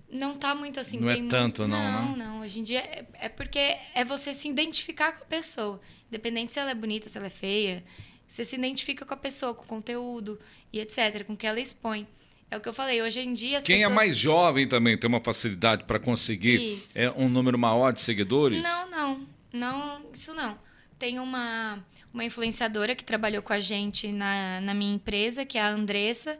não 0.09 0.37
tá 0.37 0.55
muito 0.55 0.79
assim. 0.79 0.99
Não 0.99 1.09
é 1.09 1.15
tanto, 1.27 1.63
muito... 1.63 1.67
não, 1.67 1.91
não. 1.91 2.17
Né? 2.17 2.25
Não, 2.25 2.41
Hoje 2.41 2.61
em 2.61 2.63
dia 2.63 2.79
é, 2.79 3.05
é 3.13 3.29
porque 3.29 3.59
é 3.93 4.05
você 4.05 4.33
se 4.33 4.47
identificar 4.47 5.11
com 5.11 5.23
a 5.23 5.27
pessoa. 5.27 5.81
Independente 6.07 6.53
se 6.53 6.59
ela 6.59 6.71
é 6.71 6.75
bonita, 6.75 7.09
se 7.09 7.17
ela 7.17 7.27
é 7.27 7.29
feia. 7.31 7.83
Você 8.25 8.45
se 8.45 8.55
identifica 8.55 9.05
com 9.05 9.13
a 9.13 9.17
pessoa, 9.17 9.53
com 9.53 9.63
o 9.63 9.67
conteúdo 9.67 10.39
e 10.71 10.79
etc., 10.79 11.25
com 11.25 11.33
o 11.33 11.37
que 11.37 11.45
ela 11.45 11.59
expõe. 11.59 12.07
É 12.49 12.55
o 12.55 12.61
que 12.61 12.69
eu 12.69 12.73
falei, 12.73 13.01
hoje 13.01 13.19
em 13.19 13.33
dia 13.33 13.61
Quem 13.61 13.75
é 13.75 13.79
pessoas... 13.79 13.91
é 13.91 13.95
mais 13.95 14.15
jovem 14.15 14.67
também 14.67 14.97
tem 14.97 15.09
uma 15.09 15.19
facilidade 15.19 15.83
para 15.83 15.99
conseguir 15.99 16.81
é, 16.95 17.11
um 17.11 17.27
número 17.27 17.59
maior 17.59 17.91
de 17.91 17.99
seguidores? 17.99 18.63
Não, 18.63 18.89
não. 18.89 19.27
Não, 19.51 20.01
isso 20.13 20.33
não. 20.33 20.57
Tem 20.97 21.19
uma, 21.19 21.83
uma 22.17 22.25
influenciadora 22.25 22.95
que 22.95 23.03
trabalhou 23.03 23.43
com 23.43 23.53
a 23.53 23.59
gente 23.59 24.11
na, 24.11 24.59
na 24.59 24.73
minha 24.73 24.95
empresa, 24.95 25.45
que 25.45 25.55
é 25.55 25.61
a 25.61 25.69
Andressa. 25.69 26.39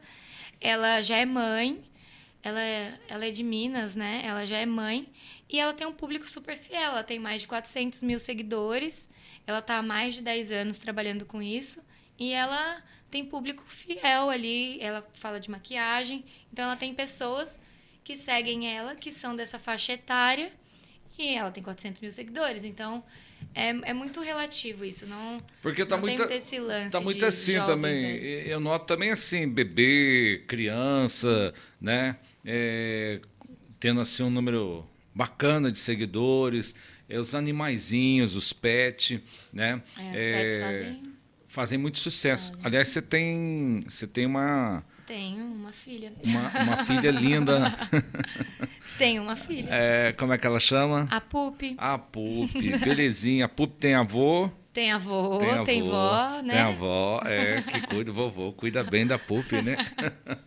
Ela 0.60 1.04
já 1.04 1.18
é 1.18 1.26
mãe, 1.26 1.84
ela 2.42 2.60
é, 2.60 3.00
ela 3.08 3.26
é 3.28 3.30
de 3.30 3.44
Minas, 3.44 3.96
né? 3.96 4.24
Ela 4.24 4.44
já 4.44 4.58
é 4.58 4.66
mãe 4.66 5.08
e 5.48 5.60
ela 5.60 5.74
tem 5.74 5.86
um 5.86 5.94
público 5.94 6.28
super 6.28 6.58
fiel. 6.58 6.82
Ela 6.82 7.04
tem 7.04 7.20
mais 7.20 7.44
de 7.44 7.48
400 7.48 8.02
mil 8.02 8.20
seguidores. 8.20 9.08
Ela 9.46 9.60
está 9.60 9.78
há 9.78 9.84
mais 9.84 10.16
de 10.16 10.24
10 10.24 10.52
anos 10.52 10.80
trabalhando 10.80 11.26
com 11.26 11.44
isso. 11.44 11.80
E 12.18 12.34
ela 12.34 12.84
tem 13.12 13.24
público 13.24 13.64
fiel 13.68 14.32
ali. 14.32 14.82
Ela 14.82 15.08
fala 15.14 15.40
de 15.40 15.52
maquiagem, 15.52 16.26
então 16.52 16.66
ela 16.66 16.76
tem 16.76 16.92
pessoas 16.96 17.60
que 18.04 18.16
seguem 18.16 18.68
ela, 18.68 18.96
que 18.96 19.12
são 19.12 19.36
dessa 19.36 19.60
faixa 19.60 19.94
etária, 19.94 20.52
e 21.20 21.36
ela 21.36 21.52
tem 21.52 21.62
400 21.62 22.02
mil 22.02 22.12
seguidores. 22.12 22.64
Então, 22.64 23.04
é, 23.58 23.90
é 23.90 23.94
muito 23.94 24.22
relativo 24.22 24.86
isso, 24.86 25.06
não. 25.06 25.38
Porque 25.62 25.86
tá 25.86 25.96
não 25.96 26.02
muito, 26.04 26.26
tem 26.28 26.38
esse 26.38 26.60
lance. 26.60 26.92
tá 26.92 27.02
muito 27.02 27.26
assim 27.26 27.56
também. 27.66 28.02
né? 28.04 28.44
Eu 28.46 28.60
noto 28.60 28.86
também 28.86 29.10
assim, 29.12 29.48
bebê, 29.48 30.44
criança, 30.48 31.54
né? 31.82 32.18
É, 32.46 33.20
tendo 33.80 34.00
assim 34.00 34.24
um 34.24 34.30
número 34.30 34.86
bacana 35.14 35.72
de 35.72 35.80
seguidores, 35.80 36.76
é, 37.10 37.18
os 37.20 37.34
animaizinhos, 37.36 38.36
os 38.36 38.54
pets, 38.54 39.20
né? 39.52 39.82
É, 39.98 40.02
os 40.02 40.12
pets 40.12 40.58
É, 40.58 40.62
fazem. 40.62 41.04
fazem 41.48 41.78
muito 41.80 41.98
sucesso. 41.98 42.52
Aliás, 42.64 42.88
você 42.90 43.02
tem, 43.02 43.84
você 43.88 44.06
tem 44.06 44.26
uma, 44.26 44.84
Tenho 45.08 45.46
uma 45.46 45.72
filha. 45.72 46.12
uma, 46.26 46.64
uma 46.64 46.84
filha 46.84 47.10
linda. 47.12 47.74
Tenho 49.00 49.24
uma 49.24 49.38
filha. 49.38 49.70
É, 49.72 50.12
como 50.12 50.34
é 50.34 50.38
que 50.38 50.46
ela 50.46 50.60
chama? 50.60 51.08
A 51.10 51.22
Pupi. 51.22 51.76
A 51.78 51.98
Pupi, 51.98 52.78
belezinha. 52.78 53.46
A 53.46 53.50
Pupi 53.50 53.76
tem 53.80 53.96
avô. 53.96 54.52
Tem 54.74 54.92
avô, 54.92 55.38
Tem 55.38 55.64
tem, 55.64 55.82
avô, 55.82 55.90
vó, 55.92 56.42
né? 56.44 56.54
Tem 56.54 56.60
avó, 56.60 57.22
é, 57.26 57.62
que 57.64 57.88
cuida, 57.88 58.12
vovô, 58.12 58.52
cuida 58.52 58.84
bem 58.84 59.08
da 59.08 59.18
Pupi, 59.18 59.60
né? 59.62 59.78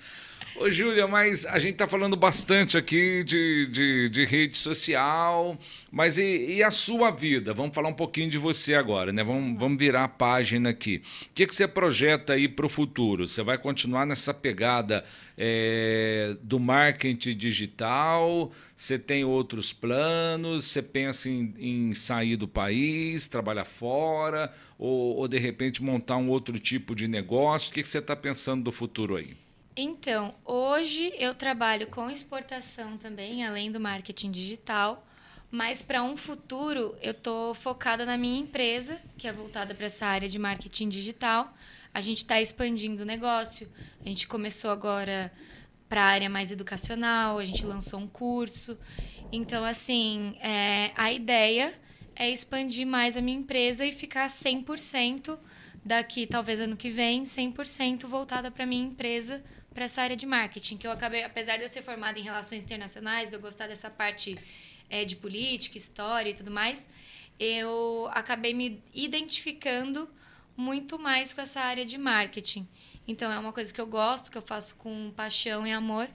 Ô, 0.61 0.70
Júlia, 0.70 1.06
mas 1.08 1.46
a 1.46 1.58
gente 1.58 1.76
tá 1.76 1.88
falando 1.88 2.14
bastante 2.18 2.76
aqui 2.76 3.24
de, 3.24 3.66
de, 3.68 4.11
de 4.11 4.26
rede 4.26 4.58
social, 4.58 5.58
mas 5.90 6.18
e, 6.18 6.56
e 6.56 6.62
a 6.62 6.70
sua 6.70 7.11
vida? 7.11 7.54
Vamos 7.54 7.74
falar 7.74 7.88
um 7.88 7.94
pouquinho 7.94 8.28
de 8.28 8.36
você 8.36 8.74
agora, 8.74 9.11
né? 9.11 9.24
Vamos, 9.24 9.58
vamos 9.58 9.78
virar 9.78 10.04
a 10.04 10.08
página 10.08 10.68
aqui. 10.68 11.00
O 11.22 11.28
que, 11.34 11.46
que 11.46 11.54
você 11.54 11.66
projeta 11.66 12.34
aí 12.34 12.46
para 12.46 12.66
o 12.66 12.68
futuro? 12.68 13.26
Você 13.26 13.42
vai 13.42 13.56
continuar 13.56 14.04
nessa 14.04 14.34
pegada 14.34 15.02
é, 15.34 16.36
do 16.42 16.61
marketing 16.61 17.34
digital? 17.34 18.52
Você 18.76 18.98
tem 18.98 19.24
outros 19.24 19.72
planos? 19.72 20.66
Você 20.66 20.82
pensa 20.82 21.30
em, 21.30 21.54
em 21.58 21.94
sair 21.94 22.36
do 22.36 22.46
país, 22.46 23.26
trabalhar 23.28 23.64
fora? 23.64 24.52
Ou, 24.78 25.16
ou, 25.16 25.26
de 25.26 25.38
repente 25.38 25.82
montar 25.82 26.18
um 26.18 26.28
outro 26.28 26.58
tipo 26.58 26.94
de 26.94 27.08
negócio? 27.08 27.70
O 27.70 27.72
que, 27.72 27.80
que 27.80 27.88
você 27.88 27.96
está 27.96 28.14
pensando 28.14 28.62
do 28.62 28.70
futuro 28.70 29.16
aí? 29.16 29.34
Então, 29.83 30.35
hoje 30.45 31.11
eu 31.18 31.35
trabalho 31.35 31.87
com 31.87 32.11
exportação 32.11 32.99
também, 32.99 33.47
além 33.47 33.72
do 33.72 33.81
marketing 33.81 34.31
digital. 34.31 35.07
Mas 35.51 35.83
para 35.83 36.03
um 36.03 36.18
futuro, 36.18 36.95
eu 37.01 37.12
estou 37.12 37.55
focada 37.55 38.05
na 38.05 38.18
minha 38.18 38.39
empresa, 38.39 39.01
que 39.16 39.26
é 39.26 39.33
voltada 39.33 39.74
para 39.74 39.87
essa 39.87 40.05
área 40.05 40.28
de 40.28 40.39
marketing 40.39 40.91
digital. 40.91 41.55
A 41.95 42.03
gente 42.03 42.18
está 42.18 42.39
expandindo 42.39 43.05
o 43.05 43.07
negócio. 43.07 43.72
A 44.05 44.07
gente 44.07 44.28
começou 44.28 44.70
agora 44.70 45.33
para 45.89 46.03
a 46.03 46.09
área 46.09 46.28
mais 46.28 46.53
educacional, 46.53 47.39
a 47.39 47.45
gente 47.47 47.64
lançou 47.64 48.01
um 48.01 48.07
curso. 48.07 48.76
Então, 49.33 49.64
assim, 49.64 50.37
é, 50.43 50.93
a 50.95 51.11
ideia 51.11 51.72
é 52.14 52.28
expandir 52.28 52.87
mais 52.87 53.16
a 53.16 53.22
minha 53.22 53.39
empresa 53.39 53.87
e 53.87 53.93
ficar 53.93 54.28
100% 54.28 55.39
daqui, 55.83 56.26
talvez 56.26 56.61
ano 56.61 56.76
que 56.76 56.91
vem, 56.91 57.22
100% 57.22 58.07
voltada 58.07 58.51
para 58.51 58.66
minha 58.66 58.85
empresa, 58.85 59.43
para 59.72 59.84
essa 59.84 60.02
área 60.02 60.16
de 60.16 60.26
marketing, 60.26 60.76
que 60.76 60.86
eu 60.86 60.90
acabei, 60.90 61.22
apesar 61.22 61.56
de 61.56 61.62
eu 61.62 61.68
ser 61.68 61.82
formada 61.82 62.18
em 62.18 62.22
relações 62.22 62.62
internacionais, 62.62 63.28
de 63.28 63.36
eu 63.36 63.40
gostar 63.40 63.66
dessa 63.68 63.88
parte 63.88 64.36
é, 64.88 65.04
de 65.04 65.16
política, 65.16 65.78
história 65.78 66.30
e 66.30 66.34
tudo 66.34 66.50
mais, 66.50 66.88
eu 67.38 68.08
acabei 68.12 68.52
me 68.52 68.82
identificando 68.92 70.08
muito 70.56 70.98
mais 70.98 71.32
com 71.32 71.40
essa 71.40 71.60
área 71.60 71.86
de 71.86 71.96
marketing. 71.96 72.68
Então 73.06 73.32
é 73.32 73.38
uma 73.38 73.52
coisa 73.52 73.72
que 73.72 73.80
eu 73.80 73.86
gosto, 73.86 74.30
que 74.30 74.36
eu 74.36 74.42
faço 74.42 74.74
com 74.76 75.10
paixão 75.16 75.66
e 75.66 75.72
amor, 75.72 76.08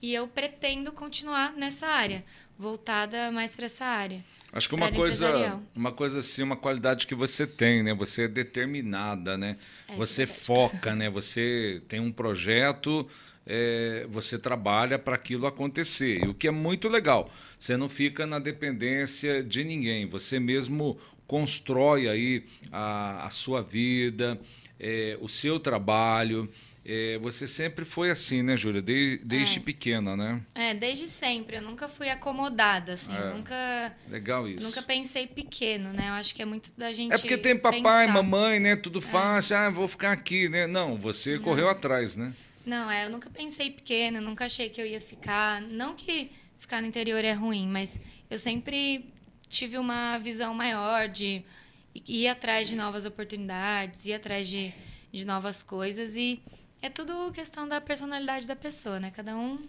e 0.00 0.12
eu 0.12 0.26
pretendo 0.26 0.90
continuar 0.90 1.52
nessa 1.52 1.86
área, 1.86 2.24
voltada 2.58 3.30
mais 3.30 3.54
para 3.54 3.66
essa 3.66 3.84
área. 3.84 4.24
Acho 4.52 4.68
que 4.68 4.74
uma 4.74 4.92
coisa, 4.92 5.58
uma 5.74 5.92
coisa 5.92 6.18
assim, 6.18 6.42
uma 6.42 6.56
qualidade 6.56 7.06
que 7.06 7.14
você 7.14 7.46
tem, 7.46 7.82
né? 7.82 7.94
Você 7.94 8.24
é 8.24 8.28
determinada, 8.28 9.38
né? 9.38 9.56
É, 9.88 9.96
você 9.96 10.24
isso 10.24 10.32
é 10.32 10.34
foca, 10.34 10.94
né? 10.94 11.08
Você 11.08 11.80
tem 11.88 11.98
um 12.00 12.12
projeto, 12.12 13.08
é, 13.46 14.06
você 14.10 14.38
trabalha 14.38 14.98
para 14.98 15.14
aquilo 15.14 15.46
acontecer. 15.46 16.22
E 16.22 16.28
o 16.28 16.34
que 16.34 16.46
é 16.46 16.50
muito 16.50 16.86
legal, 16.86 17.30
você 17.58 17.78
não 17.78 17.88
fica 17.88 18.26
na 18.26 18.38
dependência 18.38 19.42
de 19.42 19.64
ninguém. 19.64 20.06
Você 20.06 20.38
mesmo 20.38 20.98
constrói 21.26 22.06
aí 22.06 22.44
a, 22.70 23.26
a 23.26 23.30
sua 23.30 23.62
vida, 23.62 24.38
é, 24.78 25.16
o 25.18 25.28
seu 25.28 25.58
trabalho. 25.58 26.46
É, 26.84 27.16
você 27.18 27.46
sempre 27.46 27.84
foi 27.84 28.10
assim, 28.10 28.42
né, 28.42 28.56
Júlia? 28.56 28.82
De- 28.82 29.18
desde 29.24 29.58
É. 29.58 29.62
pequena, 29.62 30.16
né? 30.16 30.40
É, 30.54 30.74
desde 30.74 31.06
sempre, 31.08 31.56
eu 31.58 31.62
nunca 31.62 31.88
fui 31.88 32.08
acomodada, 32.10 32.94
assim, 32.94 33.14
É. 33.14 33.32
nunca, 33.32 33.96
Legal 34.08 34.48
isso. 34.48 34.66
nunca 34.66 34.82
pensei 34.82 35.28
pequeno, 35.28 35.92
né? 35.92 36.08
Eu 36.08 36.14
acho 36.14 36.34
que 36.34 36.42
é 36.42 36.44
muito 36.44 36.72
da 36.76 36.90
gente 36.90 37.12
É 37.14 37.18
porque 37.18 37.38
tem 37.38 37.56
papai, 37.56 38.06
pensar. 38.06 38.08
mamãe, 38.08 38.58
né? 38.58 38.74
Tudo 38.74 39.00
fácil. 39.00 39.56
Ah, 39.56 39.70
vou 39.70 39.86
ficar 39.86 40.10
aqui, 40.10 40.48
né? 40.48 40.66
Não, 40.66 40.96
você 40.96 41.38
correu 41.38 41.68
atrás, 41.68 42.16
né? 42.16 42.32
Não, 42.66 42.90
é, 42.90 43.06
eu 43.06 43.10
nunca 43.10 43.30
pensei 43.30 43.70
pequeno, 43.70 44.20
nunca 44.20 44.46
achei 44.46 44.68
que 44.68 44.80
eu 44.80 44.86
ia 44.86 45.00
ficar. 45.00 45.60
Não 45.60 45.94
que 45.94 46.32
ficar 46.58 46.80
no 46.80 46.88
interior 46.88 47.24
é 47.24 47.32
ruim, 47.32 47.68
mas 47.68 48.00
eu 48.28 48.38
sempre 48.40 49.06
tive 49.48 49.78
uma 49.78 50.18
visão 50.18 50.52
maior 50.52 51.08
de 51.08 51.42
ir 52.08 52.26
atrás 52.26 52.66
de 52.66 52.74
novas 52.74 53.04
oportunidades, 53.04 54.04
ir 54.06 54.14
atrás 54.14 54.48
de, 54.48 54.72
de 55.12 55.24
novas 55.24 55.62
coisas. 55.62 56.16
E 56.16 56.40
é 56.82 56.90
tudo 56.90 57.30
questão 57.32 57.66
da 57.68 57.80
personalidade 57.80 58.46
da 58.46 58.56
pessoa, 58.56 58.98
né? 58.98 59.12
Cada 59.14 59.36
um 59.36 59.68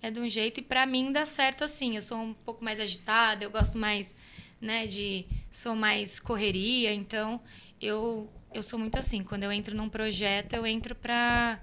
é 0.00 0.10
de 0.10 0.20
um 0.20 0.28
jeito. 0.28 0.60
E 0.60 0.62
pra 0.62 0.86
mim 0.86 1.12
dá 1.12 1.26
certo 1.26 1.64
assim. 1.64 1.96
Eu 1.96 2.02
sou 2.02 2.18
um 2.18 2.32
pouco 2.32 2.64
mais 2.64 2.78
agitada, 2.78 3.44
eu 3.44 3.50
gosto 3.50 3.76
mais, 3.76 4.14
né, 4.60 4.86
de. 4.86 5.26
Sou 5.50 5.74
mais 5.74 6.20
correria, 6.20 6.94
então 6.94 7.40
eu, 7.80 8.30
eu 8.54 8.62
sou 8.62 8.78
muito 8.78 8.96
assim. 8.96 9.24
Quando 9.24 9.42
eu 9.42 9.52
entro 9.52 9.76
num 9.76 9.88
projeto, 9.88 10.54
eu 10.54 10.66
entro 10.66 10.94
pra 10.94 11.60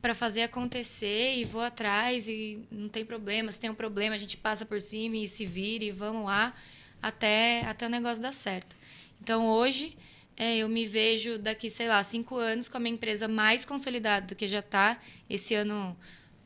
para 0.00 0.14
fazer 0.14 0.42
acontecer 0.42 1.36
e 1.36 1.44
vou 1.44 1.60
atrás 1.60 2.26
e 2.26 2.66
não 2.70 2.88
tem 2.88 3.04
problema. 3.04 3.52
Se 3.52 3.60
tem 3.60 3.68
um 3.68 3.74
problema, 3.74 4.14
a 4.14 4.18
gente 4.18 4.34
passa 4.34 4.64
por 4.64 4.80
cima 4.80 5.18
e 5.18 5.28
se 5.28 5.44
vira 5.44 5.84
e 5.84 5.90
vamos 5.90 6.24
lá 6.24 6.54
até, 7.02 7.66
até 7.66 7.86
o 7.86 7.90
negócio 7.90 8.22
dar 8.22 8.32
certo. 8.32 8.74
Então 9.20 9.46
hoje 9.46 9.96
é, 10.40 10.56
eu 10.56 10.70
me 10.70 10.86
vejo 10.86 11.38
daqui, 11.38 11.68
sei 11.68 11.86
lá, 11.86 12.02
cinco 12.02 12.36
anos 12.36 12.66
com 12.66 12.78
a 12.78 12.80
minha 12.80 12.94
empresa 12.94 13.28
mais 13.28 13.66
consolidada 13.66 14.28
do 14.28 14.34
que 14.34 14.48
já 14.48 14.60
está. 14.60 14.98
Esse 15.28 15.54
ano, 15.54 15.94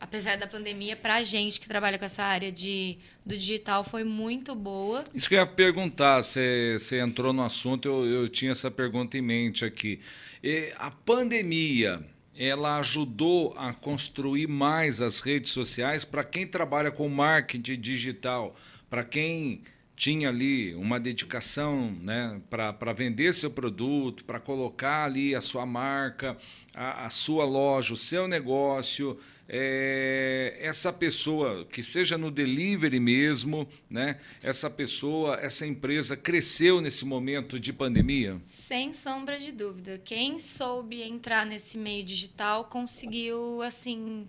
apesar 0.01 0.37
da 0.37 0.49
pandemia, 0.49 0.97
para 0.97 1.15
a 1.15 1.23
gente 1.23 1.61
que 1.61 1.69
trabalha 1.69 1.97
com 1.97 2.05
essa 2.05 2.25
área 2.25 2.51
de, 2.51 2.99
do 3.25 3.39
digital 3.39 3.85
foi 3.85 4.03
muito 4.03 4.53
boa. 4.53 5.05
Isso 5.15 5.29
que 5.29 5.37
eu 5.37 5.39
ia 5.39 5.47
perguntar, 5.47 6.23
você, 6.23 6.77
você 6.77 6.99
entrou 6.99 7.33
no 7.33 7.45
assunto, 7.45 7.87
eu, 7.87 8.05
eu 8.05 8.29
tinha 8.29 8.51
essa 8.51 8.69
pergunta 8.69 9.17
em 9.17 9.23
mente 9.23 9.65
aqui. 9.65 10.01
E 10.43 10.73
a 10.77 10.91
pandemia, 10.91 12.03
ela 12.37 12.79
ajudou 12.79 13.55
a 13.57 13.73
construir 13.73 14.49
mais 14.49 15.01
as 15.01 15.21
redes 15.21 15.53
sociais 15.53 16.05
para 16.05 16.25
quem 16.25 16.49
trabalha 16.49 16.91
com 16.91 17.09
marketing 17.09 17.81
digital, 17.81 18.57
para 18.91 19.05
quem 19.05 19.63
tinha 19.97 20.29
ali 20.29 20.75
uma 20.75 20.99
dedicação 20.99 21.93
né, 22.03 22.41
para 22.51 22.93
vender 22.93 23.33
seu 23.33 23.51
produto, 23.51 24.25
para 24.25 24.41
colocar 24.41 25.05
ali 25.05 25.35
a 25.35 25.41
sua 25.41 25.65
marca, 25.65 26.37
a, 26.75 27.07
a 27.07 27.11
sua 27.11 27.45
loja, 27.45 27.95
o 27.95 27.97
seu 27.97 28.27
negócio, 28.27 29.19
é, 29.49 30.59
essa 30.61 30.93
pessoa, 30.93 31.65
que 31.67 31.83
seja 31.83 32.19
no 32.19 32.31
delivery 32.31 32.99
mesmo, 32.99 33.69
né, 33.89 34.19
essa 34.43 34.69
pessoa, 34.69 35.39
essa 35.41 35.65
empresa 35.65 36.17
cresceu 36.17 36.81
nesse 36.81 37.05
momento 37.05 37.61
de 37.61 37.73
pandemia? 37.73 38.41
Sem 38.45 38.93
sombra 38.93 39.39
de 39.39 39.53
dúvida. 39.53 40.01
Quem 40.05 40.41
soube 40.41 41.03
entrar 41.03 41.47
nesse 41.47 41.79
meio 41.79 42.05
digital 42.05 42.65
conseguiu, 42.65 43.63
assim, 43.63 44.27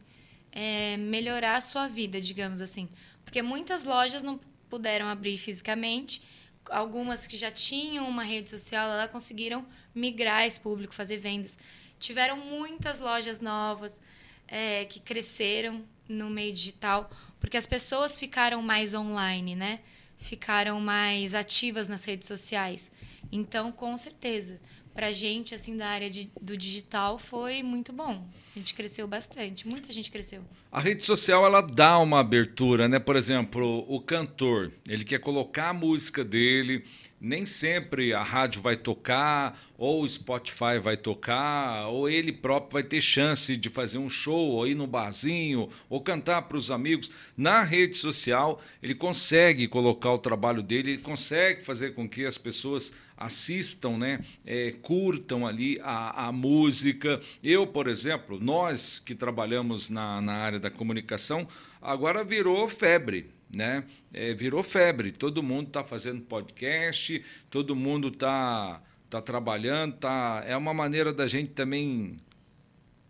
é, 0.52 0.96
melhorar 0.98 1.58
a 1.58 1.62
sua 1.62 1.88
vida, 1.88 2.22
digamos 2.22 2.62
assim. 2.62 2.88
Porque 3.24 3.42
muitas 3.42 3.84
lojas 3.84 4.22
não 4.22 4.40
puderam 4.70 5.08
abrir 5.08 5.38
fisicamente. 5.38 6.22
Algumas 6.70 7.28
que 7.28 7.38
já 7.38 7.52
tinham 7.52 8.08
uma 8.08 8.24
rede 8.24 8.50
social, 8.50 8.90
elas 8.90 9.12
conseguiram 9.12 9.66
migrar 9.94 10.46
esse 10.46 10.60
público, 10.60 10.94
fazer 10.94 11.18
vendas. 11.18 11.58
Tiveram 12.00 12.38
muitas 12.38 13.00
lojas 13.00 13.40
novas 13.40 14.02
é, 14.48 14.86
que 14.86 15.00
cresceram 15.00 15.84
no 16.08 16.30
meio 16.30 16.54
digital, 16.54 17.10
porque 17.40 17.58
as 17.58 17.66
pessoas 17.66 18.18
ficaram 18.18 18.62
mais 18.62 18.94
online, 18.94 19.56
né? 19.56 19.80
Ficaram 20.18 20.80
mais 20.80 21.34
ativas 21.34 21.88
nas 21.88 22.04
redes 22.06 22.28
sociais. 22.28 22.92
Então, 23.32 23.72
com 23.72 23.96
certeza, 23.98 24.60
pra 24.94 25.12
gente, 25.12 25.54
assim, 25.54 25.76
da 25.76 25.88
área 25.88 26.10
de, 26.10 26.32
do 26.42 26.58
digital, 26.58 27.18
foi 27.18 27.62
muito 27.62 27.92
bom. 27.92 28.28
A 28.56 28.60
gente 28.60 28.74
cresceu 28.74 29.06
bastante, 29.06 29.68
muita 29.68 29.92
gente 29.92 30.10
cresceu. 30.10 30.42
A 30.72 30.80
rede 30.80 31.04
social 31.04 31.46
ela 31.46 31.60
dá 31.60 32.00
uma 32.00 32.22
abertura, 32.22 32.88
né? 32.88 33.00
Por 33.00 33.18
exemplo, 33.18 33.86
o 33.90 34.00
cantor, 34.00 34.72
ele 34.88 35.04
quer 35.04 35.20
colocar 35.20 35.70
a 35.70 35.74
música 35.74 36.24
dele 36.24 36.86
nem 37.20 37.44
sempre 37.46 38.14
a 38.14 38.22
rádio 38.22 38.62
vai 38.62 38.76
tocar, 38.76 39.60
ou 39.78 40.04
o 40.04 40.08
Spotify 40.08 40.78
vai 40.82 40.96
tocar, 40.96 41.88
ou 41.88 42.10
ele 42.10 42.32
próprio 42.32 42.74
vai 42.74 42.84
ter 42.84 43.02
chance 43.02 43.58
de 43.58 43.68
fazer 43.68 43.98
um 43.98 44.10
show, 44.10 44.52
ou 44.52 44.68
ir 44.68 44.76
no 44.76 44.86
barzinho, 44.86 45.70
ou 45.90 46.02
cantar 46.02 46.44
para 46.44 46.58
os 46.58 46.70
amigos. 46.70 47.10
Na 47.36 47.64
rede 47.64 47.96
social, 47.96 48.62
ele 48.82 48.94
consegue 48.94 49.68
colocar 49.68 50.12
o 50.12 50.20
trabalho 50.20 50.62
dele, 50.62 50.92
ele 50.92 51.02
consegue 51.02 51.64
fazer 51.64 51.96
com 51.96 52.08
que 52.08 52.26
as 52.26 52.38
pessoas 52.38 52.94
assistam, 53.18 53.98
né, 53.98 54.20
é, 54.46 54.76
curtam 54.82 55.48
ali 55.48 55.80
a, 55.82 56.28
a 56.28 56.32
música. 56.32 57.20
Eu, 57.42 57.66
por 57.66 57.88
exemplo, 57.88 58.40
nós 58.46 59.00
que 59.00 59.16
trabalhamos 59.16 59.90
na, 59.90 60.22
na 60.22 60.34
área 60.34 60.60
da 60.60 60.70
comunicação, 60.70 61.48
agora 61.82 62.24
virou 62.24 62.68
febre 62.68 63.34
né? 63.54 63.86
É, 64.14 64.34
virou 64.34 64.62
febre. 64.62 65.12
Todo 65.12 65.42
mundo 65.42 65.68
está 65.68 65.84
fazendo 65.84 66.22
podcast, 66.22 67.24
todo 67.50 67.76
mundo 67.76 68.10
está 68.10 68.82
tá 69.10 69.22
trabalhando, 69.22 69.96
tá. 69.96 70.44
É 70.46 70.58
uma 70.58 70.74
maneira 70.74 71.14
da 71.14 71.28
gente 71.28 71.52
também 71.52 72.18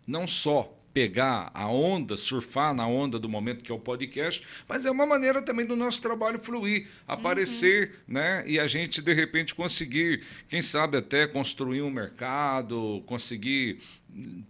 não 0.06 0.26
só 0.26 0.72
pegar 0.96 1.50
a 1.52 1.68
onda, 1.68 2.16
surfar 2.16 2.72
na 2.72 2.86
onda 2.86 3.18
do 3.18 3.28
momento 3.28 3.62
que 3.62 3.70
é 3.70 3.74
o 3.74 3.78
podcast, 3.78 4.42
mas 4.66 4.86
é 4.86 4.90
uma 4.90 5.04
maneira 5.04 5.42
também 5.42 5.66
do 5.66 5.76
nosso 5.76 6.00
trabalho 6.00 6.38
fluir, 6.42 6.88
aparecer, 7.06 8.00
uhum. 8.08 8.14
né? 8.14 8.42
E 8.46 8.58
a 8.58 8.66
gente 8.66 9.02
de 9.02 9.12
repente 9.12 9.54
conseguir, 9.54 10.22
quem 10.48 10.62
sabe 10.62 10.96
até 10.96 11.26
construir 11.26 11.82
um 11.82 11.90
mercado, 11.90 13.02
conseguir 13.04 13.82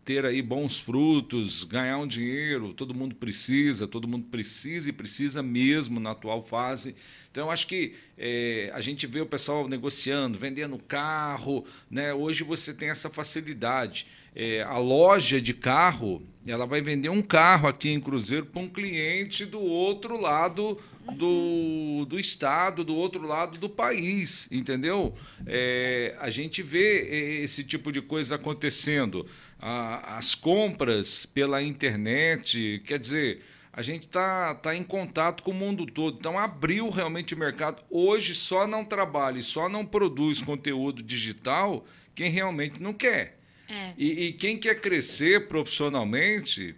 ter 0.04 0.24
aí 0.24 0.40
bons 0.40 0.80
frutos, 0.80 1.64
ganhar 1.64 1.98
um 1.98 2.06
dinheiro, 2.06 2.72
todo 2.72 2.94
mundo 2.94 3.14
precisa, 3.14 3.88
todo 3.88 4.06
mundo 4.06 4.26
precisa 4.30 4.90
e 4.90 4.92
precisa 4.92 5.42
mesmo 5.42 5.98
na 5.98 6.12
atual 6.12 6.42
fase. 6.42 6.94
Então, 7.30 7.46
eu 7.46 7.50
acho 7.50 7.66
que 7.66 7.94
é, 8.16 8.70
a 8.74 8.80
gente 8.80 9.06
vê 9.06 9.20
o 9.20 9.26
pessoal 9.26 9.68
negociando, 9.68 10.38
vendendo 10.38 10.78
carro, 10.78 11.64
né? 11.90 12.14
Hoje 12.14 12.44
você 12.44 12.72
tem 12.72 12.90
essa 12.90 13.10
facilidade 13.10 14.06
é, 14.36 14.62
a 14.62 14.76
loja 14.76 15.40
de 15.40 15.54
carro, 15.54 16.22
ela 16.50 16.66
vai 16.66 16.80
vender 16.80 17.08
um 17.08 17.22
carro 17.22 17.68
aqui 17.68 17.90
em 17.90 18.00
Cruzeiro 18.00 18.46
para 18.46 18.62
um 18.62 18.68
cliente 18.68 19.44
do 19.44 19.60
outro 19.60 20.20
lado 20.20 20.78
do, 21.14 22.04
do 22.08 22.18
estado, 22.18 22.84
do 22.84 22.94
outro 22.94 23.26
lado 23.26 23.58
do 23.58 23.68
país, 23.68 24.48
entendeu? 24.50 25.14
É, 25.46 26.16
a 26.20 26.30
gente 26.30 26.62
vê 26.62 27.42
esse 27.42 27.64
tipo 27.64 27.90
de 27.90 28.00
coisa 28.00 28.36
acontecendo. 28.36 29.26
A, 29.58 30.16
as 30.16 30.34
compras 30.34 31.26
pela 31.26 31.62
internet, 31.62 32.82
quer 32.84 32.98
dizer, 32.98 33.42
a 33.72 33.82
gente 33.82 34.06
está 34.06 34.54
tá 34.54 34.74
em 34.74 34.82
contato 34.82 35.42
com 35.42 35.50
o 35.50 35.54
mundo 35.54 35.84
todo. 35.84 36.16
Então, 36.18 36.38
abriu 36.38 36.88
realmente 36.90 37.34
o 37.34 37.38
mercado. 37.38 37.82
Hoje, 37.90 38.34
só 38.34 38.66
não 38.66 38.84
trabalha 38.84 39.38
e 39.38 39.42
só 39.42 39.68
não 39.68 39.84
produz 39.84 40.40
conteúdo 40.40 41.02
digital 41.02 41.84
quem 42.14 42.30
realmente 42.30 42.82
não 42.82 42.94
quer. 42.94 43.35
É. 43.68 43.92
E, 43.96 44.26
e 44.26 44.32
quem 44.32 44.58
quer 44.58 44.80
crescer 44.80 45.48
profissionalmente 45.48 46.74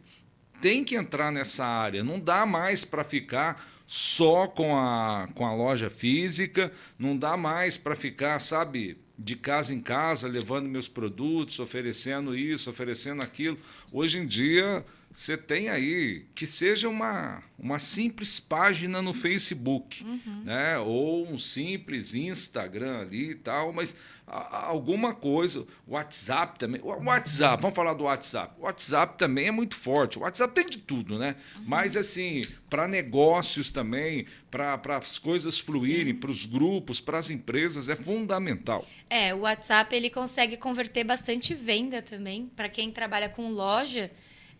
tem 0.60 0.84
que 0.84 0.94
entrar 0.94 1.30
nessa 1.30 1.64
área. 1.64 2.02
Não 2.02 2.18
dá 2.18 2.44
mais 2.44 2.84
para 2.84 3.04
ficar 3.04 3.64
só 3.86 4.46
com 4.46 4.76
a, 4.76 5.28
com 5.34 5.46
a 5.46 5.54
loja 5.54 5.88
física, 5.88 6.72
não 6.98 7.16
dá 7.16 7.36
mais 7.36 7.76
para 7.78 7.96
ficar, 7.96 8.38
sabe, 8.38 8.98
de 9.18 9.34
casa 9.34 9.74
em 9.74 9.80
casa, 9.80 10.28
levando 10.28 10.68
meus 10.68 10.88
produtos, 10.88 11.58
oferecendo 11.58 12.36
isso, 12.36 12.70
oferecendo 12.70 13.22
aquilo. 13.22 13.58
Hoje 13.90 14.18
em 14.18 14.26
dia, 14.26 14.84
você 15.12 15.36
tem 15.36 15.68
aí 15.68 16.26
que 16.34 16.46
seja 16.46 16.88
uma, 16.88 17.42
uma 17.58 17.78
simples 17.78 18.38
página 18.38 19.02
no 19.02 19.12
Facebook, 19.12 20.04
uhum. 20.04 20.42
né? 20.44 20.78
ou 20.78 21.28
um 21.28 21.36
simples 21.36 22.14
Instagram 22.14 23.00
ali 23.00 23.30
e 23.30 23.34
tal, 23.34 23.72
mas 23.72 23.96
alguma 24.30 25.14
coisa. 25.14 25.66
O 25.86 25.94
WhatsApp 25.94 26.58
também. 26.58 26.80
O 26.82 26.88
WhatsApp, 26.88 27.60
vamos 27.60 27.74
falar 27.74 27.94
do 27.94 28.04
WhatsApp. 28.04 28.54
O 28.58 28.64
WhatsApp 28.64 29.18
também 29.18 29.46
é 29.46 29.50
muito 29.50 29.74
forte. 29.74 30.18
O 30.18 30.22
WhatsApp 30.22 30.54
tem 30.54 30.66
de 30.66 30.78
tudo, 30.78 31.18
né? 31.18 31.36
Uhum. 31.56 31.64
Mas, 31.66 31.96
assim, 31.96 32.42
para 32.68 32.86
negócios 32.86 33.70
também, 33.70 34.26
para 34.50 34.80
as 34.96 35.18
coisas 35.18 35.58
fluírem, 35.58 36.14
para 36.14 36.30
os 36.30 36.44
grupos, 36.44 37.00
para 37.00 37.18
as 37.18 37.30
empresas, 37.30 37.88
é 37.88 37.96
fundamental. 37.96 38.86
É, 39.08 39.34
o 39.34 39.40
WhatsApp 39.40 39.94
ele 39.94 40.10
consegue 40.10 40.56
converter 40.56 41.04
bastante 41.04 41.54
venda 41.54 42.02
também. 42.02 42.50
Para 42.54 42.68
quem 42.68 42.90
trabalha 42.90 43.28
com 43.28 43.50
loja, 43.50 44.10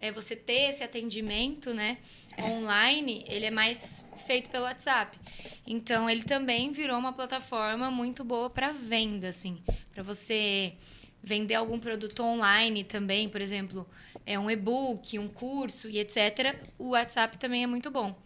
é 0.01 0.13
você 0.13 0.37
ter 0.37 0.71
esse 0.71 0.83
atendimento, 0.83 1.75
né? 1.75 1.99
Online, 2.39 3.25
ele 3.27 3.47
é 3.47 3.51
mais 3.51 4.05
feito 4.27 4.51
pelo 4.51 4.65
WhatsApp. 4.65 5.19
Então, 5.67 6.09
ele 6.09 6.23
também 6.23 6.73
virou 6.73 6.99
uma 6.99 7.13
plataforma 7.13 7.91
muito 7.91 8.23
boa 8.23 8.49
para 8.49 8.73
venda, 8.73 9.29
assim, 9.29 9.63
para 9.93 10.03
você 10.03 10.75
vender 11.23 11.55
algum 11.55 11.79
produto 11.79 12.23
online 12.23 12.85
também, 12.85 13.29
por 13.29 13.41
exemplo, 13.41 13.89
é 14.25 14.39
um 14.39 14.51
e-book, 14.51 15.19
um 15.19 15.29
curso 15.29 15.89
e 15.89 15.99
etc. 15.99 16.57
O 16.79 16.91
WhatsApp 16.91 17.39
também 17.39 17.65
é 17.65 17.67
muito 17.67 17.91
bom. 17.91 18.17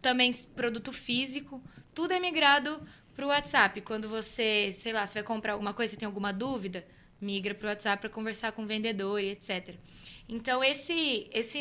Também 0.00 0.32
produto 0.54 0.92
físico, 0.92 1.62
tudo 1.94 2.12
é 2.12 2.20
migrado 2.20 2.80
para 3.14 3.26
o 3.26 3.28
WhatsApp. 3.28 3.80
Quando 3.80 4.08
você, 4.08 4.70
sei 4.72 4.92
lá, 4.92 5.04
você 5.06 5.14
vai 5.14 5.22
comprar 5.22 5.54
alguma 5.54 5.74
coisa, 5.74 5.92
você 5.92 5.98
tem 5.98 6.06
alguma 6.06 6.32
dúvida, 6.32 6.86
migra 7.20 7.54
para 7.54 7.66
o 7.66 7.68
WhatsApp 7.68 8.00
para 8.00 8.10
conversar 8.10 8.52
com 8.52 8.62
o 8.62 8.66
vendedor 8.66 9.20
e 9.20 9.30
etc. 9.30 9.74
Então 10.30 10.62
esse 10.62 11.28
esse 11.32 11.60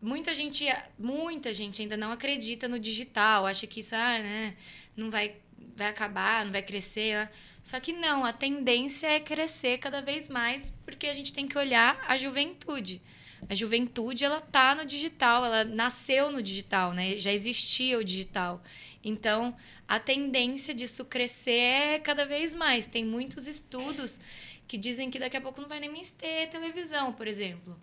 muita 0.00 0.34
gente, 0.34 0.66
muita 0.98 1.54
gente 1.54 1.80
ainda 1.80 1.96
não 1.96 2.12
acredita 2.12 2.68
no 2.68 2.78
digital, 2.78 3.46
acha 3.46 3.66
que 3.66 3.80
isso 3.80 3.94
ah, 3.94 4.18
né, 4.18 4.56
não 4.94 5.10
vai, 5.10 5.36
vai 5.74 5.88
acabar, 5.88 6.44
não 6.44 6.52
vai 6.52 6.62
crescer. 6.62 7.30
Só 7.62 7.80
que 7.80 7.92
não, 7.92 8.24
a 8.24 8.32
tendência 8.32 9.06
é 9.06 9.18
crescer 9.18 9.78
cada 9.78 10.00
vez 10.02 10.28
mais, 10.28 10.72
porque 10.84 11.06
a 11.06 11.14
gente 11.14 11.32
tem 11.32 11.48
que 11.48 11.58
olhar 11.58 11.98
a 12.06 12.16
juventude. 12.16 13.00
A 13.48 13.54
juventude, 13.54 14.24
ela 14.24 14.40
tá 14.40 14.74
no 14.74 14.84
digital, 14.84 15.44
ela 15.44 15.64
nasceu 15.64 16.30
no 16.30 16.42
digital, 16.42 16.92
né? 16.92 17.18
Já 17.18 17.32
existia 17.32 17.98
o 17.98 18.04
digital. 18.04 18.62
Então, 19.02 19.56
a 19.86 19.98
tendência 19.98 20.74
disso 20.74 21.04
crescer 21.04 21.50
é 21.50 21.98
cada 21.98 22.26
vez 22.26 22.52
mais. 22.52 22.86
Tem 22.86 23.04
muitos 23.04 23.46
estudos 23.46 24.20
que 24.68 24.78
dizem 24.78 25.10
que 25.10 25.18
daqui 25.18 25.36
a 25.36 25.40
pouco 25.40 25.60
não 25.60 25.68
vai 25.68 25.80
nem 25.80 25.90
mais 25.90 26.10
ter 26.10 26.48
televisão, 26.48 27.12
por 27.12 27.26
exemplo 27.26 27.76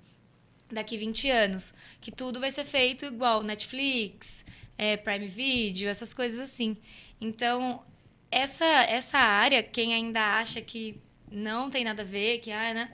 daqui 0.72 0.98
20 0.98 1.30
anos. 1.30 1.74
Que 2.02 2.12
tudo 2.12 2.40
vai 2.40 2.52
ser 2.52 2.66
feito 2.66 3.06
igual 3.06 3.44
Netflix, 3.44 4.46
é, 4.78 4.98
Prime 4.98 5.28
Video, 5.28 5.90
essas 5.90 6.14
coisas 6.14 6.40
assim. 6.40 6.78
Então, 7.20 7.84
essa, 8.32 8.66
essa 8.66 9.18
área, 9.18 9.64
quem 9.64 9.94
ainda 9.94 10.40
acha 10.40 10.62
que 10.62 11.00
não 11.32 11.70
tem 11.70 11.84
nada 11.84 12.02
a 12.02 12.06
ver, 12.06 12.40
que 12.40 12.52
ah, 12.52 12.74
né, 12.74 12.92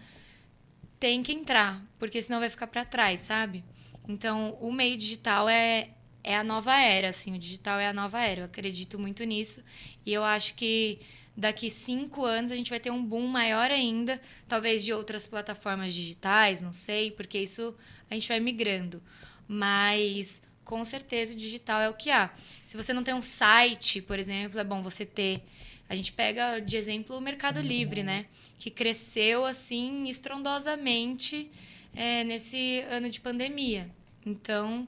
tem 1.00 1.24
que 1.24 1.32
entrar, 1.32 1.84
porque 2.00 2.22
senão 2.22 2.40
vai 2.40 2.50
ficar 2.50 2.68
para 2.68 2.86
trás, 2.86 3.22
sabe? 3.22 3.64
Então, 4.08 4.58
o 4.62 4.72
meio 4.72 4.98
digital 4.98 5.50
é, 5.50 5.90
é 6.24 6.36
a 6.36 6.44
nova 6.44 6.80
era, 6.80 7.10
assim, 7.10 7.36
o 7.36 7.40
digital 7.40 7.80
é 7.80 7.88
a 7.88 7.94
nova 7.94 8.22
era. 8.22 8.42
Eu 8.42 8.46
acredito 8.46 9.00
muito 9.00 9.24
nisso 9.24 9.64
e 10.06 10.14
eu 10.14 10.24
acho 10.24 10.54
que 10.56 11.00
daqui 11.36 11.70
cinco 11.70 12.26
anos 12.26 12.52
a 12.52 12.56
gente 12.56 12.70
vai 12.70 12.80
ter 12.80 12.92
um 12.92 13.04
boom 13.04 13.28
maior 13.28 13.72
ainda, 13.72 14.22
talvez 14.48 14.84
de 14.84 14.94
outras 14.94 15.26
plataformas 15.26 15.94
digitais, 15.94 16.62
não 16.62 16.74
sei, 16.74 17.12
porque 17.12 17.40
isso 17.40 17.76
a 18.10 18.14
gente 18.14 18.28
vai 18.28 18.40
migrando. 18.40 19.02
Mas 19.48 20.42
com 20.64 20.86
certeza 20.86 21.34
o 21.34 21.36
digital 21.36 21.82
é 21.82 21.90
o 21.90 21.94
que 21.94 22.10
há. 22.10 22.34
Se 22.64 22.78
você 22.78 22.94
não 22.94 23.04
tem 23.04 23.14
um 23.14 23.22
site, 23.22 24.02
por 24.02 24.18
exemplo, 24.20 24.60
é 24.60 24.64
bom 24.64 24.82
você 24.82 25.06
ter. 25.06 25.44
A 25.90 25.96
gente 25.96 26.14
pega 26.14 26.60
de 26.60 26.78
exemplo 26.78 27.18
o 27.18 27.22
Mercado 27.22 27.60
Livre, 27.60 28.04
né? 28.04 28.26
Que 28.58 28.70
cresceu 28.70 29.46
assim 29.46 30.08
estrondosamente 30.08 31.52
é, 31.94 32.24
nesse 32.24 32.86
ano 32.90 33.10
de 33.10 33.20
pandemia. 33.20 33.90
Então, 34.26 34.88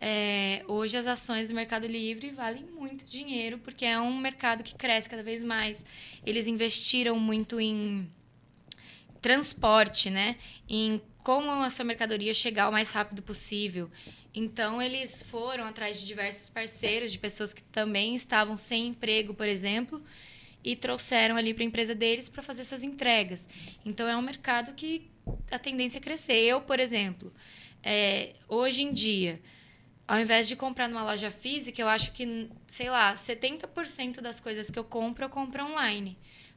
é, 0.00 0.62
hoje 0.68 0.96
as 0.96 1.06
ações 1.06 1.48
do 1.48 1.54
Mercado 1.54 1.86
Livre 1.86 2.30
valem 2.30 2.64
muito 2.64 3.04
dinheiro, 3.04 3.58
porque 3.58 3.84
é 3.84 3.98
um 3.98 4.16
mercado 4.16 4.62
que 4.62 4.74
cresce 4.74 5.10
cada 5.10 5.22
vez 5.22 5.42
mais. 5.42 5.84
Eles 6.24 6.46
investiram 6.46 7.18
muito 7.18 7.60
em 7.60 8.08
transporte, 9.20 10.08
né? 10.08 10.36
Em 10.68 11.00
como 11.24 11.50
a 11.50 11.68
sua 11.68 11.84
mercadoria 11.84 12.32
chegar 12.32 12.68
o 12.68 12.72
mais 12.72 12.90
rápido 12.90 13.22
possível. 13.22 13.90
Então, 14.32 14.80
eles 14.80 15.22
foram 15.24 15.64
atrás 15.64 16.00
de 16.00 16.06
diversos 16.06 16.48
parceiros, 16.48 17.10
de 17.10 17.18
pessoas 17.18 17.52
que 17.52 17.62
também 17.62 18.14
estavam 18.14 18.56
sem 18.56 18.88
emprego, 18.88 19.34
por 19.34 19.48
exemplo, 19.48 20.00
e 20.62 20.76
trouxeram 20.76 21.36
ali 21.36 21.52
para 21.52 21.64
a 21.64 21.66
empresa 21.66 21.94
deles 21.94 22.28
para 22.28 22.42
fazer 22.42 22.60
essas 22.60 22.84
entregas. 22.84 23.48
Então, 23.84 24.06
é 24.08 24.16
um 24.16 24.22
mercado 24.22 24.74
que 24.74 25.10
a 25.50 25.58
tendência 25.58 25.98
é 25.98 26.00
crescer. 26.00 26.34
Eu, 26.34 26.60
por 26.60 26.78
exemplo, 26.78 27.32
é, 27.82 28.34
hoje 28.48 28.82
em 28.82 28.92
dia 28.92 29.40
ao 30.08 30.18
invés 30.18 30.48
de 30.48 30.56
comprar 30.56 30.88
numa 30.88 31.04
loja 31.04 31.30
física, 31.30 31.82
eu 31.82 31.86
acho 31.86 32.12
que, 32.12 32.48
sei 32.66 32.88
lá, 32.88 33.12
70% 33.12 34.22
das 34.22 34.40
coisas 34.40 34.70
que 34.70 34.78
eu 34.78 34.84
compro, 34.84 35.26
eu 35.26 35.28
compro 35.28 35.62
online. 35.62 36.16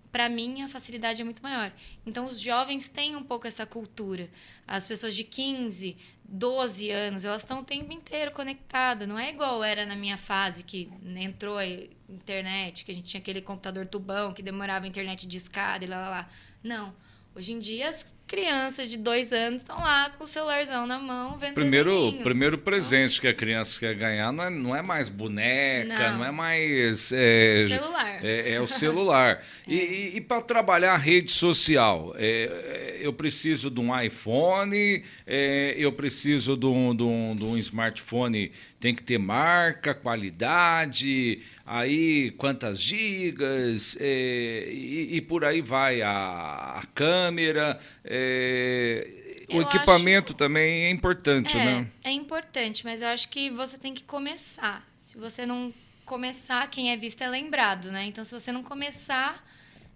Para 0.09 0.29
mim, 0.29 0.61
a 0.61 0.69
facilidade 0.69 1.21
é 1.21 1.25
muito 1.25 1.43
maior. 1.43 1.69
Então, 2.05 2.25
os 2.25 2.39
jovens 2.39 2.87
têm 2.87 3.13
um 3.17 3.23
pouco 3.23 3.45
essa 3.45 3.65
cultura. 3.65 4.29
As 4.65 4.87
pessoas 4.87 5.13
de 5.13 5.25
15, 5.25 5.97
12 6.23 6.91
anos, 6.91 7.25
elas 7.25 7.41
estão 7.41 7.59
o 7.59 7.63
tempo 7.63 7.91
inteiro 7.91 8.31
conectadas. 8.31 9.05
Não 9.05 9.19
é 9.19 9.29
igual 9.29 9.61
era 9.61 9.85
na 9.85 9.97
minha 9.97 10.17
fase, 10.17 10.63
que 10.63 10.89
entrou 11.17 11.57
a 11.57 11.65
internet, 11.65 12.85
que 12.85 12.91
a 12.91 12.95
gente 12.95 13.07
tinha 13.07 13.19
aquele 13.19 13.41
computador 13.41 13.85
tubão, 13.85 14.33
que 14.33 14.41
demorava 14.41 14.85
a 14.85 14.87
internet 14.87 15.27
de 15.27 15.37
escada 15.37 15.83
e 15.83 15.87
lá, 15.87 15.99
lá, 15.99 16.09
lá. 16.09 16.29
Não. 16.63 16.93
Hoje 17.35 17.51
em 17.51 17.59
dia, 17.59 17.89
as 17.89 18.05
crianças 18.28 18.88
de 18.88 18.97
dois 18.97 19.34
anos 19.34 19.61
estão 19.61 19.78
lá 19.78 20.09
com 20.17 20.24
o 20.24 20.28
celularzão 20.28 20.88
na 20.88 20.97
mão, 20.97 21.38
vendo 21.38 21.53
Primeiro, 21.53 22.13
primeiro 22.24 22.57
presente 22.57 23.19
que 23.19 23.28
a 23.28 23.34
criança 23.34 23.80
quer 23.80 23.93
ganhar 23.93 24.32
não 24.32 24.43
é, 24.43 24.49
não 24.49 24.76
é 24.76 24.82
mais 24.82 25.09
boneca, 25.09 26.11
não, 26.11 26.19
não 26.19 26.26
é 26.26 26.32
mais... 26.32 27.11
É, 27.11 27.67
celular. 27.67 28.19
É, 28.24 28.51
é 28.53 28.61
o 28.61 28.67
celular. 28.67 29.43
é. 29.67 29.72
E, 29.72 29.76
e, 29.76 30.17
e 30.17 30.22
para 30.22 30.41
trabalhar 30.41 30.93
a 30.93 30.97
rede 30.97 31.32
social, 31.32 32.13
é, 32.17 32.99
eu 33.01 33.11
preciso 33.11 33.69
de 33.69 33.82
um 33.82 33.99
iPhone, 33.99 35.03
é, 35.28 35.76
eu 35.78 35.91
preciso 35.91 36.55
de 36.55 36.65
um, 36.65 36.95
de, 36.95 37.03
um, 37.03 37.36
de 37.36 37.43
um 37.43 37.57
smartphone, 37.57 38.51
tem 38.82 38.95
que 38.95 39.03
ter 39.03 39.19
marca, 39.19 39.93
qualidade, 39.93 41.43
aí 41.63 42.32
quantas 42.32 42.82
gigas, 42.82 43.95
é, 43.99 44.65
e, 44.67 45.17
e, 45.17 45.21
por 45.21 45.45
aí 45.45 45.61
vai 45.61 46.01
a, 46.01 46.79
a 46.79 46.84
câmera. 46.88 47.79
É, 48.03 49.45
o 49.53 49.61
equipamento 49.61 50.32
acho... 50.32 50.38
também 50.38 50.86
é 50.86 50.89
importante, 50.89 51.55
é, 51.55 51.63
né? 51.63 51.88
É 52.03 52.09
importante, 52.09 52.84
mas 52.84 53.03
eu 53.03 53.09
acho 53.09 53.29
que 53.29 53.51
você 53.51 53.77
tem 53.77 53.93
que 53.93 54.03
começar. 54.03 54.84
Se 54.97 55.15
você 55.15 55.45
não 55.45 55.71
começar, 56.03 56.67
quem 56.71 56.91
é 56.91 56.97
visto 56.97 57.21
é 57.21 57.29
lembrado, 57.29 57.91
né? 57.91 58.05
Então, 58.05 58.25
se 58.25 58.34
você 58.34 58.51
não 58.51 58.63
começar, 58.63 59.45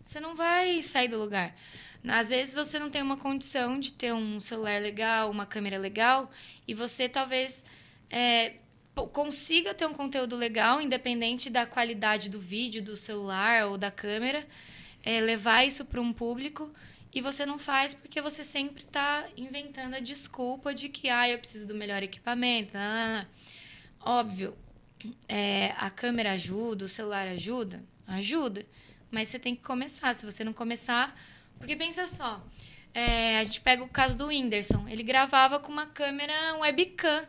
você 0.03 0.19
não 0.19 0.35
vai 0.35 0.83
sair 0.83 1.07
do 1.07 1.19
lugar. 1.19 1.55
Às 2.07 2.29
vezes 2.29 2.53
você 2.53 2.77
não 2.77 2.91
tem 2.91 3.01
uma 3.01 3.17
condição 3.17 3.79
de 3.79 3.91
ter 3.91 4.13
um 4.13 4.39
celular 4.39 4.79
legal, 4.79 5.31
uma 5.31 5.47
câmera 5.47 5.79
legal, 5.79 6.31
e 6.67 6.75
você 6.75 7.09
talvez 7.09 7.63
é, 8.11 8.53
consiga 8.95 9.73
ter 9.73 9.85
um 9.85 9.93
conteúdo 9.93 10.35
legal, 10.35 10.81
independente 10.81 11.49
da 11.49 11.65
qualidade 11.65 12.29
do 12.29 12.39
vídeo, 12.39 12.81
do 12.81 12.95
celular 12.95 13.67
ou 13.67 13.77
da 13.77 13.91
câmera, 13.91 14.47
é, 15.03 15.19
levar 15.19 15.65
isso 15.65 15.83
para 15.83 15.99
um 15.99 16.13
público 16.13 16.71
e 17.13 17.21
você 17.21 17.45
não 17.45 17.57
faz 17.57 17.93
porque 17.93 18.21
você 18.21 18.43
sempre 18.43 18.83
está 18.83 19.25
inventando 19.37 19.95
a 19.95 19.99
desculpa 19.99 20.73
de 20.73 20.89
que 20.89 21.09
ah, 21.09 21.29
eu 21.29 21.37
preciso 21.37 21.67
do 21.67 21.73
melhor 21.73 22.03
equipamento. 22.03 22.73
Não, 22.73 22.81
não, 22.81 23.17
não. 23.19 23.27
Óbvio, 24.01 24.55
é, 25.27 25.73
a 25.77 25.89
câmera 25.89 26.33
ajuda, 26.33 26.85
o 26.85 26.89
celular 26.89 27.27
ajuda, 27.27 27.83
ajuda, 28.07 28.65
mas 29.09 29.29
você 29.29 29.39
tem 29.39 29.55
que 29.55 29.63
começar. 29.63 30.13
Se 30.13 30.25
você 30.25 30.43
não 30.43 30.53
começar, 30.53 31.17
porque 31.57 31.75
pensa 31.75 32.05
só, 32.05 32.45
é, 32.93 33.39
a 33.39 33.43
gente 33.43 33.61
pega 33.61 33.83
o 33.83 33.87
caso 33.87 34.17
do 34.17 34.27
Whindersson, 34.27 34.87
ele 34.87 35.01
gravava 35.03 35.59
com 35.59 35.71
uma 35.71 35.85
câmera 35.85 36.57
webcam 36.59 37.25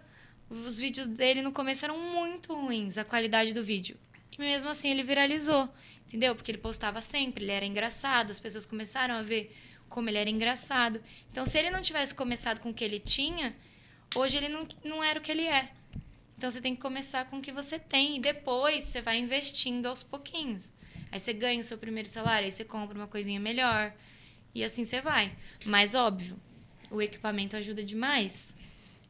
os 0.49 0.79
vídeos 0.79 1.07
dele 1.07 1.43
no 1.43 1.53
começo 1.53 1.85
eram 1.85 1.99
muito 1.99 2.55
ruins, 2.55 2.97
a 2.99 3.05
qualidade 3.05 3.53
do 3.53 3.63
vídeo. 3.63 3.97
E 4.33 4.41
mesmo 4.41 4.69
assim 4.69 4.91
ele 4.91 5.03
viralizou, 5.03 5.69
entendeu? 6.07 6.35
Porque 6.35 6.51
ele 6.51 6.59
postava 6.59 7.01
sempre, 7.01 7.45
ele 7.45 7.53
era 7.53 7.65
engraçado, 7.65 8.31
as 8.31 8.39
pessoas 8.39 8.67
começaram 8.67 9.15
a 9.15 9.23
ver 9.23 9.55
como 9.89 10.09
ele 10.09 10.19
era 10.19 10.31
engraçado. 10.31 11.03
Então, 11.31 11.47
se 11.47 11.59
ele 11.59 11.71
não 11.71 11.83
tivesse 11.83 12.15
começado 12.15 12.61
com 12.61 12.71
o 12.71 12.75
que 12.75 12.85
ele 12.85 12.99
tinha, 12.99 13.55
hoje 14.15 14.37
ele 14.37 14.49
não, 14.49 14.67
não 14.85 15.03
era 15.03 15.19
o 15.19 15.23
que 15.23 15.31
ele 15.31 15.47
é. 15.47 15.71
Então, 16.37 16.51
você 16.51 16.61
tem 16.61 16.75
que 16.75 16.83
começar 16.83 17.25
com 17.27 17.39
o 17.39 17.43
que 17.43 17.51
você 17.51 17.79
tem 17.79 18.17
e 18.17 18.21
depois 18.21 18.85
você 18.85 19.01
vai 19.01 19.19
investindo 19.19 19.87
aos 19.87 20.03
pouquinhos. 20.03 20.75
Aí 21.11 21.19
você 21.19 21.33
ganha 21.33 21.61
o 21.61 21.65
seu 21.65 21.79
primeiro 21.79 22.09
salário, 22.09 22.45
aí 22.45 22.53
você 22.53 22.65
compra 22.65 22.97
uma 22.97 23.07
coisinha 23.07 23.41
melhor 23.41 23.93
e 24.55 24.63
assim 24.63 24.85
você 24.85 25.01
vai. 25.01 25.33
Mas, 25.65 25.95
óbvio, 25.95 26.39
o 26.91 27.01
equipamento 27.01 27.57
ajuda 27.57 27.83
demais. 27.83 28.55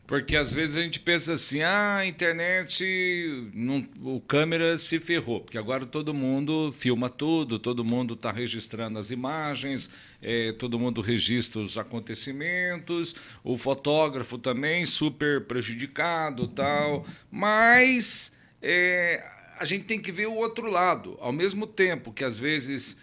Porque 0.06 0.36
às 0.36 0.52
vezes 0.52 0.76
a 0.76 0.82
gente 0.82 1.00
pensa 1.00 1.32
assim, 1.32 1.62
ah, 1.62 1.96
a 1.96 2.06
internet, 2.06 3.50
não, 3.52 3.84
o 4.02 4.20
câmera 4.20 4.78
se 4.78 5.00
ferrou, 5.00 5.40
porque 5.40 5.58
agora 5.58 5.84
todo 5.84 6.14
mundo 6.14 6.72
filma 6.72 7.10
tudo, 7.10 7.58
todo 7.58 7.84
mundo 7.84 8.14
está 8.14 8.30
registrando 8.30 9.00
as 9.00 9.10
imagens, 9.10 9.90
é, 10.22 10.52
todo 10.52 10.78
mundo 10.78 11.00
registra 11.00 11.60
os 11.60 11.76
acontecimentos, 11.76 13.16
o 13.42 13.58
fotógrafo 13.58 14.38
também 14.38 14.86
super 14.86 15.40
prejudicado 15.40 16.46
tal, 16.46 17.04
mas 17.28 18.32
é, 18.62 19.28
a 19.58 19.64
gente 19.64 19.86
tem 19.86 19.98
que 19.98 20.12
ver 20.12 20.28
o 20.28 20.34
outro 20.34 20.70
lado, 20.70 21.16
ao 21.20 21.32
mesmo 21.32 21.66
tempo 21.66 22.12
que 22.12 22.22
às 22.22 22.38
vezes 22.38 22.96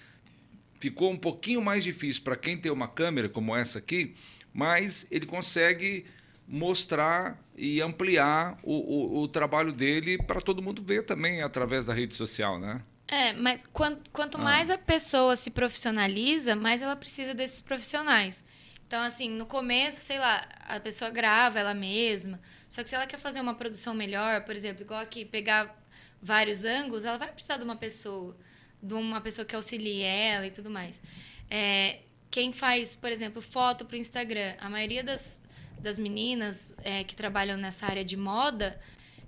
ficou 0.80 1.12
um 1.12 1.18
pouquinho 1.18 1.62
mais 1.62 1.84
difícil 1.84 2.24
para 2.24 2.38
quem 2.38 2.58
tem 2.58 2.72
uma 2.72 2.88
câmera 2.88 3.28
como 3.28 3.54
essa 3.54 3.80
aqui, 3.80 4.14
mas 4.54 5.06
ele 5.12 5.26
consegue 5.26 6.06
mostrar 6.54 7.44
e 7.58 7.82
ampliar 7.82 8.60
o, 8.62 8.74
o, 8.74 9.24
o 9.24 9.28
trabalho 9.28 9.74
dele 9.74 10.20
para 10.20 10.40
todo 10.40 10.62
mundo 10.62 10.84
ver 10.84 11.04
também 11.04 11.42
através 11.42 11.88
da 11.88 11.96
rede 11.96 12.14
social, 12.14 12.60
né? 12.60 12.84
É, 13.08 13.34
mas 13.34 13.66
quanto, 13.74 14.12
quanto 14.12 14.38
ah. 14.38 14.42
mais 14.42 14.70
a 14.70 14.78
pessoa 14.78 15.36
se 15.36 15.50
profissionaliza, 15.50 16.56
mais 16.56 16.84
ela 16.84 16.96
precisa 16.96 17.34
desses 17.34 17.60
profissionais. 17.60 18.46
Então, 18.86 19.02
assim, 19.02 19.32
no 19.32 19.48
começo, 19.48 20.00
sei 20.02 20.20
lá, 20.20 20.48
a 20.68 20.80
pessoa 20.80 21.10
grava 21.10 21.58
ela 21.58 21.74
mesma. 21.74 22.40
Só 22.70 22.84
que 22.84 22.90
se 22.90 22.94
ela 22.94 23.08
quer 23.08 23.20
fazer 23.20 23.42
uma 23.42 23.56
produção 23.56 23.96
melhor, 23.96 24.42
por 24.46 24.56
exemplo, 24.56 24.84
igual 24.84 25.00
aqui, 25.00 25.26
pegar 25.26 25.76
vários 26.22 26.64
ângulos, 26.64 27.04
ela 27.04 27.18
vai 27.18 27.32
precisar 27.32 27.58
de 27.58 27.64
uma 27.64 27.76
pessoa, 27.76 28.38
de 28.80 28.94
uma 28.94 29.20
pessoa 29.20 29.44
que 29.44 29.56
auxilie 29.56 30.04
ela 30.04 30.46
e 30.46 30.52
tudo 30.52 30.70
mais. 30.70 31.02
É, 31.50 32.02
quem 32.30 32.54
faz, 32.54 32.96
por 32.96 33.12
exemplo, 33.12 33.42
foto 33.42 33.86
para 33.86 33.96
o 33.96 33.98
Instagram, 33.98 34.54
a 34.60 34.70
maioria 34.70 35.04
das, 35.04 35.42
das 35.84 36.00
meninas 36.00 36.74
é, 36.82 37.04
que 37.04 37.16
trabalham 37.16 37.58
nessa 37.58 37.86
área 37.86 38.04
de 38.04 38.18
moda, 38.18 38.80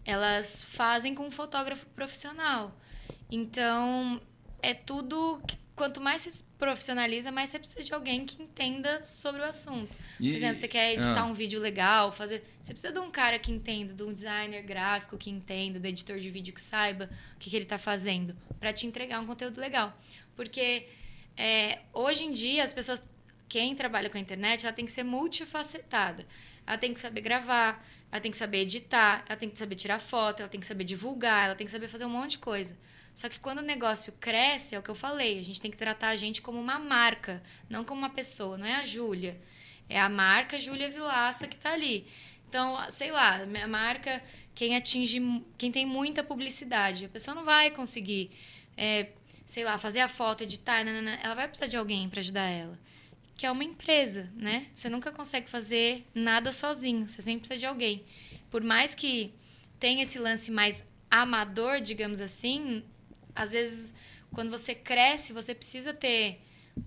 elas 0.05 0.63
fazem 0.63 1.13
com 1.13 1.27
um 1.27 1.31
fotógrafo 1.31 1.85
profissional. 1.87 2.73
Então, 3.29 4.21
é 4.61 4.73
tudo. 4.73 5.41
Quanto 5.75 5.99
mais 5.99 6.21
você 6.21 6.31
se 6.31 6.43
profissionaliza, 6.57 7.33
mais 7.33 7.49
você 7.49 7.59
precisa 7.59 7.83
de 7.83 7.93
alguém 7.93 8.25
que 8.25 8.41
entenda 8.41 9.03
sobre 9.03 9.41
o 9.41 9.43
assunto. 9.43 9.93
Por 10.17 10.25
exemplo, 10.25 10.55
você 10.55 10.69
quer 10.69 10.93
editar 10.93 11.19
ah. 11.19 11.25
um 11.25 11.33
vídeo 11.33 11.59
legal, 11.59 12.13
fazer. 12.13 12.45
Você 12.61 12.71
precisa 12.71 12.93
de 12.93 12.99
um 12.99 13.11
cara 13.11 13.37
que 13.37 13.51
entenda, 13.51 13.93
de 13.93 14.01
um 14.01 14.13
designer 14.13 14.63
gráfico 14.63 15.17
que 15.17 15.29
entenda, 15.29 15.77
do 15.77 15.85
editor 15.85 16.17
de 16.17 16.29
vídeo 16.31 16.53
que 16.53 16.61
saiba 16.61 17.09
o 17.35 17.39
que, 17.39 17.49
que 17.49 17.55
ele 17.57 17.65
está 17.65 17.77
fazendo, 17.77 18.33
para 18.57 18.71
te 18.71 18.87
entregar 18.87 19.19
um 19.19 19.25
conteúdo 19.25 19.59
legal. 19.59 19.93
Porque 20.33 20.87
é, 21.35 21.79
hoje 21.91 22.23
em 22.23 22.31
dia 22.31 22.63
as 22.63 22.71
pessoas 22.71 23.01
quem 23.47 23.75
trabalha 23.75 24.09
com 24.09 24.17
a 24.17 24.21
internet, 24.21 24.65
ela 24.65 24.73
tem 24.73 24.85
que 24.85 24.91
ser 24.91 25.03
multifacetada. 25.03 26.25
Ela 26.65 26.77
tem 26.77 26.93
que 26.93 26.99
saber 26.99 27.21
gravar, 27.21 27.85
ela 28.11 28.21
tem 28.21 28.31
que 28.31 28.37
saber 28.37 28.59
editar, 28.59 29.23
ela 29.27 29.37
tem 29.37 29.49
que 29.49 29.57
saber 29.57 29.75
tirar 29.75 29.99
foto, 29.99 30.39
ela 30.39 30.49
tem 30.49 30.59
que 30.59 30.65
saber 30.65 30.83
divulgar, 30.83 31.45
ela 31.45 31.55
tem 31.55 31.65
que 31.65 31.71
saber 31.71 31.87
fazer 31.87 32.05
um 32.05 32.09
monte 32.09 32.31
de 32.31 32.37
coisa. 32.39 32.75
Só 33.13 33.29
que 33.29 33.39
quando 33.39 33.59
o 33.59 33.61
negócio 33.61 34.11
cresce, 34.19 34.75
é 34.75 34.79
o 34.79 34.83
que 34.83 34.89
eu 34.89 34.95
falei, 34.95 35.39
a 35.39 35.43
gente 35.43 35.61
tem 35.61 35.71
que 35.71 35.77
tratar 35.77 36.09
a 36.09 36.15
gente 36.15 36.41
como 36.41 36.59
uma 36.59 36.79
marca, 36.79 37.41
não 37.69 37.83
como 37.83 37.99
uma 37.99 38.09
pessoa, 38.09 38.57
não 38.57 38.65
é 38.65 38.75
a 38.75 38.83
Júlia. 38.83 39.39
É 39.87 39.99
a 39.99 40.09
marca 40.09 40.59
Júlia 40.59 40.89
Vilaça 40.89 41.47
que 41.47 41.55
está 41.55 41.71
ali. 41.71 42.07
Então, 42.49 42.77
sei 42.89 43.11
lá, 43.11 43.45
minha 43.45 43.67
marca, 43.67 44.21
quem 44.53 44.75
atinge, 44.75 45.21
quem 45.57 45.71
tem 45.71 45.85
muita 45.85 46.23
publicidade, 46.23 47.05
a 47.05 47.09
pessoa 47.09 47.35
não 47.35 47.45
vai 47.45 47.69
conseguir, 47.71 48.31
é, 48.75 49.09
sei 49.45 49.63
lá, 49.63 49.77
fazer 49.77 49.99
a 49.99 50.09
foto, 50.09 50.43
editar, 50.43 50.83
nanana, 50.83 51.19
ela 51.21 51.35
vai 51.35 51.47
precisar 51.47 51.67
de 51.67 51.77
alguém 51.77 52.09
para 52.09 52.19
ajudar 52.19 52.49
ela 52.49 52.77
que 53.35 53.45
é 53.45 53.51
uma 53.51 53.63
empresa, 53.63 54.29
né? 54.35 54.67
Você 54.73 54.89
nunca 54.89 55.11
consegue 55.11 55.49
fazer 55.49 56.05
nada 56.13 56.51
sozinho, 56.51 57.07
você 57.07 57.21
sempre 57.21 57.41
precisa 57.41 57.59
de 57.59 57.65
alguém. 57.65 58.03
Por 58.49 58.63
mais 58.63 58.95
que 58.95 59.33
tenha 59.79 60.03
esse 60.03 60.17
lance 60.17 60.51
mais 60.51 60.85
amador, 61.11 61.81
digamos 61.81 62.21
assim, 62.21 62.83
às 63.35 63.51
vezes 63.51 63.93
quando 64.31 64.49
você 64.49 64.73
cresce, 64.75 65.33
você 65.33 65.53
precisa 65.53 65.93
ter 65.93 66.41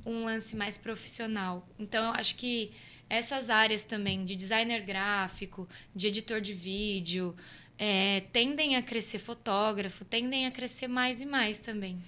um 0.05 0.24
lance 0.24 0.55
mais 0.55 0.76
profissional. 0.76 1.66
Então, 1.78 2.07
eu 2.07 2.12
acho 2.12 2.34
que 2.36 2.72
essas 3.09 3.49
áreas 3.49 3.84
também 3.84 4.24
de 4.24 4.36
designer 4.36 4.82
gráfico, 4.82 5.66
de 5.94 6.09
editor 6.09 6.40
de 6.40 6.53
vídeo, 6.53 7.34
é, 7.78 8.22
tendem 8.32 8.76
a 8.76 8.82
crescer 8.82 9.18
fotógrafo, 9.18 10.05
tendem 10.05 10.46
a 10.46 10.51
crescer 10.51 10.88
mais 10.88 11.20
e 11.20 11.26
mais 11.26 11.59
também. 11.59 12.03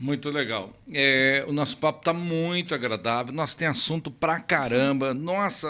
Muito 0.00 0.30
legal. 0.30 0.72
É, 0.90 1.44
o 1.46 1.52
nosso 1.52 1.76
papo 1.76 1.98
está 1.98 2.14
muito 2.14 2.74
agradável. 2.74 3.34
Nós 3.34 3.52
tem 3.52 3.68
assunto 3.68 4.10
pra 4.10 4.40
caramba. 4.40 5.12
Nossa, 5.12 5.68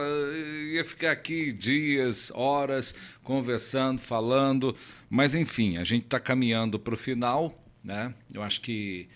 ia 0.73 0.85
ficar 0.85 1.11
aqui 1.11 1.53
dias, 1.53 2.31
horas 2.33 2.95
conversando, 3.25 4.01
falando. 4.01 4.77
Mas 5.11 5.35
enfim, 5.35 5.79
a 5.79 5.83
gente 5.83 6.05
está 6.05 6.21
caminhando 6.21 6.79
para 6.79 6.95
o 6.95 6.97
final, 6.97 7.61
né? 7.83 8.15
Eu 8.33 8.41
acho 8.41 8.61
que 8.61 9.09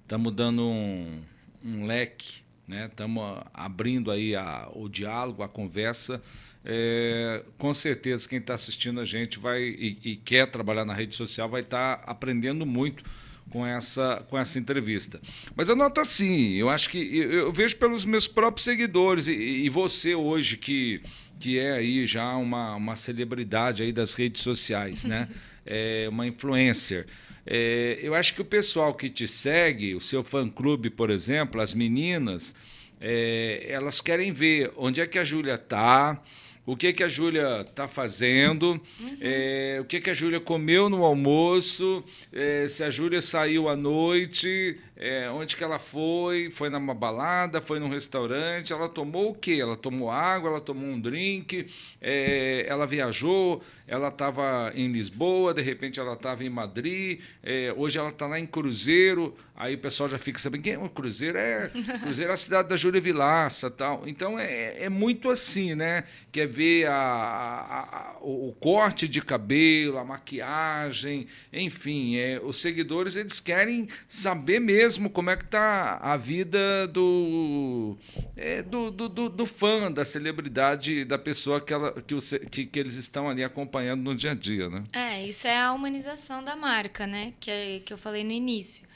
estamos 0.00 0.32
dando 0.32 0.62
um, 0.62 1.22
um 1.62 1.84
leque, 1.84 2.36
né? 2.66 2.86
Estamos 2.86 3.42
abrindo 3.52 4.10
aí 4.10 4.34
a, 4.34 4.70
o 4.72 4.88
diálogo, 4.88 5.42
a 5.42 5.48
conversa. 5.50 6.22
É, 6.64 7.44
com 7.58 7.74
certeza 7.74 8.26
quem 8.26 8.38
está 8.38 8.54
assistindo 8.54 9.00
a 9.00 9.04
gente 9.04 9.38
vai 9.38 9.60
e, 9.64 9.98
e, 10.02 10.16
quer 10.16 10.46
trabalhar 10.46 10.84
na 10.84 10.94
rede 10.94 11.16
social 11.16 11.48
vai 11.48 11.60
estar 11.60 11.96
tá 11.96 12.04
aprendendo 12.08 12.64
muito 12.64 13.02
com 13.50 13.66
essa, 13.66 14.24
com 14.28 14.38
essa 14.38 14.58
entrevista. 14.58 15.20
Mas 15.54 15.68
eu 15.68 15.76
noto 15.76 16.00
assim, 16.00 16.54
eu 16.54 16.70
acho 16.70 16.88
que 16.88 16.98
eu, 16.98 17.32
eu 17.32 17.52
vejo 17.52 17.76
pelos 17.76 18.04
meus 18.04 18.26
próprios 18.26 18.64
seguidores 18.64 19.28
e, 19.28 19.32
e, 19.32 19.68
você 19.68 20.14
hoje 20.14 20.56
que, 20.56 21.02
que 21.38 21.58
é 21.58 21.72
aí 21.72 22.06
já 22.06 22.34
uma, 22.36 22.74
uma 22.76 22.96
celebridade 22.96 23.82
aí 23.82 23.92
das 23.92 24.14
redes 24.14 24.42
sociais, 24.42 25.04
né? 25.04 25.28
É 25.64 26.08
uma 26.08 26.26
influencer. 26.26 27.06
É, 27.46 28.00
eu 28.02 28.16
acho 28.16 28.34
que 28.34 28.42
o 28.42 28.44
pessoal 28.44 28.92
que 28.94 29.08
te 29.08 29.28
segue, 29.28 29.94
o 29.94 30.00
seu 30.00 30.24
fã-clube, 30.24 30.90
por 30.90 31.08
exemplo, 31.08 31.60
as 31.60 31.72
meninas, 31.72 32.52
é, 33.00 33.64
elas 33.68 34.00
querem 34.00 34.32
ver 34.32 34.72
onde 34.76 35.00
é 35.00 35.06
que 35.06 35.20
a 35.20 35.24
Júlia 35.24 35.54
está, 35.54 36.20
o 36.64 36.76
que, 36.76 36.92
que 36.92 37.02
a 37.02 37.08
Júlia 37.08 37.62
está 37.62 37.88
fazendo, 37.88 38.80
uhum. 39.00 39.16
é, 39.20 39.78
o 39.80 39.84
que, 39.84 40.00
que 40.00 40.10
a 40.10 40.14
Júlia 40.14 40.38
comeu 40.38 40.88
no 40.88 41.04
almoço, 41.04 42.04
é, 42.32 42.66
se 42.68 42.84
a 42.84 42.90
Júlia 42.90 43.20
saiu 43.20 43.68
à 43.68 43.76
noite, 43.76 44.78
é, 45.02 45.28
onde 45.28 45.56
que 45.56 45.64
ela 45.64 45.80
foi, 45.80 46.48
foi 46.48 46.70
numa 46.70 46.94
balada, 46.94 47.60
foi 47.60 47.80
num 47.80 47.88
restaurante, 47.88 48.72
ela 48.72 48.88
tomou 48.88 49.30
o 49.30 49.34
quê? 49.34 49.58
Ela 49.60 49.76
tomou 49.76 50.08
água, 50.08 50.48
ela 50.48 50.60
tomou 50.60 50.88
um 50.88 51.00
drink, 51.00 51.66
é, 52.00 52.64
ela 52.68 52.86
viajou, 52.86 53.60
ela 53.88 54.08
estava 54.08 54.70
em 54.76 54.92
Lisboa, 54.92 55.52
de 55.52 55.60
repente 55.60 55.98
ela 55.98 56.12
estava 56.12 56.44
em 56.44 56.48
Madrid, 56.48 57.20
é, 57.42 57.74
hoje 57.76 57.98
ela 57.98 58.10
está 58.10 58.26
lá 58.28 58.38
em 58.38 58.46
Cruzeiro, 58.46 59.34
aí 59.56 59.74
o 59.74 59.78
pessoal 59.78 60.08
já 60.08 60.18
fica 60.18 60.38
sabendo 60.38 60.62
quem 60.62 60.74
é 60.74 60.78
o 60.78 60.88
Cruzeiro? 60.88 61.36
É, 61.36 61.68
Cruzeiro 62.00 62.30
é 62.30 62.34
a 62.34 62.36
cidade 62.36 62.68
da 62.68 62.76
Júlia 62.76 63.00
Vilaça 63.00 63.70
tal. 63.70 64.04
Então 64.06 64.38
é, 64.38 64.84
é 64.84 64.88
muito 64.88 65.28
assim, 65.28 65.74
né? 65.74 66.04
Quer 66.30 66.46
ver 66.46 66.86
a, 66.86 66.94
a, 66.94 67.80
a, 67.80 68.18
o 68.20 68.54
corte 68.60 69.08
de 69.08 69.20
cabelo, 69.20 69.98
a 69.98 70.04
maquiagem, 70.04 71.26
enfim, 71.52 72.16
é, 72.16 72.40
os 72.42 72.60
seguidores 72.60 73.16
eles 73.16 73.40
querem 73.40 73.88
saber 74.06 74.60
mesmo 74.60 74.91
como 75.10 75.30
é 75.30 75.36
que 75.36 75.44
está 75.44 75.98
a 76.00 76.16
vida 76.16 76.86
do, 76.88 77.96
é, 78.36 78.62
do, 78.62 78.90
do, 78.90 79.08
do, 79.08 79.28
do, 79.28 79.46
fã, 79.46 79.90
da 79.90 80.04
celebridade, 80.04 81.04
da 81.04 81.18
pessoa 81.18 81.60
que, 81.60 81.72
ela, 81.72 81.92
que, 82.02 82.38
que, 82.50 82.66
que 82.66 82.78
eles 82.78 82.94
estão 82.94 83.28
ali 83.28 83.42
acompanhando 83.42 83.62
acompanhando 83.72 84.02
no 84.02 84.14
dia 84.14 84.32
a 84.32 84.34
dia, 84.34 84.68
né? 84.68 84.84
É, 84.92 85.26
isso 85.26 85.46
é 85.46 85.58
a 85.58 85.72
humanização 85.72 86.44
da 86.44 86.54
marca, 86.54 87.06
né? 87.06 87.32
Que, 87.40 87.50
é, 87.50 87.80
que 87.80 87.92
eu 87.92 87.98
falei 87.98 88.24
no 88.24 88.32
início. 88.32 88.86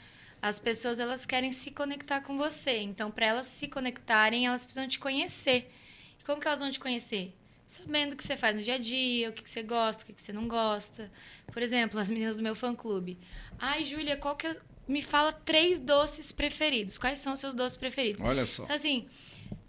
As 0.41 0.59
pessoas 0.59 0.99
elas 0.99 1.25
querem 1.25 1.51
se 1.51 1.71
conectar 1.71 2.21
com 2.21 2.37
você, 2.37 2.79
então 2.79 3.09
para 3.09 3.25
elas 3.25 3.47
se 3.47 3.67
conectarem, 3.67 4.45
elas 4.45 4.63
precisam 4.63 4.87
te 4.87 4.99
conhecer. 4.99 5.71
E 6.19 6.23
como 6.23 6.39
que 6.39 6.47
elas 6.47 6.59
vão 6.59 6.69
te 6.69 6.79
conhecer? 6.79 7.33
Sabendo 7.67 8.13
o 8.13 8.15
que 8.15 8.23
você 8.23 8.37
faz 8.37 8.55
no 8.55 8.61
dia 8.61 8.75
a 8.75 8.77
dia, 8.77 9.29
o 9.29 9.33
que 9.33 9.49
você 9.49 9.63
gosta, 9.63 10.03
o 10.03 10.05
que 10.05 10.21
você 10.21 10.31
não 10.31 10.47
gosta. 10.47 11.11
Por 11.51 11.61
exemplo, 11.61 11.99
as 11.99 12.09
meninas 12.09 12.37
do 12.37 12.43
meu 12.43 12.55
fã-clube. 12.55 13.17
Ai, 13.59 13.83
Júlia, 13.83 14.15
qual 14.15 14.35
que 14.35 14.47
é... 14.47 14.55
Me 14.87 15.01
fala 15.01 15.31
três 15.33 15.79
doces 15.79 16.31
preferidos. 16.31 16.97
Quais 16.97 17.19
são 17.19 17.33
os 17.33 17.39
seus 17.39 17.53
doces 17.53 17.77
preferidos? 17.77 18.23
Olha 18.23 18.45
só. 18.45 18.63
Então, 18.63 18.75
assim, 18.75 19.07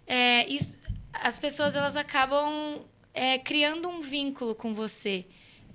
é, 0.07 0.47
isso, 0.49 0.79
as 1.13 1.39
pessoas 1.39 1.75
elas 1.75 1.97
acabam 1.97 2.85
é, 3.13 3.39
criando 3.39 3.89
um 3.89 4.01
vínculo 4.01 4.55
com 4.55 4.75
você. 4.75 5.27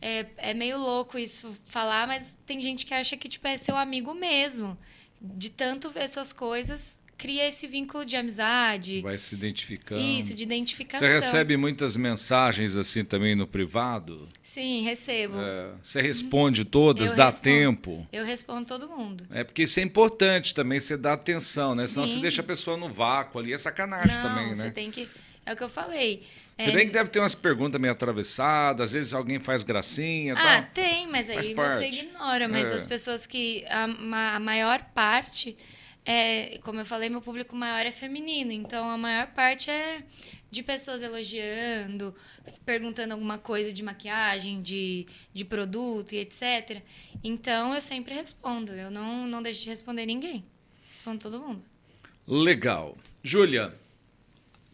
É, 0.02 0.26
é 0.38 0.54
meio 0.54 0.78
louco 0.78 1.18
isso 1.18 1.56
falar, 1.66 2.08
mas 2.08 2.38
tem 2.46 2.60
gente 2.62 2.86
que 2.86 2.94
acha 2.94 3.16
que 3.16 3.30
tipo, 3.30 3.48
é 3.48 3.58
seu 3.58 3.76
amigo 3.76 4.14
mesmo. 4.14 4.78
De 5.22 5.50
tanto 5.50 5.90
ver 5.90 6.10
suas 6.10 6.34
coisas, 6.34 7.02
cria 7.18 7.48
esse 7.48 7.68
vínculo 7.68 8.06
de 8.06 8.16
amizade. 8.16 9.02
Vai 9.02 9.18
se 9.18 9.36
identificando. 9.36 10.02
Isso, 10.02 10.34
de 10.34 10.44
identificação. 10.44 11.08
Você 11.08 11.14
recebe 11.14 11.58
muitas 11.58 11.96
mensagens 11.96 12.76
assim 12.76 13.04
também 13.04 13.36
no 13.36 13.48
privado? 13.48 14.28
Sim, 14.42 14.82
recebo. 14.84 15.36
É, 15.40 15.72
você 15.82 16.02
responde 16.02 16.66
todas, 16.66 17.12
Eu 17.12 17.16
dá 17.16 17.26
respondo. 17.26 17.44
tempo? 17.44 18.08
Eu 18.12 18.26
respondo 18.26 18.68
todo 18.68 18.88
mundo. 18.88 19.26
É 19.32 19.44
porque 19.44 19.64
isso 19.64 19.80
é 19.80 19.84
importante 19.84 20.54
também, 20.54 20.80
você 20.80 20.98
dá 20.98 21.14
atenção, 21.14 21.76
né? 21.76 21.88
Sim. 21.88 21.94
Senão 21.94 22.08
você 22.08 22.20
deixa 22.20 22.42
a 22.42 22.46
pessoa 22.46 22.78
no 22.78 22.90
vácuo 22.90 23.40
ali, 23.40 23.54
é 23.54 23.58
sacanagem 23.58 24.16
Não, 24.18 24.24
também, 24.24 24.56
né? 24.56 24.66
Você 24.66 24.72
tem 24.72 24.92
que. 24.92 25.08
É 25.46 25.54
o 25.54 25.56
que 25.58 25.64
eu 25.64 25.70
falei. 25.70 26.24
Se 26.58 26.72
bem 26.72 26.86
que 26.86 26.94
deve 26.94 27.10
ter 27.10 27.20
umas 27.20 27.36
perguntas 27.36 27.82
meio 27.82 27.92
atravessadas, 27.92 28.90
às 28.90 28.94
vezes 28.94 29.14
alguém 29.14 29.40
faz 29.40 29.64
gracinha. 29.64 30.34
Ah, 30.36 30.62
tal. 30.62 30.72
tem, 30.74 31.08
mas 31.08 31.30
aí 31.30 31.38
você 31.38 31.54
parte. 31.54 31.86
ignora. 31.88 32.48
Mas 32.48 32.68
é. 32.68 32.76
as 32.76 32.86
pessoas 32.86 33.26
que. 33.26 33.66
A, 33.68 33.84
a, 34.36 34.40
maior 34.40 34.84
parte, 34.94 35.58
é, 36.06 36.60
como 36.64 36.80
eu 36.80 36.86
falei, 36.86 37.10
meu 37.10 37.22
público 37.22 37.56
maior 37.56 37.86
é 37.86 37.92
feminino. 37.92 38.52
Então 38.52 38.90
a 38.90 38.98
maior 38.98 39.28
parte 39.28 39.70
é 39.70 40.04
de 40.52 40.62
pessoas 40.62 41.02
elogiando, 41.02 42.14
perguntando 42.66 43.14
alguma 43.14 43.38
coisa 43.38 43.74
de 43.74 43.82
maquiagem, 43.82 44.62
de, 44.62 45.08
de 45.34 45.44
produto 45.44 46.14
e 46.14 46.20
etc. 46.20 46.82
Então 47.24 47.74
eu 47.74 47.82
sempre 47.82 48.14
respondo. 48.14 48.74
Eu 48.74 48.92
não, 48.92 49.26
não 49.26 49.42
deixo 49.42 49.62
de 49.62 49.70
responder 49.70 50.06
ninguém. 50.06 50.46
Respondo 50.90 51.20
todo 51.20 51.40
mundo. 51.40 51.64
Legal. 52.28 52.96
Júlia, 53.24 53.74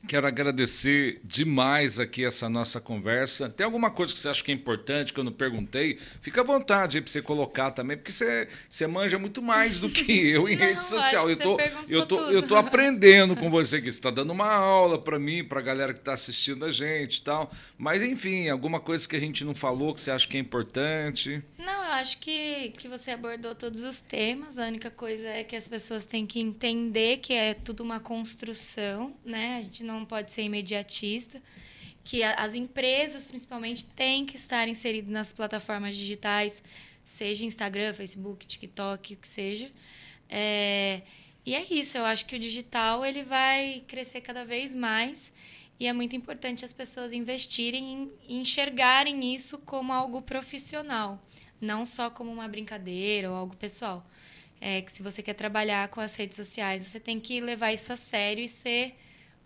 Quero 0.07 0.25
agradecer 0.25 1.19
demais 1.23 1.99
aqui 1.99 2.25
essa 2.25 2.49
nossa 2.49 2.79
conversa. 2.79 3.49
Tem 3.49 3.65
alguma 3.65 3.91
coisa 3.91 4.13
que 4.13 4.19
você 4.19 4.29
acha 4.29 4.43
que 4.43 4.51
é 4.51 4.55
importante, 4.55 5.13
que 5.13 5.19
eu 5.19 5.23
não 5.23 5.31
perguntei? 5.31 5.99
Fica 6.21 6.41
à 6.41 6.43
vontade 6.43 6.97
aí 6.97 7.01
para 7.01 7.11
você 7.11 7.21
colocar 7.21 7.71
também, 7.71 7.97
porque 7.97 8.11
você, 8.11 8.47
você 8.69 8.87
manja 8.87 9.19
muito 9.19 9.41
mais 9.41 9.79
do 9.79 9.89
que 9.89 10.11
eu 10.29 10.47
em 10.47 10.55
não, 10.55 10.65
rede 10.65 10.85
social. 10.85 11.29
Eu 11.29 11.37
tô, 11.37 11.57
eu, 11.87 12.05
tô, 12.05 12.19
eu 12.29 12.41
tô 12.41 12.55
aprendendo 12.55 13.35
com 13.35 13.49
você 13.49 13.81
que 13.81 13.91
Você 13.91 13.97
está 13.97 14.09
dando 14.09 14.31
uma 14.31 14.47
aula 14.51 14.97
para 14.99 15.19
mim, 15.19 15.43
para 15.43 15.59
a 15.59 15.63
galera 15.63 15.93
que 15.93 15.99
está 15.99 16.13
assistindo 16.13 16.65
a 16.65 16.71
gente 16.71 17.17
e 17.17 17.21
tal. 17.21 17.51
Mas, 17.77 18.01
enfim, 18.01 18.49
alguma 18.49 18.79
coisa 18.79 19.07
que 19.07 19.15
a 19.15 19.19
gente 19.19 19.43
não 19.43 19.53
falou 19.53 19.93
que 19.93 20.01
você 20.01 20.11
acha 20.11 20.27
que 20.27 20.37
é 20.37 20.39
importante? 20.39 21.43
Não, 21.57 21.85
eu 21.85 21.91
acho 21.93 22.17
que, 22.19 22.73
que 22.77 22.87
você 22.87 23.11
abordou 23.11 23.53
todos 23.53 23.81
os 23.81 24.01
temas. 24.01 24.57
A 24.57 24.65
única 24.65 24.89
coisa 24.89 25.27
é 25.27 25.43
que 25.43 25.55
as 25.55 25.67
pessoas 25.67 26.05
têm 26.05 26.25
que 26.25 26.39
entender 26.39 27.17
que 27.17 27.33
é 27.33 27.53
tudo 27.53 27.83
uma 27.83 27.99
construção, 27.99 29.13
né? 29.25 29.57
A 29.57 29.61
gente 29.61 29.83
não 29.93 30.05
pode 30.05 30.31
ser 30.31 30.43
imediatista, 30.43 31.41
que 32.03 32.23
as 32.23 32.55
empresas, 32.55 33.27
principalmente, 33.27 33.85
têm 33.85 34.25
que 34.25 34.35
estar 34.35 34.67
inseridas 34.67 35.11
nas 35.11 35.31
plataformas 35.31 35.95
digitais, 35.95 36.63
seja 37.03 37.45
Instagram, 37.45 37.93
Facebook, 37.93 38.47
TikTok, 38.47 39.13
o 39.13 39.17
que 39.17 39.27
seja. 39.27 39.71
É, 40.29 41.01
e 41.45 41.55
é 41.55 41.65
isso, 41.71 41.97
eu 41.97 42.05
acho 42.05 42.25
que 42.25 42.35
o 42.35 42.39
digital 42.39 43.05
ele 43.05 43.23
vai 43.23 43.83
crescer 43.87 44.21
cada 44.21 44.45
vez 44.45 44.75
mais 44.75 45.31
e 45.79 45.87
é 45.87 45.93
muito 45.93 46.15
importante 46.15 46.65
as 46.65 46.73
pessoas 46.73 47.13
investirem 47.13 48.11
e 48.27 48.37
enxergarem 48.37 49.33
isso 49.33 49.57
como 49.59 49.93
algo 49.93 50.21
profissional, 50.21 51.23
não 51.59 51.85
só 51.85 52.09
como 52.09 52.31
uma 52.31 52.47
brincadeira 52.47 53.31
ou 53.31 53.35
algo 53.35 53.55
pessoal. 53.55 54.05
É 54.59 54.81
que 54.81 54.91
se 54.91 55.01
você 55.01 55.23
quer 55.23 55.35
trabalhar 55.35 55.87
com 55.87 56.01
as 56.01 56.15
redes 56.15 56.35
sociais, 56.35 56.81
você 56.81 56.99
tem 56.99 57.17
que 57.17 57.39
levar 57.39 57.71
isso 57.71 57.93
a 57.93 57.95
sério 57.95 58.43
e 58.43 58.47
ser 58.49 58.93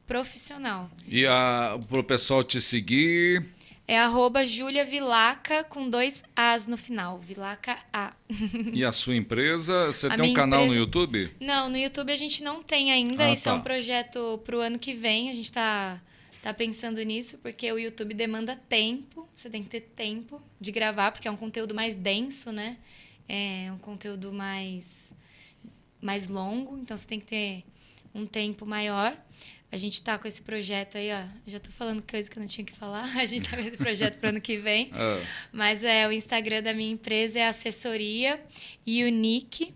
profissional. 0.08 0.90
E 1.08 1.24
para 1.24 2.00
o 2.00 2.04
pessoal 2.04 2.44
te 2.44 2.62
seguir? 2.62 3.46
É 3.86 3.98
arroba 4.00 4.46
Julia 4.46 4.86
Vilaca 4.86 5.64
com 5.66 5.90
dois 5.90 6.24
As 6.34 6.68
no 6.68 6.78
final. 6.78 7.20
Vilaca 7.20 7.78
A. 7.92 8.14
E 8.72 8.84
a 8.84 8.94
sua 8.94 9.16
empresa? 9.16 9.88
Você 9.92 10.08
a 10.08 10.16
tem 10.16 10.32
um 10.32 10.34
canal 10.34 10.62
empresa... 10.62 10.80
no 10.80 10.86
YouTube? 10.86 11.32
Não, 11.40 11.70
no 11.70 11.78
YouTube 11.78 12.12
a 12.12 12.16
gente 12.16 12.44
não 12.44 12.64
tem 12.64 12.92
ainda. 12.92 13.26
Ah, 13.26 13.34
Isso 13.34 13.50
é 13.50 13.52
tá. 13.52 13.58
é 13.58 13.60
um 13.60 13.62
projeto 13.62 14.42
para 14.46 14.56
o 14.56 14.60
ano 14.60 14.80
que 14.80 14.94
vem. 14.94 15.30
A 15.30 15.34
gente 15.34 15.46
está 15.46 16.02
tá 16.42 16.54
pensando 16.54 17.04
nisso, 17.04 17.38
porque 17.40 17.70
o 17.72 17.78
YouTube 17.78 18.14
demanda 18.14 18.56
tempo. 18.70 19.28
Você 19.36 19.50
tem 19.50 19.62
que 19.62 19.70
ter 19.70 19.82
tempo 19.82 20.42
de 20.62 20.72
gravar, 20.72 21.12
porque 21.12 21.28
é 21.28 21.32
um 21.32 21.38
conteúdo 21.38 21.76
mais 21.76 21.94
denso, 21.94 22.54
né? 22.54 22.78
É 23.28 23.70
um 23.70 23.78
conteúdo 23.78 24.32
mais, 24.32 25.12
mais 26.02 26.30
longo. 26.30 26.78
Então 26.78 26.96
você 26.96 27.06
tem 27.06 27.20
que 27.20 27.26
ter 27.26 27.66
um 28.16 28.26
tempo 28.26 28.66
maior. 28.66 29.18
A 29.74 29.78
gente 29.78 29.96
está 29.96 30.20
com 30.20 30.28
esse 30.28 30.40
projeto 30.40 31.00
aí, 31.00 31.12
ó. 31.12 31.24
Já 31.48 31.58
estou 31.58 31.74
falando 31.74 32.04
coisa 32.04 32.30
que 32.30 32.38
eu 32.38 32.42
não 32.42 32.48
tinha 32.48 32.64
que 32.64 32.76
falar. 32.76 33.06
A 33.18 33.26
gente 33.26 33.46
está 33.46 33.58
com 33.58 33.64
esse 33.64 33.76
projeto 33.76 34.20
para 34.20 34.28
o 34.28 34.30
ano 34.30 34.40
que 34.40 34.56
vem. 34.56 34.92
Ah. 34.94 35.20
Mas 35.52 35.84
é 35.84 36.08
o 36.08 36.12
Instagram 36.12 36.62
da 36.62 36.76
minha 36.76 36.92
empresa 36.92 37.40
é 37.40 37.48
assessoria 37.48 38.40
Unique. 38.86 39.74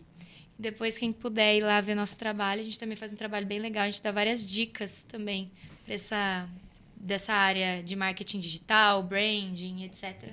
Depois, 0.58 1.00
quem 1.00 1.12
puder 1.12 1.56
ir 1.56 1.62
lá 1.62 1.82
ver 1.82 1.96
nosso 1.96 2.16
trabalho, 2.16 2.62
a 2.62 2.64
gente 2.64 2.78
também 2.78 2.96
faz 2.96 3.12
um 3.12 3.16
trabalho 3.16 3.48
bem 3.48 3.60
legal. 3.60 3.86
A 3.86 3.90
gente 3.90 4.04
dá 4.04 4.12
várias 4.12 4.46
dicas 4.46 5.04
também 5.06 5.52
para 5.84 5.96
essa 5.96 6.48
dessa 6.96 7.34
área 7.34 7.82
de 7.82 7.96
marketing 7.96 8.40
digital, 8.40 9.02
branding, 9.02 9.84
etc. 9.84 10.32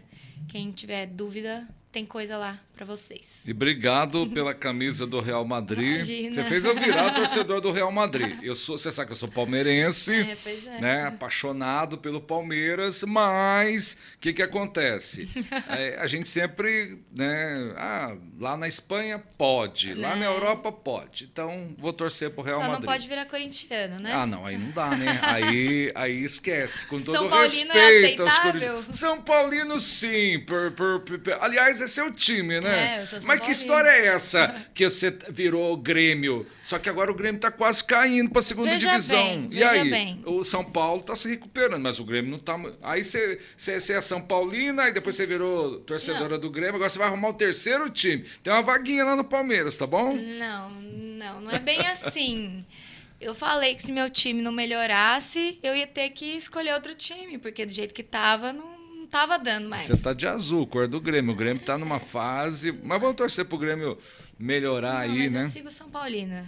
Quem 0.48 0.72
tiver 0.72 1.06
dúvida, 1.06 1.66
tem 1.90 2.04
coisa 2.04 2.36
lá 2.36 2.60
para 2.74 2.84
vocês. 2.84 3.34
E 3.46 3.52
obrigado 3.52 4.26
pela 4.28 4.52
camisa 4.52 5.06
do 5.06 5.20
Real 5.20 5.44
Madrid. 5.44 5.96
Imagina. 5.96 6.32
Você 6.32 6.44
fez 6.44 6.64
eu 6.64 6.74
virar 6.74 7.12
torcedor 7.12 7.60
do 7.60 7.70
Real 7.70 7.92
Madrid. 7.92 8.36
Eu 8.42 8.54
sou, 8.54 8.76
você 8.76 8.90
sabe 8.90 9.06
que 9.06 9.12
eu 9.12 9.16
sou 9.16 9.28
palmeirense, 9.28 10.12
é, 10.12 10.36
é. 10.66 10.80
né, 10.80 11.06
apaixonado 11.06 11.96
pelo 11.98 12.20
Palmeiras, 12.20 13.02
mas 13.04 13.96
o 14.16 14.18
que 14.18 14.32
que 14.32 14.42
acontece? 14.42 15.28
É, 15.68 15.96
a 15.98 16.06
gente 16.06 16.28
sempre, 16.28 16.98
né, 17.12 17.74
ah, 17.76 18.16
lá 18.38 18.56
na 18.56 18.68
Espanha 18.68 19.18
pode, 19.38 19.94
lá 19.94 20.14
na 20.14 20.24
Europa 20.24 20.70
pode. 20.70 21.24
Então 21.24 21.74
vou 21.78 21.92
torcer 21.92 22.30
pro 22.30 22.42
Real 22.42 22.60
Só 22.60 22.66
Madrid. 22.66 22.84
não 22.84 22.92
pode 22.92 23.08
virar 23.08 23.24
corintiano, 23.26 23.98
né? 23.98 24.12
Ah, 24.12 24.26
não, 24.26 24.44
aí 24.44 24.58
não 24.58 24.70
dá, 24.72 24.90
né? 24.90 25.18
Aí, 25.22 25.92
aí 25.94 26.22
esquece. 26.22 26.86
Com 26.86 27.00
todo 27.00 27.16
São 27.16 27.28
respeito 27.28 28.22
é 28.22 28.24
aos 28.24 28.38
corintianos. 28.38 28.96
São 28.96 29.22
Paulino 29.22 29.78
sim, 29.80 30.40
por, 30.40 30.72
por, 30.72 31.00
por, 31.00 31.20
aliás 31.40 31.80
é 31.80 31.88
seu 31.88 32.10
time, 32.12 32.60
né? 32.60 32.63
É, 32.68 33.06
sou 33.06 33.18
São 33.18 33.26
Mas 33.28 33.40
que 33.40 33.50
história 33.50 33.88
é 33.88 34.06
essa 34.06 34.48
que 34.74 34.88
você 34.88 35.16
virou 35.30 35.76
Grêmio? 35.76 36.46
Só 36.62 36.78
que 36.78 36.88
agora 36.88 37.10
o 37.10 37.14
Grêmio 37.14 37.40
tá 37.40 37.50
quase 37.50 37.82
caindo 37.84 38.30
pra 38.30 38.40
segunda 38.42 38.70
Veja 38.70 38.88
divisão. 38.88 39.16
bem, 39.24 39.48
e 39.52 39.62
aí? 39.62 39.90
bem. 39.90 40.22
O 40.26 40.42
São 40.42 40.64
Paulo 40.64 41.02
tá 41.02 41.14
se 41.16 41.28
recuperando, 41.28 41.82
mas 41.82 41.98
o 42.00 42.04
Grêmio 42.04 42.30
não 42.30 42.38
tá. 42.38 42.56
mu- 42.56 42.72
Aí 42.82 43.04
você, 43.04 43.38
você, 43.56 43.78
você 43.80 43.92
é 43.94 44.00
São 44.00 44.20
Paulina, 44.20 44.84
aí 44.84 44.92
depois 44.92 45.14
você 45.16 45.26
virou 45.26 45.80
torcedora 45.80 46.38
do 46.38 46.50
Grêmio, 46.50 46.76
agora 46.76 46.88
você 46.88 46.98
vai 46.98 47.08
arrumar 47.08 47.28
o 47.28 47.34
terceiro 47.34 47.88
time. 47.90 48.24
Tem 48.42 48.52
uma 48.52 48.62
vaguinha 48.62 49.04
lá 49.04 49.16
no 49.16 49.24
Palmeiras, 49.24 49.76
tá 49.76 49.86
bom? 49.86 50.14
Não, 50.14 50.70
não, 50.70 51.40
não 51.40 51.50
é 51.50 51.58
bem 51.58 51.80
assim. 51.86 52.64
Eu 53.20 53.34
falei 53.34 53.74
que 53.74 53.82
se 53.82 53.92
meu 53.92 54.10
time 54.10 54.42
não 54.42 54.52
melhorasse, 54.52 55.58
eu 55.62 55.74
ia 55.74 55.86
ter 55.86 56.10
que 56.10 56.36
escolher 56.36 56.74
outro 56.74 56.94
time, 56.94 57.38
porque 57.38 57.64
do 57.64 57.72
jeito 57.72 57.94
que 57.94 58.02
tava, 58.02 58.52
não, 58.52 58.64
não 58.78 58.83
tava 59.14 59.38
dando 59.38 59.68
mais. 59.68 59.82
Você 59.84 59.96
tá 59.96 60.12
de 60.12 60.26
azul, 60.26 60.66
cor 60.66 60.88
do 60.88 61.00
Grêmio. 61.00 61.32
O 61.32 61.36
Grêmio 61.36 61.62
tá 61.62 61.78
numa 61.78 62.00
fase. 62.00 62.72
Mas 62.72 63.00
vamos 63.00 63.16
torcer 63.16 63.44
pro 63.44 63.56
Grêmio 63.56 63.96
melhorar 64.36 65.06
não, 65.06 65.14
aí, 65.14 65.30
né? 65.30 65.44
Eu 65.44 65.50
sigo 65.50 65.70
São 65.70 65.88
Paulina. 65.88 66.44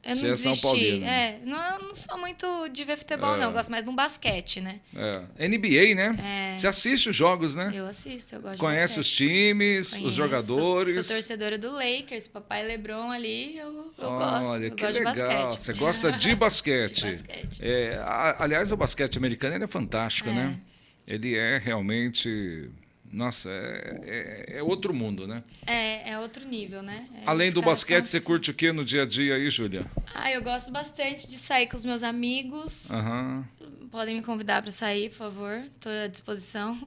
Eu 0.00 0.14
Você 0.14 0.22
não 0.46 0.52
é 0.52 0.54
São. 0.56 0.76
É, 0.78 1.38
não, 1.44 1.74
eu 1.74 1.82
não 1.88 1.94
sou 1.94 2.16
muito 2.16 2.68
de 2.68 2.84
ver 2.84 2.96
futebol, 2.96 3.34
É. 3.34 3.38
não. 3.38 3.46
Eu 3.48 3.52
gosto 3.52 3.68
mais 3.68 3.82
de 3.84 3.90
um 3.90 3.96
basquete, 3.96 4.60
né? 4.60 4.78
É. 4.94 5.48
NBA, 5.48 5.94
né? 5.96 6.52
É. 6.52 6.56
Você 6.56 6.68
assiste 6.68 7.10
os 7.10 7.16
jogos, 7.16 7.56
né? 7.56 7.72
Eu 7.74 7.84
assisto, 7.86 8.36
eu 8.36 8.40
gosto 8.40 8.54
de 8.54 8.60
Conhece 8.60 9.00
os 9.00 9.10
times, 9.10 9.88
os 9.88 9.98
Conheço, 9.98 10.10
jogadores. 10.16 10.94
Sou, 10.94 11.02
sou 11.02 11.14
torcedora 11.16 11.58
do 11.58 11.72
Lakers, 11.72 12.28
papai 12.28 12.64
LeBron 12.64 13.10
ali, 13.10 13.58
eu, 13.58 13.92
eu 13.98 14.08
Olha, 14.08 14.40
gosto. 14.40 14.62
Eu 14.62 14.70
que 14.76 14.86
gosto 14.86 14.98
legal. 15.04 15.58
Você 15.58 15.72
gosta 15.74 16.12
de 16.12 16.32
basquete. 16.36 16.94
De 17.04 17.10
basquete. 17.16 17.58
É, 17.60 17.96
a- 18.00 18.36
aliás, 18.38 18.70
o 18.70 18.76
basquete 18.76 19.18
americano 19.18 19.62
é 19.62 19.66
fantástico, 19.66 20.30
É. 20.30 20.32
né? 20.32 20.60
Ele 21.08 21.34
é 21.36 21.56
realmente. 21.58 22.68
Nossa, 23.10 23.48
é, 23.50 24.44
é- 24.52 24.58
é 24.58 24.62
outro 24.62 24.92
mundo, 24.92 25.26
né? 25.26 25.42
É, 25.66 26.10
é 26.10 26.18
outro 26.18 26.46
nível, 26.46 26.82
né? 26.82 27.08
É, 27.14 27.22
Além 27.24 27.50
do 27.50 27.62
basquete, 27.62 28.04
são- 28.04 28.10
você 28.10 28.20
curte 28.20 28.50
o 28.50 28.54
que 28.54 28.70
no 28.70 28.84
dia 28.84 29.04
a 29.04 29.06
dia 29.06 29.34
aí, 29.36 29.48
Júlia? 29.48 29.86
Ah, 30.14 30.30
eu 30.30 30.42
gosto 30.42 30.70
bastante 30.70 31.26
de 31.26 31.38
sair 31.38 31.66
com 31.68 31.76
os 31.78 31.86
meus 31.86 32.02
amigos. 32.02 32.90
Aham. 32.90 33.48
Podem 33.90 34.16
me 34.16 34.22
convidar 34.22 34.60
para 34.60 34.70
sair, 34.70 35.08
por 35.08 35.16
favor. 35.16 35.54
Estou 35.74 35.90
à 35.90 36.06
disposição. 36.06 36.78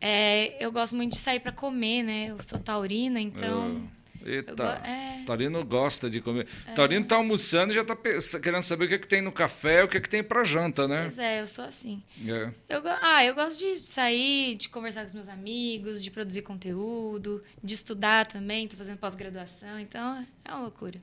É, 0.00 0.56
eu 0.58 0.72
gosto 0.72 0.96
muito 0.96 1.12
de 1.12 1.18
sair 1.18 1.38
para 1.38 1.52
comer, 1.52 2.02
né? 2.02 2.26
Eu 2.30 2.42
sou 2.42 2.58
taurina, 2.58 3.20
então. 3.20 3.88
Eita. 4.24 4.54
go- 4.54 4.86
é. 4.86 5.22
Taurino 5.26 5.64
gosta 5.64 6.08
de 6.08 6.20
comer. 6.20 6.46
Taurino 6.74 7.04
tá 7.06 7.16
almoçando 7.16 7.72
e 7.72 7.74
já 7.76 7.84
tá 7.84 7.96
querendo 8.42 8.62
saber 8.64 8.84
o 8.86 8.88
que, 8.88 8.94
é 8.94 8.98
que 8.98 9.08
tem 9.08 9.20
no 9.22 9.30
café, 9.32 9.84
o 9.84 9.88
que, 9.88 9.96
é 9.96 10.00
que 10.00 10.08
tem 10.08 10.22
pra 10.22 10.42
janta, 10.44 10.88
né? 10.88 11.02
Pois 11.02 11.18
é, 11.18 11.40
eu 11.40 11.46
sou 11.46 11.64
assim. 11.64 12.02
É. 12.26 12.50
Eu, 12.68 12.82
ah, 13.02 13.24
eu 13.24 13.34
gosto 13.34 13.58
de 13.58 13.76
sair, 13.76 14.54
de 14.56 14.68
conversar 14.68 15.02
com 15.02 15.08
os 15.08 15.14
meus 15.14 15.28
amigos, 15.28 16.02
de 16.02 16.10
produzir 16.10 16.42
conteúdo, 16.42 17.42
de 17.62 17.74
estudar 17.74 18.26
também. 18.26 18.66
Tô 18.68 18.76
fazendo 18.76 18.98
pós-graduação, 18.98 19.78
então 19.78 20.24
é 20.44 20.50
uma 20.52 20.62
loucura. 20.62 21.00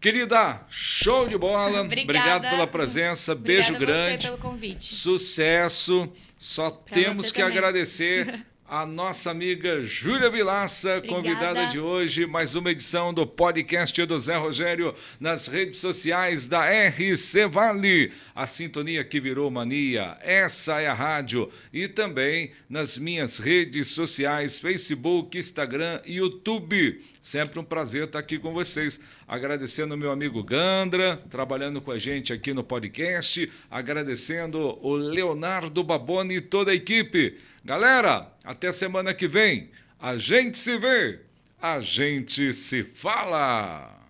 Querida, 0.00 0.60
show 0.68 1.26
de 1.26 1.38
bola. 1.38 1.80
Obrigada. 1.84 2.02
Obrigado 2.02 2.50
pela 2.50 2.66
presença. 2.66 3.34
Beijo 3.34 3.72
Obrigada 3.74 3.92
a 4.00 4.06
grande. 4.06 4.22
você 4.22 4.28
pelo 4.28 4.38
convite. 4.40 4.94
Sucesso. 4.94 6.12
Só 6.38 6.70
temos 6.70 7.26
você 7.28 7.32
que 7.32 7.40
também. 7.40 7.56
agradecer 7.56 8.44
a 8.66 8.86
nossa 8.86 9.30
amiga 9.30 9.84
Júlia 9.84 10.30
Vilaça, 10.30 10.96
Obrigada. 10.96 11.22
convidada 11.22 11.66
de 11.66 11.78
hoje, 11.78 12.26
mais 12.26 12.54
uma 12.54 12.70
edição 12.70 13.12
do 13.12 13.26
podcast 13.26 14.04
do 14.06 14.18
Zé 14.18 14.36
Rogério 14.36 14.94
nas 15.20 15.46
redes 15.46 15.78
sociais 15.78 16.46
da 16.46 16.64
RC 16.64 17.46
Vale, 17.46 18.10
a 18.34 18.46
sintonia 18.46 19.04
que 19.04 19.20
virou 19.20 19.50
mania. 19.50 20.16
Essa 20.22 20.80
é 20.80 20.86
a 20.86 20.94
rádio 20.94 21.50
e 21.72 21.86
também 21.86 22.52
nas 22.68 22.96
minhas 22.96 23.38
redes 23.38 23.88
sociais, 23.88 24.58
Facebook, 24.58 25.36
Instagram 25.36 26.00
e 26.06 26.16
YouTube. 26.16 27.04
Sempre 27.20 27.60
um 27.60 27.64
prazer 27.64 28.04
estar 28.04 28.18
aqui 28.18 28.38
com 28.38 28.52
vocês. 28.52 28.98
Agradecendo 29.26 29.94
o 29.94 29.98
meu 29.98 30.10
amigo 30.10 30.42
Gandra, 30.42 31.22
trabalhando 31.30 31.80
com 31.80 31.90
a 31.90 31.98
gente 31.98 32.32
aqui 32.32 32.52
no 32.52 32.64
podcast. 32.64 33.50
Agradecendo 33.70 34.78
o 34.82 34.94
Leonardo 34.96 35.82
Baboni 35.82 36.36
e 36.36 36.40
toda 36.40 36.70
a 36.70 36.74
equipe. 36.74 37.38
Galera, 37.64 38.30
até 38.44 38.70
semana 38.70 39.14
que 39.14 39.26
vem. 39.26 39.70
A 39.98 40.18
gente 40.18 40.58
se 40.58 40.76
vê, 40.76 41.20
a 41.62 41.80
gente 41.80 42.52
se 42.52 42.84
fala. 42.84 44.03